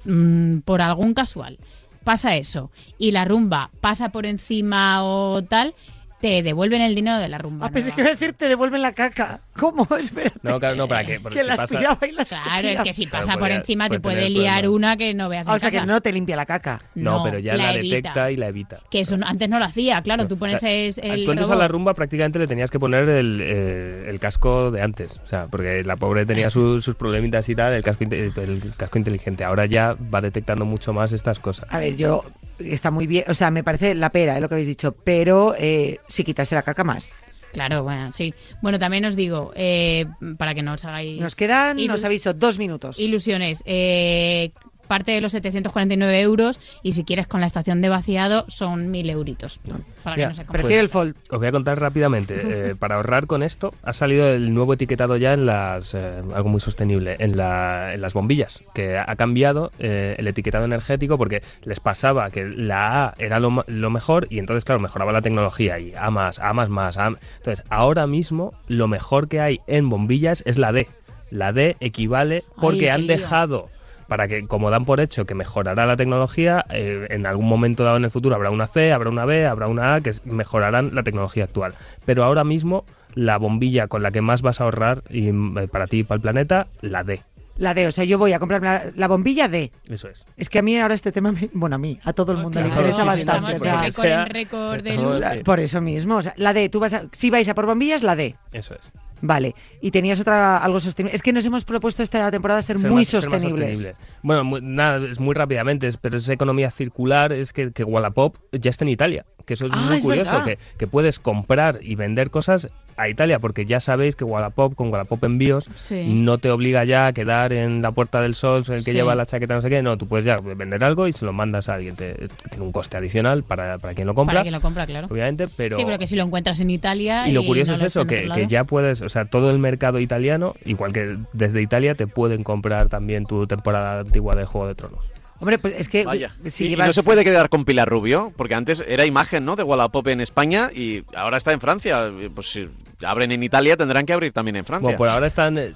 mm, 0.04 0.58
por 0.60 0.80
algún 0.82 1.14
casual 1.14 1.58
pasa 2.04 2.34
eso 2.36 2.70
y 2.98 3.12
la 3.12 3.24
rumba 3.24 3.70
pasa 3.80 4.08
por 4.08 4.26
encima 4.26 5.04
o 5.04 5.42
tal, 5.42 5.74
te 6.22 6.42
devuelven 6.44 6.80
el 6.80 6.94
dinero 6.94 7.18
de 7.18 7.28
la 7.28 7.36
rumba. 7.36 7.66
Ah, 7.66 7.70
pensé 7.70 7.90
que 7.92 8.00
iba 8.00 8.08
a 8.10 8.12
decir 8.12 8.32
te 8.32 8.48
devuelven 8.48 8.80
la 8.80 8.92
caca. 8.92 9.40
¿Cómo? 9.58 9.86
Espérate. 10.00 10.38
No, 10.42 10.58
claro, 10.60 10.76
no, 10.76 10.86
para 10.88 11.04
qué. 11.04 11.18
Porque 11.20 11.38
que 11.38 11.42
si 11.42 11.48
la 11.48 11.56
pasa- 11.56 11.74
aspiraba 11.74 12.06
y 12.06 12.12
la 12.12 12.24
Claro, 12.24 12.68
es 12.68 12.80
que 12.80 12.92
si 12.92 13.06
Claro, 13.06 13.20
pasa 13.26 13.32
por 13.32 13.40
podría- 13.40 13.56
encima 13.56 13.90
te 13.90 13.98
puede 14.00 14.30
liar 14.30 14.68
una 14.68 14.96
que 14.96 15.12
no 15.14 15.28
veas 15.28 15.48
Ah, 15.48 15.50
en 15.52 15.56
o 15.56 15.58
sea 15.58 15.70
que 15.70 15.84
no 15.84 16.00
te 16.00 16.12
limpia 16.12 16.36
la 16.36 16.46
caca. 16.46 16.78
No, 16.94 17.22
pero 17.24 17.40
ya 17.40 17.56
la, 17.56 17.72
detecta 17.72 18.30
y 18.30 18.36
la 18.36 18.46
evita. 18.46 18.78
Que 18.88 19.00
eso 19.00 19.16
no- 19.16 19.26
antes 19.26 19.48
no 19.48 19.58
lo 19.58 19.64
hacía, 19.64 20.00
claro, 20.02 20.28
tú 20.28 20.38
pones 20.38 20.62
es- 20.62 20.98
el 20.98 21.24
Tú 21.24 21.32
antes 21.32 21.50
a 21.50 21.56
la 21.56 21.66
rumba 21.66 21.92
prácticamente 21.92 22.38
le 22.38 22.46
tenías 22.46 22.70
que 22.70 22.78
poner 22.78 23.08
el, 23.08 23.40
eh, 23.42 24.06
el 24.08 24.20
casco 24.20 24.70
de 24.70 24.80
antes. 24.80 25.20
O 25.24 25.26
sea, 25.26 25.48
porque 25.48 25.82
la 25.82 25.96
pobre 25.96 26.24
tenía 26.24 26.50
su- 26.50 26.80
sus 26.80 26.94
problemitas 26.94 27.48
y 27.48 27.56
tal, 27.56 27.72
el 27.72 27.82
casco, 27.82 28.04
el 28.04 28.72
casco 28.76 28.96
inteligente. 28.98 29.42
Ahora 29.42 29.66
ya 29.66 29.94
va 29.94 30.20
detectando 30.20 30.64
mucho 30.64 30.92
más 30.92 31.10
estas 31.10 31.40
cosas. 31.40 31.66
A 31.68 31.80
ver, 31.80 31.96
yo 31.96 32.22
está 32.66 32.90
muy 32.90 33.06
bien, 33.06 33.24
o 33.28 33.34
sea, 33.34 33.50
me 33.50 33.64
parece 33.64 33.94
la 33.94 34.10
pera, 34.10 34.36
es 34.36 34.42
lo 34.42 34.48
que 34.48 34.54
habéis 34.54 34.68
dicho, 34.68 34.92
pero 34.92 35.54
eh, 35.58 36.00
si 36.08 36.24
quitase 36.24 36.54
la 36.54 36.62
caca 36.62 36.84
más. 36.84 37.14
Claro, 37.52 37.82
bueno, 37.82 38.12
sí. 38.12 38.32
Bueno, 38.62 38.78
también 38.78 39.04
os 39.04 39.14
digo, 39.14 39.52
eh, 39.54 40.06
para 40.38 40.54
que 40.54 40.62
no 40.62 40.72
os 40.72 40.84
hagáis... 40.84 41.20
Nos 41.20 41.34
quedan, 41.34 41.76
nos 41.86 42.02
aviso, 42.02 42.32
dos 42.32 42.58
minutos. 42.58 42.98
Ilusiones. 42.98 43.62
Eh, 43.66 44.52
parte 44.92 45.12
de 45.12 45.22
los 45.22 45.32
749 45.32 46.20
euros 46.20 46.60
y 46.82 46.92
si 46.92 47.04
quieres 47.04 47.26
con 47.26 47.40
la 47.40 47.46
estación 47.46 47.80
de 47.80 47.88
vaciado 47.88 48.44
son 48.48 48.90
1000 48.90 49.08
euritos. 49.08 49.58
Para 50.04 50.16
que 50.16 50.26
no 50.26 50.34
se. 50.34 50.44
Prefiero 50.44 50.82
el 50.82 50.90
fold. 50.90 51.14
Os 51.30 51.38
voy 51.38 51.48
a 51.48 51.52
contar 51.52 51.80
rápidamente. 51.80 52.34
eh, 52.44 52.74
para 52.78 52.96
ahorrar 52.96 53.26
con 53.26 53.42
esto, 53.42 53.72
ha 53.82 53.94
salido 53.94 54.28
el 54.28 54.52
nuevo 54.52 54.74
etiquetado 54.74 55.16
ya 55.16 55.32
en 55.32 55.46
las. 55.46 55.94
eh, 55.94 56.22
algo 56.34 56.50
muy 56.50 56.60
sostenible, 56.60 57.16
en, 57.20 57.38
la- 57.38 57.94
en 57.94 58.02
las 58.02 58.12
bombillas. 58.12 58.62
Que 58.74 58.98
ha 58.98 59.16
cambiado 59.16 59.70
eh, 59.78 60.14
el 60.18 60.28
etiquetado 60.28 60.66
energético 60.66 61.16
porque 61.16 61.42
les 61.62 61.80
pasaba 61.80 62.30
que 62.30 62.44
la 62.44 63.06
A 63.06 63.14
era 63.16 63.40
lo, 63.40 63.50
mejor 63.90 64.26
y 64.28 64.40
entonces, 64.40 64.64
claro, 64.66 64.80
mejoraba 64.80 65.12
la 65.12 65.22
tecnología 65.22 65.78
y 65.78 65.94
A 65.96 66.10
más, 66.10 66.38
A 66.38 66.52
más 66.52 66.68
más. 66.68 66.98
A- 66.98 67.06
Entonces, 67.38 67.64
ahora 67.70 68.06
mismo 68.06 68.52
lo 68.68 68.88
mejor 68.88 69.28
que 69.28 69.40
hay 69.40 69.60
en 69.66 69.88
bombillas 69.88 70.42
es 70.44 70.58
la 70.58 70.72
D. 70.72 70.86
La 71.30 71.54
D 71.54 71.76
equivale 71.80 72.44
porque 72.60 72.90
han 72.90 73.06
lío. 73.06 73.08
dejado 73.16 73.70
para 74.12 74.28
que, 74.28 74.46
como 74.46 74.68
dan 74.70 74.84
por 74.84 75.00
hecho 75.00 75.24
que 75.24 75.34
mejorará 75.34 75.86
la 75.86 75.96
tecnología, 75.96 76.66
eh, 76.68 77.06
en 77.08 77.24
algún 77.24 77.48
momento 77.48 77.82
dado 77.82 77.96
en 77.96 78.04
el 78.04 78.10
futuro 78.10 78.34
habrá 78.34 78.50
una 78.50 78.66
C, 78.66 78.92
habrá 78.92 79.08
una 79.08 79.24
B, 79.24 79.46
habrá 79.46 79.68
una 79.68 79.94
A 79.94 80.00
que 80.02 80.10
mejorarán 80.26 80.94
la 80.94 81.02
tecnología 81.02 81.44
actual. 81.44 81.72
Pero 82.04 82.22
ahora 82.22 82.44
mismo, 82.44 82.84
la 83.14 83.38
bombilla 83.38 83.88
con 83.88 84.02
la 84.02 84.10
que 84.10 84.20
más 84.20 84.42
vas 84.42 84.60
a 84.60 84.64
ahorrar 84.64 85.02
y, 85.08 85.28
eh, 85.30 85.32
para 85.72 85.86
ti 85.86 86.00
y 86.00 86.02
para 86.04 86.16
el 86.16 86.20
planeta, 86.20 86.66
la 86.82 87.04
D. 87.04 87.22
La 87.56 87.72
D, 87.72 87.86
o 87.86 87.90
sea, 87.92 88.04
yo 88.04 88.18
voy 88.18 88.34
a 88.34 88.38
comprarme 88.38 88.66
la, 88.66 88.84
la 88.94 89.08
bombilla 89.08 89.48
D. 89.48 89.72
Eso 89.88 90.10
es. 90.10 90.26
Es 90.36 90.50
que 90.50 90.58
a 90.58 90.62
mí 90.62 90.78
ahora 90.78 90.92
este 90.94 91.10
tema, 91.10 91.32
me- 91.32 91.48
bueno, 91.54 91.76
a 91.76 91.78
mí, 91.78 91.98
a 92.04 92.12
todo 92.12 92.32
el 92.32 92.38
mundo 92.38 92.60
le 92.60 92.66
Claro, 92.66 92.82
interesa 92.82 93.10
sí, 93.14 93.20
sí, 93.22 93.24
bastante. 93.24 93.46
sí, 93.46 93.52
o 93.56 93.58
sí, 93.60 93.64
sea, 93.64 93.72
porque 93.72 93.86
récord 93.86 94.04
en 94.04 94.12
sea- 94.12 94.24
récord 94.26 94.82
de 94.82 94.96
luz. 94.98 95.24
Por 95.42 95.58
eso 95.60 95.80
mismo, 95.80 96.16
o 96.16 96.22
sea, 96.22 96.34
la 96.36 96.52
D, 96.52 96.68
tú 96.68 96.80
vas 96.80 96.92
a, 96.92 97.04
si 97.12 97.30
vais 97.30 97.48
a 97.48 97.54
por 97.54 97.64
bombillas, 97.64 98.02
la 98.02 98.14
D. 98.14 98.36
Eso 98.52 98.74
es. 98.74 98.92
Vale, 99.24 99.54
y 99.80 99.92
tenías 99.92 100.18
otra 100.20 100.56
algo 100.58 100.80
sostenible. 100.80 101.14
Es 101.14 101.22
que 101.22 101.32
nos 101.32 101.46
hemos 101.46 101.64
propuesto 101.64 102.02
esta 102.02 102.28
temporada 102.30 102.60
ser, 102.60 102.78
Ser 102.78 102.90
muy 102.90 103.02
más- 103.02 103.08
ser 103.08 103.20
más 103.30 103.40
sostenibles. 103.40 103.78
sostenibles. 103.78 104.18
Bueno, 104.22 104.44
mu- 104.44 104.58
nada, 104.60 105.06
es 105.06 105.20
muy 105.20 105.32
rápidamente, 105.34 105.86
es- 105.86 105.96
pero 105.96 106.18
esa 106.18 106.32
economía 106.32 106.70
circular 106.72 107.32
es 107.32 107.52
que, 107.52 107.72
que 107.72 107.84
Wallapop 107.84 108.36
ya 108.52 108.68
está 108.70 108.84
en 108.84 108.88
Italia. 108.90 109.24
Que 109.46 109.54
eso 109.54 109.66
es 109.66 109.72
Ah, 109.74 109.76
muy 109.88 109.96
es 109.98 110.02
curioso, 110.02 110.42
que, 110.44 110.58
que 110.76 110.86
puedes 110.86 111.18
comprar 111.18 111.78
y 111.82 111.94
vender 111.94 112.30
cosas 112.30 112.68
a 112.96 113.08
Italia, 113.08 113.38
porque 113.38 113.64
ya 113.64 113.80
sabéis 113.80 114.16
que 114.16 114.24
Wallapop, 114.24 114.74
con 114.74 114.92
Wallapop 114.92 115.22
envíos, 115.24 115.68
Sí. 115.74 116.06
no 116.12 116.38
te 116.38 116.50
obliga 116.50 116.84
ya 116.84 117.06
a 117.08 117.12
quedar 117.12 117.52
en 117.52 117.82
la 117.82 117.92
puerta 117.92 118.20
del 118.20 118.34
sol, 118.34 118.64
el 118.68 118.84
que 118.84 118.90
Sí. 118.90 118.92
lleva 118.92 119.14
la 119.14 119.26
chaqueta, 119.26 119.54
no 119.54 119.62
sé 119.62 119.70
qué. 119.70 119.82
No, 119.82 119.96
tú 119.98 120.06
puedes 120.08 120.24
ya 120.26 120.38
vender 120.38 120.82
algo 120.84 121.08
y 121.08 121.12
se 121.12 121.24
lo 121.24 121.32
mandas 121.32 121.68
a 121.68 121.74
alguien. 121.74 121.96
Te- 121.96 122.28
tiene 122.50 122.64
un 122.64 122.72
coste 122.72 122.96
adicional 122.96 123.42
para, 123.42 123.78
para 123.78 123.94
quien 123.94 124.06
lo 124.06 124.14
compra, 124.14 124.32
Para 124.34 124.42
quien 124.42 124.52
lo 124.52 124.60
compra, 124.60 124.86
claro. 124.86 125.08
obviamente, 125.10 125.48
pero... 125.48 125.76
Sí, 125.76 125.82
pero 125.84 125.98
que 125.98 126.06
si 126.06 126.16
lo 126.16 126.22
encuentras 126.22 126.60
en 126.60 126.70
Italia. 126.70 127.28
Y 127.28 127.32
lo 127.32 127.44
curioso 127.44 127.72
no 127.72 127.76
es 127.78 127.82
eso, 127.84 128.06
que, 128.06 128.28
que 128.34 128.46
ya 128.46 128.64
puedes, 128.64 129.00
o 129.02 129.08
sea, 129.08 129.24
todo 129.24 129.50
el 129.50 129.58
mercado 129.58 129.98
italiano, 130.00 130.54
igual 130.64 130.92
que 130.92 131.16
desde 131.32 131.62
Italia, 131.62 131.94
te 131.94 132.06
pueden 132.06 132.42
comprar 132.44 132.88
también 132.88 133.26
tu 133.26 133.46
temporada 133.46 134.00
antigua 134.00 134.34
de 134.36 134.44
Juego 134.44 134.66
de 134.68 134.74
Tronos. 134.74 135.04
Hombre, 135.42 135.58
pues 135.58 135.74
es 135.76 135.88
que 135.88 136.04
Vaya. 136.04 136.30
si 136.46 136.72
y, 136.72 136.76
no 136.76 136.92
se 136.92 137.02
puede 137.02 137.24
quedar 137.24 137.48
con 137.48 137.64
Pilar 137.64 137.88
Rubio, 137.88 138.32
porque 138.36 138.54
antes 138.54 138.84
era 138.86 139.06
imagen, 139.06 139.44
¿no? 139.44 139.56
De 139.56 139.64
Wallapop 139.64 140.06
en 140.06 140.20
España 140.20 140.70
y 140.72 141.02
ahora 141.16 141.36
está 141.36 141.50
en 141.52 141.60
Francia. 141.60 142.12
Pues 142.32 142.52
si 142.52 142.68
abren 143.04 143.32
en 143.32 143.42
Italia, 143.42 143.76
tendrán 143.76 144.06
que 144.06 144.12
abrir 144.12 144.32
también 144.32 144.54
en 144.54 144.64
Francia. 144.64 144.84
Bueno, 144.84 144.96
por 144.96 145.08
ahora 145.08 145.26
están, 145.26 145.58
eh, 145.58 145.74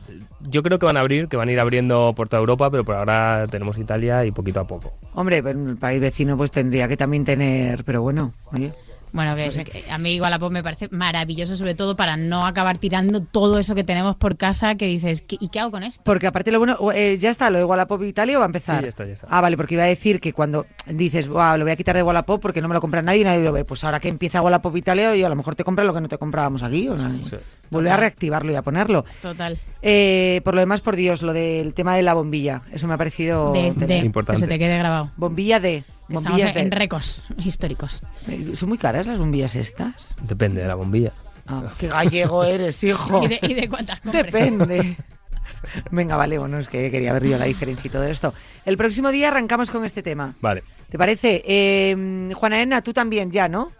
yo 0.48 0.62
creo 0.62 0.79
que 0.79 0.87
van 0.87 0.96
a 0.96 1.00
abrir, 1.00 1.26
que 1.26 1.37
van 1.37 1.48
a 1.48 1.52
ir 1.52 1.59
abriendo 1.59 2.12
por 2.14 2.29
toda 2.29 2.38
Europa, 2.38 2.70
pero 2.70 2.85
por 2.85 2.94
ahora 2.94 3.48
tenemos 3.50 3.76
Italia 3.76 4.24
y 4.24 4.31
poquito 4.31 4.61
a 4.61 4.68
poco. 4.68 4.94
Hombre, 5.14 5.42
pero 5.42 5.59
el 5.68 5.76
país 5.76 6.00
vecino 6.00 6.37
pues 6.37 6.52
tendría 6.52 6.87
que 6.87 6.96
también 6.96 7.24
tener... 7.24 7.83
Pero 7.83 8.02
bueno, 8.02 8.35
oye... 8.52 8.72
Bueno, 9.12 9.34
que, 9.34 9.64
que 9.64 9.90
a 9.90 9.96
mí 9.98 10.20
Wallapop 10.20 10.52
me 10.52 10.62
parece 10.62 10.88
maravilloso, 10.90 11.56
sobre 11.56 11.74
todo 11.74 11.96
para 11.96 12.16
no 12.16 12.44
acabar 12.46 12.76
tirando 12.76 13.20
todo 13.22 13.58
eso 13.58 13.74
que 13.74 13.84
tenemos 13.84 14.16
por 14.16 14.36
casa 14.36 14.74
que 14.74 14.86
dices, 14.86 15.22
¿qué- 15.22 15.38
¿y 15.40 15.48
qué 15.48 15.60
hago 15.60 15.70
con 15.70 15.82
esto? 15.82 16.02
Porque 16.04 16.26
aparte 16.26 16.50
lo 16.50 16.58
bueno, 16.58 16.76
eh, 16.92 17.16
ya 17.18 17.30
está, 17.30 17.48
lo 17.50 17.58
de 17.58 17.64
Wallapop 17.64 18.02
Italia 18.02 18.36
o 18.36 18.40
va 18.40 18.46
a 18.46 18.48
empezar. 18.48 18.76
Sí, 18.78 18.82
ya 18.82 18.88
está, 18.88 19.06
ya 19.06 19.12
está. 19.14 19.26
Ah, 19.30 19.40
vale, 19.40 19.56
porque 19.56 19.74
iba 19.74 19.84
a 19.84 19.86
decir 19.86 20.20
que 20.20 20.32
cuando 20.32 20.66
dices, 20.86 21.28
"Buah, 21.28 21.56
lo 21.56 21.64
voy 21.64 21.72
a 21.72 21.76
quitar 21.76 21.96
de 21.96 22.02
Wallapop 22.02 22.40
porque 22.42 22.60
no 22.60 22.68
me 22.68 22.74
lo 22.74 22.80
compra 22.80 23.00
nadie 23.02 23.20
y 23.20 23.24
nadie 23.24 23.40
lo 23.44 23.52
ve. 23.52 23.64
Pues 23.64 23.82
ahora 23.84 24.00
que 24.00 24.08
empieza 24.08 24.42
Wallapop 24.42 24.76
Italia 24.76 25.14
y 25.16 25.22
a 25.22 25.28
lo 25.28 25.36
mejor 25.36 25.56
te 25.56 25.64
compra 25.64 25.84
lo 25.84 25.94
que 25.94 26.00
no 26.00 26.08
te 26.08 26.18
comprábamos 26.18 26.62
aquí. 26.62 26.88
O 26.88 26.98
sea, 26.98 27.10
vuelve 27.70 27.90
a 27.90 27.96
reactivarlo 27.96 28.52
y 28.52 28.54
a 28.56 28.62
ponerlo. 28.62 29.04
Total. 29.22 29.56
Eh, 29.82 30.40
por 30.44 30.54
lo 30.54 30.60
demás, 30.60 30.80
por 30.82 30.96
Dios, 30.96 31.22
lo 31.22 31.32
del 31.32 31.72
tema 31.74 31.96
de 31.96 32.02
la 32.02 32.12
bombilla. 32.14 32.62
Eso 32.72 32.86
me 32.86 32.94
ha 32.94 32.98
parecido... 32.98 33.52
De, 33.52 33.72
de- 33.72 33.98
Importante. 33.98 34.40
que 34.40 34.46
se 34.46 34.52
te 34.52 34.58
quede 34.58 34.76
grabado. 34.78 35.10
Bombilla 35.16 35.60
de... 35.60 35.84
Que 36.08 36.14
Estamos 36.14 36.40
Bombillas 36.40 36.56
en, 36.56 36.70
récords 36.70 37.22
históricos. 37.44 38.02
¿Son 38.54 38.68
muy 38.68 38.78
caras 38.78 39.06
las 39.06 39.18
bombillas 39.18 39.56
estas? 39.56 40.14
Depende 40.22 40.62
de 40.62 40.68
la 40.68 40.76
bombilla. 40.76 41.12
Ah, 41.48 41.64
qué 41.78 41.88
gallego 41.88 42.44
eres, 42.44 42.82
hijo. 42.84 43.22
¿Y 43.24 43.28
de, 43.28 43.38
y 43.42 43.54
de 43.54 43.68
cuántas 43.68 44.00
compres? 44.00 44.32
Depende. 44.32 44.96
Venga, 45.90 46.16
vale, 46.16 46.38
bueno, 46.38 46.58
es 46.58 46.68
que 46.68 46.90
quería 46.90 47.12
ver 47.12 47.24
yo 47.24 47.38
la 47.38 47.46
diferencia 47.46 47.88
y 47.88 47.90
todo 47.90 48.04
esto. 48.04 48.34
El 48.64 48.76
próximo 48.76 49.10
día 49.10 49.28
arrancamos 49.28 49.70
con 49.70 49.84
este 49.84 50.02
tema. 50.02 50.34
Vale. 50.40 50.62
¿Te 50.90 50.98
parece? 50.98 51.42
Eh, 51.46 52.32
Juana 52.34 52.56
Elena, 52.56 52.82
tú 52.82 52.92
también 52.92 53.30
ya, 53.30 53.48
¿no? 53.48 53.72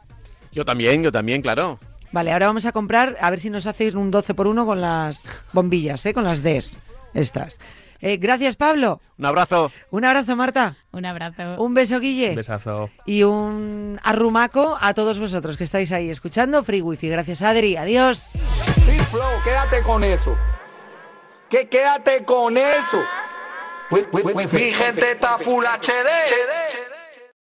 Yo 0.53 0.65
también, 0.65 1.03
yo 1.03 1.13
también, 1.13 1.43
claro. 1.43 1.79
Vale, 2.13 2.33
ahora 2.33 2.47
vamos 2.47 2.67
a 2.67 2.73
comprar, 2.73 3.17
a 3.21 3.31
ver 3.31 3.41
si 3.41 3.51
nos 3.51 3.67
hacéis 3.67 3.95
un 3.95 4.11
12 4.11 4.35
por 4.35 4.47
1 4.47 4.65
con 4.67 4.81
las 4.81 5.29
bombillas, 5.53 6.05
¿eh? 6.07 6.15
Con 6.15 6.25
las 6.25 6.43
Ds, 6.43 6.79
estas. 7.15 7.59
Eh, 8.01 8.17
gracias, 8.17 8.57
Pablo. 8.57 9.01
Un 9.19 9.27
abrazo. 9.27 9.73
Un 9.91 10.05
abrazo, 10.05 10.37
Marta. 10.37 10.77
Un 10.93 11.05
abrazo. 11.07 11.63
Un 11.63 11.75
beso, 11.75 12.01
Guille. 12.01 12.31
Un 12.31 12.37
besazo. 12.37 12.91
Y 13.05 13.23
un 13.23 14.01
arrumaco 14.03 14.79
a 14.81 14.95
todos 14.95 15.19
vosotros 15.19 15.57
que 15.57 15.65
estáis 15.65 15.93
ahí 15.93 16.11
escuchando 16.11 16.65
Free 16.65 16.83
Wifi. 16.83 17.09
Gracias, 17.09 17.43
Adri. 17.43 17.77
Adiós. 17.77 18.33
Sí, 18.87 18.99
Flow, 19.11 19.43
quédate 19.45 19.83
con 19.83 20.05
eso. 20.05 20.37
Que 21.49 21.69
quédate 21.69 22.25
con 22.25 22.57
eso. 22.57 23.01
Mi 23.91 24.73
gente 24.73 25.13
está 25.13 25.39
full 25.39 25.65
HD. 25.65 26.96